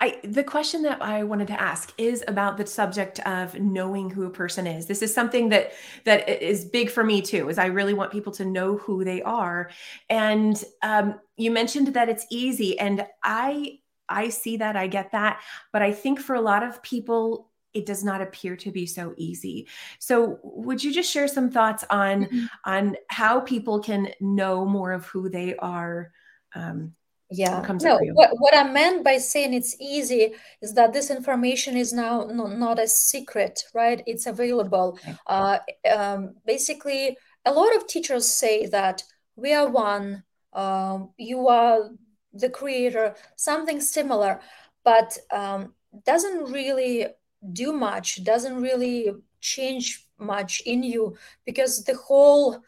I, 0.00 0.20
the 0.22 0.44
question 0.44 0.82
that 0.82 1.00
I 1.00 1.22
wanted 1.22 1.46
to 1.48 1.60
ask 1.60 1.94
is 1.96 2.22
about 2.28 2.58
the 2.58 2.66
subject 2.66 3.20
of 3.20 3.58
knowing 3.58 4.10
who 4.10 4.24
a 4.26 4.30
person 4.30 4.66
is. 4.66 4.84
This 4.84 5.00
is 5.00 5.14
something 5.14 5.48
that 5.48 5.72
that 6.04 6.28
is 6.28 6.66
big 6.66 6.90
for 6.90 7.02
me 7.02 7.22
too. 7.22 7.48
Is 7.48 7.58
I 7.58 7.66
really 7.66 7.94
want 7.94 8.12
people 8.12 8.32
to 8.34 8.44
know 8.44 8.76
who 8.76 9.02
they 9.02 9.22
are. 9.22 9.70
And 10.10 10.62
um, 10.82 11.20
you 11.36 11.50
mentioned 11.50 11.94
that 11.94 12.10
it's 12.10 12.26
easy, 12.28 12.78
and 12.78 13.06
I 13.24 13.78
I 14.10 14.28
see 14.28 14.58
that. 14.58 14.76
I 14.76 14.86
get 14.86 15.12
that. 15.12 15.40
But 15.72 15.80
I 15.80 15.92
think 15.92 16.20
for 16.20 16.34
a 16.34 16.40
lot 16.40 16.62
of 16.62 16.82
people, 16.82 17.48
it 17.72 17.86
does 17.86 18.04
not 18.04 18.20
appear 18.20 18.56
to 18.56 18.70
be 18.70 18.84
so 18.84 19.14
easy. 19.16 19.68
So 19.98 20.38
would 20.42 20.84
you 20.84 20.92
just 20.92 21.10
share 21.10 21.28
some 21.28 21.50
thoughts 21.50 21.84
on 21.88 22.26
mm-hmm. 22.26 22.46
on 22.66 22.96
how 23.08 23.40
people 23.40 23.80
can 23.80 24.10
know 24.20 24.66
more 24.66 24.92
of 24.92 25.06
who 25.06 25.30
they 25.30 25.56
are? 25.56 26.12
Um, 26.54 26.92
yeah. 27.30 27.64
no 27.82 27.98
what, 28.14 28.30
what 28.38 28.56
i 28.56 28.64
meant 28.64 29.04
by 29.04 29.16
saying 29.16 29.54
it's 29.54 29.76
easy 29.80 30.32
is 30.60 30.74
that 30.74 30.92
this 30.92 31.10
information 31.10 31.76
is 31.76 31.92
now 31.92 32.24
no, 32.24 32.46
not 32.46 32.78
a 32.78 32.88
secret 32.88 33.64
right? 33.74 34.02
It's 34.06 34.26
available. 34.26 34.98
Okay. 35.02 35.16
uh, 35.26 35.58
um, 35.94 36.34
basically 36.46 37.16
a 37.44 37.52
lot 37.52 37.74
of 37.76 37.86
teachers 37.86 38.26
say 38.26 38.66
that 38.66 39.02
we 39.36 39.52
are 39.52 39.68
one 39.68 40.22
um, 40.52 41.10
you 41.16 41.48
are 41.48 41.90
the 42.32 42.50
creator 42.50 43.14
something 43.36 43.80
similar 43.80 44.40
but 44.84 45.16
um, 45.32 45.74
doesn't 46.04 46.52
really 46.52 47.06
do 47.52 47.72
much 47.72 48.22
doesn't 48.24 48.60
really 48.60 49.10
change 49.40 50.06
much 50.18 50.60
in 50.66 50.82
you 50.82 51.16
because 51.46 51.84
the 51.84 51.96
whole 51.96 52.62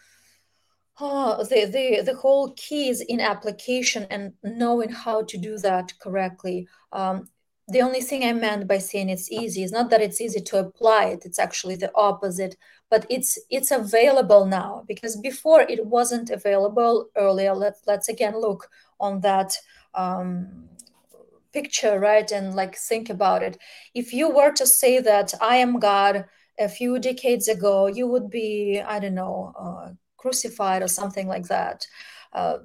Oh, 1.01 1.45
the, 1.45 1.65
the, 1.65 2.03
the 2.03 2.17
whole 2.17 2.53
key 2.53 2.89
is 2.89 3.01
in 3.01 3.21
application 3.21 4.07
and 4.11 4.35
knowing 4.43 4.91
how 4.91 5.23
to 5.23 5.39
do 5.39 5.59
that 5.59 5.93
correctly. 5.99 6.69
Um, 6.93 7.29
the 7.69 7.81
only 7.81 8.03
thing 8.03 8.25
I 8.25 8.33
meant 8.33 8.69
by 8.69 8.79
saying 8.79 9.09
it's 9.09 9.31
easy 9.31 9.63
is 9.63 9.73
not 9.73 9.89
that 9.91 10.03
it's 10.03 10.21
easy 10.21 10.41
to 10.41 10.59
apply 10.59 11.07
it. 11.07 11.25
It's 11.25 11.39
actually 11.39 11.77
the 11.77 11.91
opposite, 11.95 12.57
but 12.91 13.07
it's 13.09 13.39
it's 13.51 13.71
available 13.71 14.47
now 14.47 14.85
because 14.87 15.17
before 15.17 15.63
it 15.63 15.87
wasn't 15.87 16.31
available 16.31 17.09
earlier. 17.17 17.55
Let, 17.55 17.77
let's 17.87 18.09
again 18.09 18.39
look 18.39 18.69
on 19.01 19.21
that 19.21 19.57
um, 19.95 20.69
picture, 21.53 21.99
right? 21.99 22.31
And 22.31 22.55
like 22.55 22.77
think 22.77 23.09
about 23.09 23.43
it. 23.43 23.59
If 23.95 24.13
you 24.13 24.29
were 24.29 24.53
to 24.53 24.67
say 24.67 24.99
that 25.01 25.33
I 25.41 25.57
am 25.57 25.79
God 25.79 26.27
a 26.59 26.69
few 26.69 26.99
decades 26.99 27.49
ago, 27.49 27.87
you 27.87 28.07
would 28.07 28.29
be, 28.29 28.83
I 28.85 28.99
don't 28.99 29.15
know, 29.15 29.53
uh, 29.59 29.93
crucified 30.23 30.83
or 30.83 30.89
something 30.89 31.27
like 31.29 31.49
that. 31.49 31.87
Uh, 32.33 32.59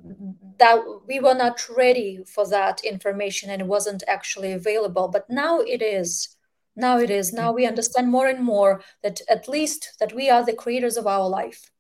that 0.59 0.77
we 1.09 1.19
were 1.19 1.33
not 1.33 1.67
ready 1.83 2.23
for 2.25 2.47
that 2.47 2.81
information 2.85 3.49
and 3.49 3.61
it 3.61 3.67
wasn't 3.67 4.01
actually 4.07 4.53
available 4.53 5.07
but 5.09 5.29
now 5.29 5.59
it 5.59 5.81
is. 5.81 6.09
Now 6.77 6.99
it 6.99 7.09
is. 7.09 7.33
Now 7.33 7.51
we 7.51 7.65
understand 7.65 8.07
more 8.09 8.27
and 8.27 8.41
more 8.43 8.81
that 9.03 9.19
at 9.27 9.49
least 9.49 9.81
that 9.99 10.13
we 10.13 10.29
are 10.29 10.45
the 10.45 10.53
creators 10.63 10.95
of 10.95 11.07
our 11.07 11.27
life 11.27 11.71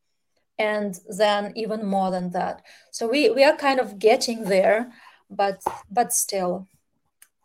and 0.59 0.99
then 1.17 1.53
even 1.55 1.85
more 1.85 2.11
than 2.11 2.31
that. 2.31 2.61
So 2.91 3.07
we 3.07 3.29
we 3.29 3.43
are 3.43 3.55
kind 3.55 3.79
of 3.79 3.99
getting 3.99 4.43
there 4.43 4.91
but 5.29 5.61
but 5.89 6.13
still. 6.13 6.67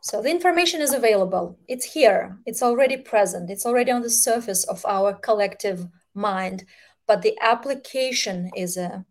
So 0.03 0.21
the 0.21 0.31
information 0.31 0.81
is 0.81 0.93
available. 0.93 1.59
It's 1.69 1.93
here. 1.93 2.39
It's 2.45 2.63
already 2.63 2.97
present. 2.97 3.51
It's 3.51 3.67
already 3.67 3.93
on 3.93 4.03
the 4.03 4.11
surface 4.11 4.65
of 4.65 4.85
our 4.85 5.13
collective 5.15 5.87
mind 6.15 6.65
but 7.07 7.23
the 7.23 7.37
application 7.41 8.51
is 8.57 8.77
a 8.77 9.05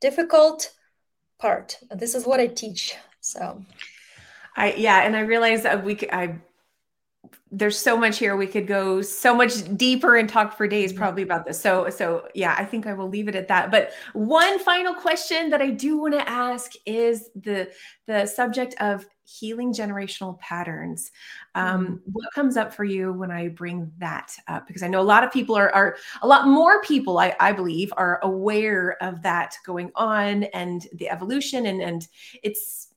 difficult 0.00 0.72
part. 1.38 1.78
This 1.90 2.14
is 2.14 2.26
what 2.26 2.40
I 2.40 2.46
teach. 2.46 2.94
So, 3.20 3.64
I 4.56 4.74
yeah, 4.74 5.02
and 5.02 5.16
I 5.16 5.20
realize 5.20 5.62
that 5.62 5.84
we 5.84 5.98
I 6.12 6.38
there's 7.50 7.78
so 7.78 7.96
much 7.96 8.18
here 8.18 8.36
we 8.36 8.46
could 8.46 8.66
go 8.66 9.00
so 9.00 9.34
much 9.34 9.76
deeper 9.76 10.16
and 10.16 10.28
talk 10.28 10.56
for 10.56 10.66
days 10.66 10.90
mm-hmm. 10.90 10.98
probably 10.98 11.22
about 11.22 11.46
this 11.46 11.60
so 11.60 11.88
so 11.88 12.26
yeah 12.34 12.54
i 12.58 12.64
think 12.64 12.86
i 12.86 12.92
will 12.92 13.08
leave 13.08 13.28
it 13.28 13.34
at 13.34 13.48
that 13.48 13.70
but 13.70 13.92
one 14.14 14.58
final 14.58 14.92
question 14.92 15.50
that 15.50 15.62
i 15.62 15.70
do 15.70 15.96
want 15.96 16.12
to 16.12 16.28
ask 16.28 16.72
is 16.84 17.30
the 17.36 17.70
the 18.06 18.26
subject 18.26 18.74
of 18.80 19.06
healing 19.26 19.72
generational 19.72 20.38
patterns 20.38 21.10
um, 21.54 21.86
mm. 21.86 22.00
what 22.12 22.32
comes 22.32 22.56
up 22.56 22.72
for 22.72 22.84
you 22.84 23.12
when 23.12 23.30
i 23.30 23.48
bring 23.48 23.92
that 23.98 24.34
up 24.48 24.66
because 24.66 24.82
i 24.82 24.88
know 24.88 25.00
a 25.00 25.02
lot 25.02 25.24
of 25.24 25.32
people 25.32 25.54
are, 25.54 25.70
are 25.70 25.96
a 26.22 26.26
lot 26.26 26.46
more 26.46 26.80
people 26.82 27.18
I, 27.18 27.34
I 27.38 27.52
believe 27.52 27.92
are 27.96 28.20
aware 28.22 28.96
of 29.02 29.22
that 29.22 29.56
going 29.64 29.90
on 29.94 30.44
and 30.44 30.86
the 30.94 31.10
evolution 31.10 31.66
and 31.66 31.82
and 31.82 32.06
it's 32.42 32.88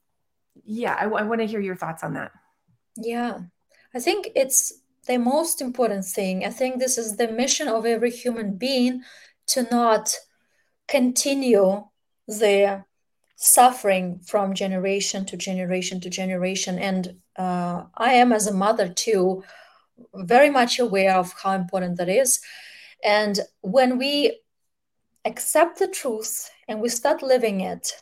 yeah 0.65 0.95
i, 0.99 1.05
I 1.05 1.23
want 1.23 1.41
to 1.41 1.47
hear 1.47 1.59
your 1.59 1.75
thoughts 1.75 2.03
on 2.03 2.13
that 2.13 2.31
yeah 2.97 3.39
I 3.93 3.99
think 3.99 4.29
it's 4.35 4.73
the 5.07 5.17
most 5.17 5.61
important 5.61 6.05
thing. 6.05 6.45
I 6.45 6.49
think 6.49 6.79
this 6.79 6.97
is 6.97 7.15
the 7.15 7.27
mission 7.27 7.67
of 7.67 7.85
every 7.85 8.11
human 8.11 8.57
being 8.57 9.03
to 9.47 9.63
not 9.71 10.15
continue 10.87 11.85
the 12.27 12.85
suffering 13.41 14.19
from 14.25 14.53
generation 14.53 15.25
to 15.25 15.37
generation 15.37 16.01
to 16.01 16.09
generation. 16.09 16.77
And 16.77 17.15
uh, 17.37 17.85
I 17.95 18.13
am, 18.13 18.33
as 18.33 18.47
a 18.47 18.53
mother, 18.53 18.89
too, 18.89 19.43
very 20.13 20.49
much 20.49 20.77
aware 20.77 21.15
of 21.15 21.33
how 21.41 21.53
important 21.53 21.97
that 21.97 22.09
is. 22.09 22.41
And 23.03 23.39
when 23.61 23.97
we 23.97 24.41
accept 25.23 25.79
the 25.79 25.87
truth 25.87 26.51
and 26.67 26.81
we 26.81 26.89
start 26.89 27.23
living 27.23 27.61
it, 27.61 27.93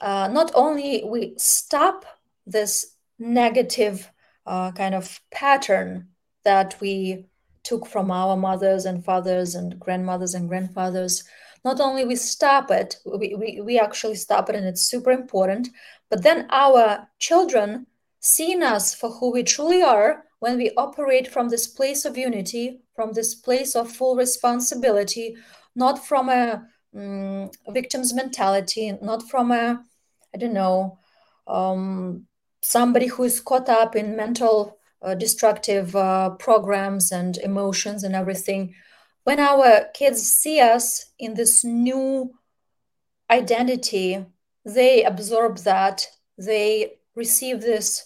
uh, 0.00 0.28
not 0.28 0.52
only 0.54 1.02
we 1.04 1.34
stop 1.38 2.04
this 2.46 2.94
negative 3.18 4.12
uh, 4.46 4.70
kind 4.70 4.94
of 4.94 5.20
pattern 5.32 6.08
that 6.44 6.76
we 6.80 7.26
took 7.64 7.84
from 7.84 8.12
our 8.12 8.36
mothers 8.36 8.84
and 8.84 9.04
fathers 9.04 9.56
and 9.56 9.78
grandmothers 9.80 10.34
and 10.34 10.48
grandfathers 10.48 11.24
not 11.64 11.80
only 11.80 12.04
we 12.04 12.16
stop 12.16 12.70
it 12.70 12.96
we, 13.04 13.34
we, 13.34 13.60
we 13.60 13.78
actually 13.78 14.14
stop 14.14 14.48
it 14.48 14.56
and 14.56 14.66
it's 14.66 14.82
super 14.82 15.10
important 15.10 15.68
but 16.10 16.22
then 16.22 16.46
our 16.50 17.08
children 17.18 17.86
seeing 18.20 18.62
us 18.62 18.94
for 18.94 19.10
who 19.10 19.32
we 19.32 19.42
truly 19.42 19.82
are 19.82 20.24
when 20.40 20.56
we 20.56 20.70
operate 20.76 21.28
from 21.28 21.48
this 21.48 21.66
place 21.66 22.04
of 22.04 22.16
unity 22.16 22.80
from 22.94 23.12
this 23.12 23.34
place 23.34 23.74
of 23.74 23.90
full 23.90 24.16
responsibility 24.16 25.36
not 25.74 26.04
from 26.04 26.28
a 26.28 26.62
um, 26.96 27.50
victim's 27.70 28.12
mentality 28.12 28.92
not 29.02 29.22
from 29.30 29.50
a 29.50 29.82
i 30.34 30.38
don't 30.38 30.52
know 30.52 30.98
um, 31.46 32.26
somebody 32.62 33.06
who 33.06 33.24
is 33.24 33.40
caught 33.40 33.68
up 33.68 33.96
in 33.96 34.16
mental 34.16 34.78
uh, 35.02 35.14
destructive 35.14 35.94
uh, 35.96 36.30
programs 36.30 37.10
and 37.10 37.38
emotions 37.38 38.04
and 38.04 38.14
everything 38.14 38.74
when 39.24 39.38
our 39.40 39.86
kids 39.94 40.22
see 40.22 40.60
us 40.60 41.12
in 41.18 41.34
this 41.34 41.64
new 41.64 42.34
identity 43.30 44.24
they 44.64 45.04
absorb 45.04 45.58
that. 45.58 46.06
They 46.38 46.94
receive 47.14 47.60
this 47.60 48.04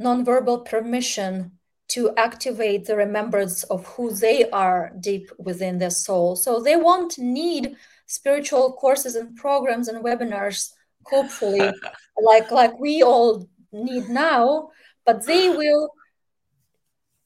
nonverbal 0.00 0.64
permission 0.64 1.52
to 1.88 2.14
activate 2.16 2.84
the 2.84 2.96
remembrance 2.96 3.62
of 3.64 3.86
who 3.86 4.12
they 4.12 4.48
are 4.50 4.92
deep 5.00 5.30
within 5.38 5.78
their 5.78 5.90
soul. 5.90 6.36
So 6.36 6.60
they 6.60 6.76
won't 6.76 7.18
need 7.18 7.76
spiritual 8.06 8.72
courses 8.72 9.16
and 9.16 9.36
programs 9.36 9.88
and 9.88 10.04
webinars 10.04 10.72
hopefully 11.04 11.60
like 12.22 12.50
like 12.50 12.78
we 12.78 13.02
all 13.02 13.46
need 13.70 14.08
now 14.08 14.70
but 15.04 15.24
they 15.26 15.50
will 15.50 15.90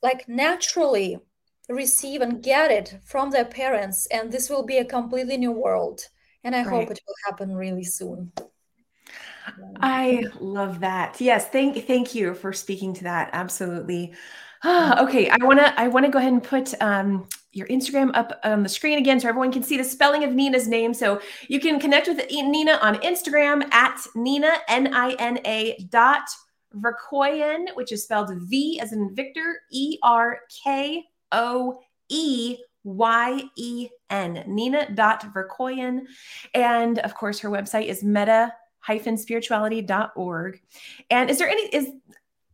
like 0.02 0.28
naturally 0.28 1.18
receive 1.68 2.20
and 2.20 2.42
get 2.42 2.70
it 2.70 2.98
from 3.04 3.30
their 3.30 3.44
parents 3.44 4.06
and 4.06 4.30
this 4.30 4.50
will 4.50 4.64
be 4.64 4.78
a 4.78 4.84
completely 4.84 5.36
new 5.36 5.52
world. 5.52 6.00
And 6.44 6.56
i 6.56 6.64
right. 6.64 6.68
hope 6.68 6.90
it 6.90 7.00
will 7.06 7.14
happen 7.24 7.54
really 7.54 7.84
soon. 7.84 8.32
I 9.80 10.24
love 10.40 10.80
that. 10.80 11.20
Yes 11.20 11.48
thank 11.48 11.86
thank 11.86 12.14
you 12.14 12.34
for 12.34 12.52
speaking 12.52 12.94
to 12.94 13.04
that. 13.04 13.30
Absolutely. 13.32 14.14
Okay 14.64 15.28
i 15.28 15.44
want 15.44 15.58
to 15.58 15.80
i 15.80 15.88
want 15.88 16.06
to 16.06 16.12
go 16.12 16.20
ahead 16.20 16.32
and 16.32 16.42
put 16.42 16.72
um 16.80 17.26
your 17.52 17.66
Instagram 17.66 18.10
up 18.14 18.40
on 18.44 18.62
the 18.62 18.68
screen 18.68 18.98
again 18.98 19.20
so 19.20 19.28
everyone 19.28 19.52
can 19.52 19.62
see 19.62 19.76
the 19.76 19.84
spelling 19.84 20.24
of 20.24 20.32
Nina's 20.32 20.66
name. 20.66 20.94
So 20.94 21.20
you 21.48 21.60
can 21.60 21.78
connect 21.78 22.08
with 22.08 22.18
Nina 22.30 22.78
on 22.82 22.96
Instagram 22.96 23.72
at 23.72 24.00
Nina, 24.14 24.52
N 24.68 24.94
I 24.94 25.12
N 25.18 25.38
A 25.44 25.76
dot 25.90 26.22
Verkoeyen, 26.74 27.74
which 27.74 27.92
is 27.92 28.04
spelled 28.04 28.30
V 28.34 28.80
as 28.80 28.92
in 28.92 29.14
Victor, 29.14 29.60
E 29.70 29.98
R 30.02 30.40
K 30.64 31.04
O 31.32 31.80
E 32.08 32.58
Y 32.84 33.42
E 33.56 33.88
N. 34.10 34.44
Nina 34.46 34.92
dot 34.94 35.24
Verkoeyen. 35.34 36.06
And 36.54 36.98
of 37.00 37.14
course, 37.14 37.40
her 37.40 37.50
website 37.50 37.86
is 37.86 38.04
meta 38.04 38.52
spirituality.org. 38.84 40.60
And 41.10 41.30
is 41.30 41.38
there 41.38 41.48
any, 41.48 41.62
is, 41.68 41.88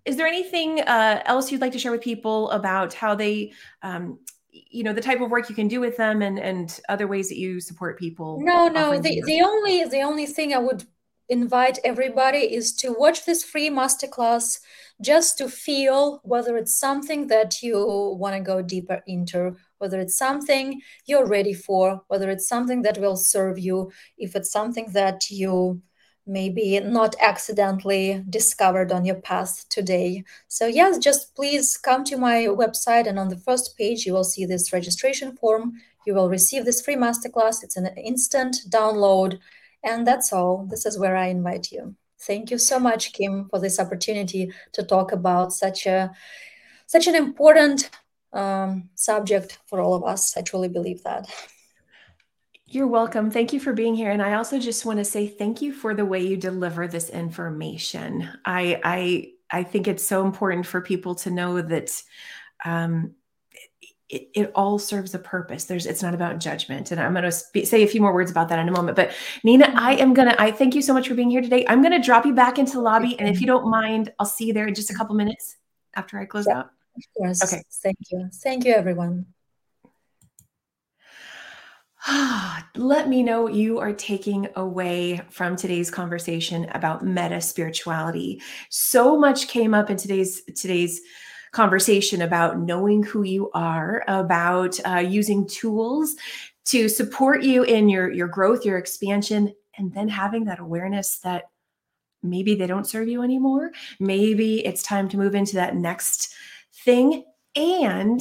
is 0.04 0.16
there 0.16 0.26
anything 0.26 0.80
uh, 0.80 1.22
else 1.24 1.50
you'd 1.50 1.60
like 1.60 1.72
to 1.72 1.78
share 1.78 1.92
with 1.92 2.02
people 2.02 2.50
about 2.50 2.94
how 2.94 3.14
they 3.14 3.52
um, 3.82 4.18
you 4.50 4.82
know 4.82 4.92
the 4.92 5.00
type 5.00 5.20
of 5.20 5.30
work 5.30 5.48
you 5.48 5.54
can 5.54 5.68
do 5.68 5.80
with 5.80 5.96
them 5.96 6.22
and 6.22 6.38
and 6.38 6.80
other 6.88 7.06
ways 7.06 7.28
that 7.28 7.38
you 7.38 7.60
support 7.60 7.98
people 7.98 8.40
no 8.40 8.66
no 8.68 8.98
the, 8.98 9.22
the 9.26 9.40
only 9.42 9.84
the 9.84 10.00
only 10.00 10.26
thing 10.26 10.54
i 10.54 10.58
would 10.58 10.84
invite 11.28 11.78
everybody 11.84 12.38
is 12.38 12.72
to 12.72 12.94
watch 12.98 13.24
this 13.26 13.44
free 13.44 13.68
masterclass 13.68 14.60
just 15.00 15.38
to 15.38 15.48
feel 15.48 16.20
whether 16.24 16.56
it's 16.56 16.78
something 16.78 17.28
that 17.28 17.62
you 17.62 17.78
want 18.18 18.34
to 18.34 18.40
go 18.40 18.60
deeper 18.60 19.02
into 19.06 19.56
whether 19.78 20.00
it's 20.00 20.16
something 20.16 20.80
you're 21.06 21.26
ready 21.26 21.54
for 21.54 22.02
whether 22.08 22.30
it's 22.30 22.48
something 22.48 22.82
that 22.82 22.98
will 22.98 23.16
serve 23.16 23.58
you 23.58 23.90
if 24.16 24.34
it's 24.34 24.50
something 24.50 24.90
that 24.92 25.30
you 25.30 25.80
maybe 26.28 26.78
not 26.80 27.16
accidentally 27.20 28.22
discovered 28.28 28.92
on 28.92 29.04
your 29.04 29.16
path 29.16 29.64
today. 29.70 30.22
So, 30.46 30.66
yes, 30.66 30.98
just 30.98 31.34
please 31.34 31.76
come 31.76 32.04
to 32.04 32.18
my 32.18 32.44
website, 32.44 33.06
and 33.06 33.18
on 33.18 33.28
the 33.28 33.38
first 33.38 33.76
page, 33.76 34.04
you 34.04 34.12
will 34.12 34.24
see 34.24 34.44
this 34.44 34.72
registration 34.72 35.36
form. 35.36 35.72
You 36.06 36.14
will 36.14 36.28
receive 36.28 36.64
this 36.64 36.82
free 36.82 36.96
masterclass. 36.96 37.64
It's 37.64 37.76
an 37.76 37.86
instant 37.96 38.56
download. 38.68 39.38
And 39.82 40.06
that's 40.06 40.32
all. 40.32 40.66
This 40.70 40.84
is 40.86 40.98
where 40.98 41.16
I 41.16 41.28
invite 41.28 41.72
you. 41.72 41.96
Thank 42.20 42.50
you 42.50 42.58
so 42.58 42.78
much, 42.78 43.12
Kim, 43.12 43.48
for 43.48 43.60
this 43.60 43.78
opportunity 43.78 44.52
to 44.72 44.82
talk 44.82 45.12
about 45.12 45.52
such 45.52 45.86
a 45.86 46.10
such 46.86 47.06
an 47.06 47.14
important 47.14 47.90
um, 48.32 48.88
subject 48.94 49.58
for 49.66 49.80
all 49.80 49.94
of 49.94 50.04
us. 50.04 50.36
I 50.36 50.42
truly 50.42 50.68
believe 50.68 51.02
that. 51.04 51.28
You're 52.66 52.86
welcome. 52.86 53.30
Thank 53.30 53.52
you 53.52 53.60
for 53.60 53.72
being 53.72 53.94
here. 53.94 54.10
And 54.10 54.20
I 54.22 54.34
also 54.34 54.58
just 54.58 54.84
want 54.84 54.98
to 54.98 55.04
say 55.04 55.26
thank 55.26 55.62
you 55.62 55.72
for 55.72 55.94
the 55.94 56.04
way 56.04 56.20
you 56.20 56.36
deliver 56.36 56.86
this 56.86 57.08
information. 57.08 58.28
I 58.44 58.80
I 58.84 59.32
I 59.50 59.62
think 59.62 59.88
it's 59.88 60.06
so 60.06 60.26
important 60.26 60.66
for 60.66 60.82
people 60.82 61.14
to 61.16 61.30
know 61.30 61.62
that 61.62 61.90
um, 62.64 63.14
it, 64.08 64.30
it, 64.34 64.52
all 64.54 64.78
serves 64.78 65.14
a 65.14 65.18
purpose. 65.18 65.64
There's 65.64 65.84
it's 65.84 66.02
not 66.02 66.14
about 66.14 66.38
judgment. 66.38 66.90
And 66.90 67.00
I'm 67.00 67.12
going 67.12 67.24
to 67.24 67.32
sp- 67.32 67.64
say 67.64 67.82
a 67.82 67.86
few 67.86 68.00
more 68.00 68.14
words 68.14 68.30
about 68.30 68.48
that 68.48 68.58
in 68.58 68.68
a 68.68 68.72
moment. 68.72 68.96
But 68.96 69.12
Nina, 69.44 69.66
mm-hmm. 69.66 69.78
I 69.78 69.96
am 69.96 70.14
going 70.14 70.28
to 70.28 70.40
I 70.40 70.50
thank 70.50 70.74
you 70.74 70.82
so 70.82 70.94
much 70.94 71.08
for 71.08 71.14
being 71.14 71.30
here 71.30 71.42
today. 71.42 71.64
I'm 71.68 71.82
going 71.82 71.92
to 71.92 72.04
drop 72.04 72.24
you 72.24 72.34
back 72.34 72.58
into 72.58 72.72
the 72.72 72.80
lobby, 72.80 73.18
and 73.18 73.28
if 73.28 73.40
you 73.40 73.46
don't 73.46 73.70
mind, 73.70 74.12
I'll 74.18 74.26
see 74.26 74.46
you 74.46 74.52
there 74.52 74.66
in 74.66 74.74
just 74.74 74.90
a 74.90 74.94
couple 74.94 75.14
minutes 75.14 75.56
after 75.94 76.18
I 76.18 76.24
close 76.24 76.46
yeah, 76.48 76.60
out. 76.60 76.70
Of 76.96 77.04
course. 77.16 77.44
Okay. 77.44 77.62
Thank 77.82 77.98
you. 78.10 78.30
Thank 78.32 78.64
you, 78.64 78.72
everyone. 78.72 79.26
Let 82.76 83.08
me 83.08 83.22
know 83.22 83.42
what 83.42 83.54
you 83.54 83.78
are 83.78 83.92
taking 83.92 84.48
away 84.56 85.20
from 85.30 85.56
today's 85.56 85.90
conversation 85.90 86.68
about 86.72 87.04
meta 87.04 87.40
spirituality. 87.40 88.40
So 88.70 89.18
much 89.18 89.48
came 89.48 89.74
up 89.74 89.90
in 89.90 89.96
today's 89.96 90.42
today's 90.56 91.00
conversation 91.52 92.22
about 92.22 92.58
knowing 92.58 93.02
who 93.02 93.22
you 93.22 93.50
are, 93.54 94.04
about 94.08 94.78
uh, 94.86 94.98
using 94.98 95.46
tools 95.46 96.16
to 96.66 96.88
support 96.88 97.42
you 97.42 97.62
in 97.62 97.88
your 97.88 98.10
your 98.12 98.28
growth, 98.28 98.64
your 98.64 98.78
expansion, 98.78 99.54
and 99.76 99.92
then 99.94 100.08
having 100.08 100.44
that 100.44 100.58
awareness 100.58 101.18
that 101.20 101.44
maybe 102.22 102.54
they 102.54 102.66
don't 102.66 102.86
serve 102.86 103.08
you 103.08 103.22
anymore. 103.22 103.70
Maybe 104.00 104.64
it's 104.66 104.82
time 104.82 105.08
to 105.10 105.16
move 105.16 105.34
into 105.34 105.54
that 105.54 105.76
next 105.76 106.34
thing. 106.84 107.24
And 107.54 108.20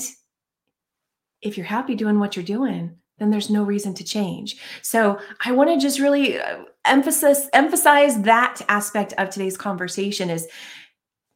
if 1.41 1.57
you're 1.57 1.65
happy 1.65 1.95
doing 1.95 2.19
what 2.19 2.35
you're 2.35 2.45
doing, 2.45 2.97
then 3.19 3.31
there's 3.31 3.49
no 3.49 3.63
reason 3.63 3.93
to 3.95 4.03
change. 4.03 4.57
So 4.81 5.19
I 5.43 5.51
want 5.51 5.69
to 5.69 5.77
just 5.77 5.99
really 5.99 6.39
uh, 6.39 6.63
emphasize 6.85 7.49
emphasize 7.53 8.21
that 8.21 8.61
aspect 8.69 9.13
of 9.17 9.29
today's 9.29 9.57
conversation 9.57 10.29
is 10.29 10.47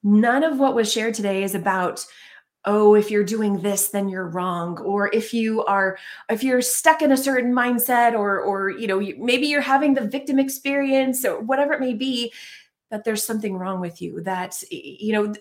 none 0.04 0.44
of 0.44 0.60
what 0.60 0.76
was 0.76 0.92
shared 0.92 1.14
today 1.14 1.44
is 1.44 1.56
about 1.56 2.06
oh 2.66 2.94
if 2.94 3.10
you're 3.10 3.24
doing 3.24 3.62
this 3.62 3.90
then 3.90 4.08
you're 4.08 4.28
wrong 4.28 4.78
or 4.80 5.10
if 5.14 5.34
you 5.34 5.64
are 5.66 5.98
if 6.30 6.44
you're 6.44 6.62
stuck 6.62 7.02
in 7.02 7.12
a 7.12 7.18
certain 7.18 7.54
mindset 7.54 8.14
or 8.14 8.40
or 8.40 8.70
you 8.70 8.88
know 8.88 9.00
maybe 9.18 9.48
you're 9.48 9.62
having 9.62 9.94
the 9.94 10.08
victim 10.08 10.38
experience 10.38 11.26
or 11.26 11.40
whatever 11.42 11.74
it 11.74 11.80
may 11.80 11.94
be 11.94 12.32
that 12.92 13.04
there's 13.04 13.24
something 13.24 13.58
wrong 13.58 13.80
with 13.80 14.02
you 14.02 14.22
that 14.22 14.62
you 14.70 15.14
know 15.14 15.34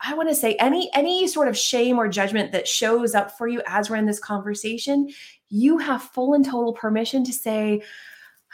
I 0.00 0.14
want 0.14 0.28
to 0.28 0.34
say 0.34 0.54
any 0.54 0.90
any 0.94 1.26
sort 1.26 1.48
of 1.48 1.58
shame 1.58 1.98
or 1.98 2.08
judgment 2.08 2.52
that 2.52 2.68
shows 2.68 3.14
up 3.14 3.36
for 3.36 3.48
you 3.48 3.62
as 3.66 3.90
we're 3.90 3.96
in 3.96 4.06
this 4.06 4.20
conversation, 4.20 5.10
you 5.48 5.78
have 5.78 6.02
full 6.02 6.34
and 6.34 6.44
total 6.44 6.72
permission 6.72 7.24
to 7.24 7.32
say, 7.32 7.82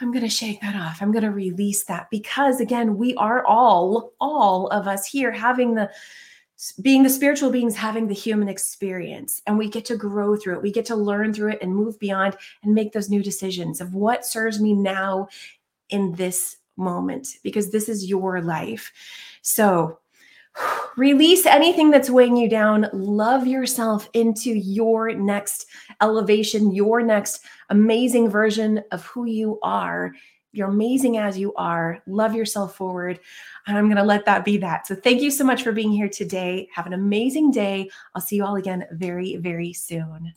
I'm 0.01 0.11
going 0.11 0.23
to 0.23 0.29
shake 0.29 0.61
that 0.61 0.75
off. 0.75 1.01
I'm 1.01 1.11
going 1.11 1.23
to 1.23 1.31
release 1.31 1.85
that 1.85 2.09
because 2.09 2.59
again, 2.59 2.97
we 2.97 3.15
are 3.15 3.45
all 3.45 4.13
all 4.19 4.67
of 4.67 4.87
us 4.87 5.07
here 5.07 5.31
having 5.31 5.75
the 5.75 5.89
being 6.81 7.03
the 7.03 7.09
spiritual 7.09 7.51
beings 7.51 7.75
having 7.75 8.07
the 8.07 8.13
human 8.13 8.47
experience 8.47 9.41
and 9.45 9.57
we 9.57 9.69
get 9.69 9.83
to 9.83 9.97
grow 9.97 10.37
through 10.37 10.55
it 10.55 10.61
we 10.61 10.71
get 10.71 10.85
to 10.85 10.95
learn 10.95 11.33
through 11.33 11.51
it 11.51 11.59
and 11.61 11.75
move 11.75 11.99
beyond 11.99 12.35
and 12.63 12.73
make 12.73 12.93
those 12.93 13.09
new 13.09 13.21
decisions 13.21 13.81
of 13.81 13.93
what 13.93 14.25
serves 14.25 14.61
me 14.61 14.73
now 14.73 15.27
in 15.89 16.13
this 16.13 16.57
moment 16.77 17.27
because 17.43 17.71
this 17.71 17.89
is 17.89 18.05
your 18.05 18.41
life 18.41 18.93
so 19.41 19.99
release 20.97 21.45
anything 21.45 21.91
that's 21.91 22.09
weighing 22.09 22.37
you 22.37 22.49
down 22.49 22.87
love 22.93 23.45
yourself 23.45 24.09
into 24.13 24.51
your 24.51 25.13
next 25.13 25.65
elevation 26.01 26.71
your 26.71 27.01
next 27.01 27.41
amazing 27.69 28.29
version 28.29 28.81
of 28.91 29.05
who 29.05 29.25
you 29.25 29.59
are 29.63 30.13
you're 30.55 30.69
amazing 30.69 31.17
as 31.17 31.37
you 31.37 31.53
are. 31.55 32.01
Love 32.07 32.33
yourself 32.33 32.75
forward. 32.75 33.19
And 33.67 33.77
I'm 33.77 33.85
going 33.85 33.97
to 33.97 34.03
let 34.03 34.25
that 34.25 34.45
be 34.45 34.57
that. 34.57 34.87
So 34.87 34.95
thank 34.95 35.21
you 35.21 35.29
so 35.29 35.43
much 35.43 35.63
for 35.63 35.73
being 35.73 35.91
here 35.91 36.07
today. 36.07 36.69
Have 36.73 36.87
an 36.87 36.93
amazing 36.93 37.51
day. 37.51 37.89
I'll 38.15 38.21
see 38.21 38.37
you 38.37 38.45
all 38.45 38.55
again 38.55 38.85
very, 38.91 39.35
very 39.35 39.73
soon. 39.73 40.33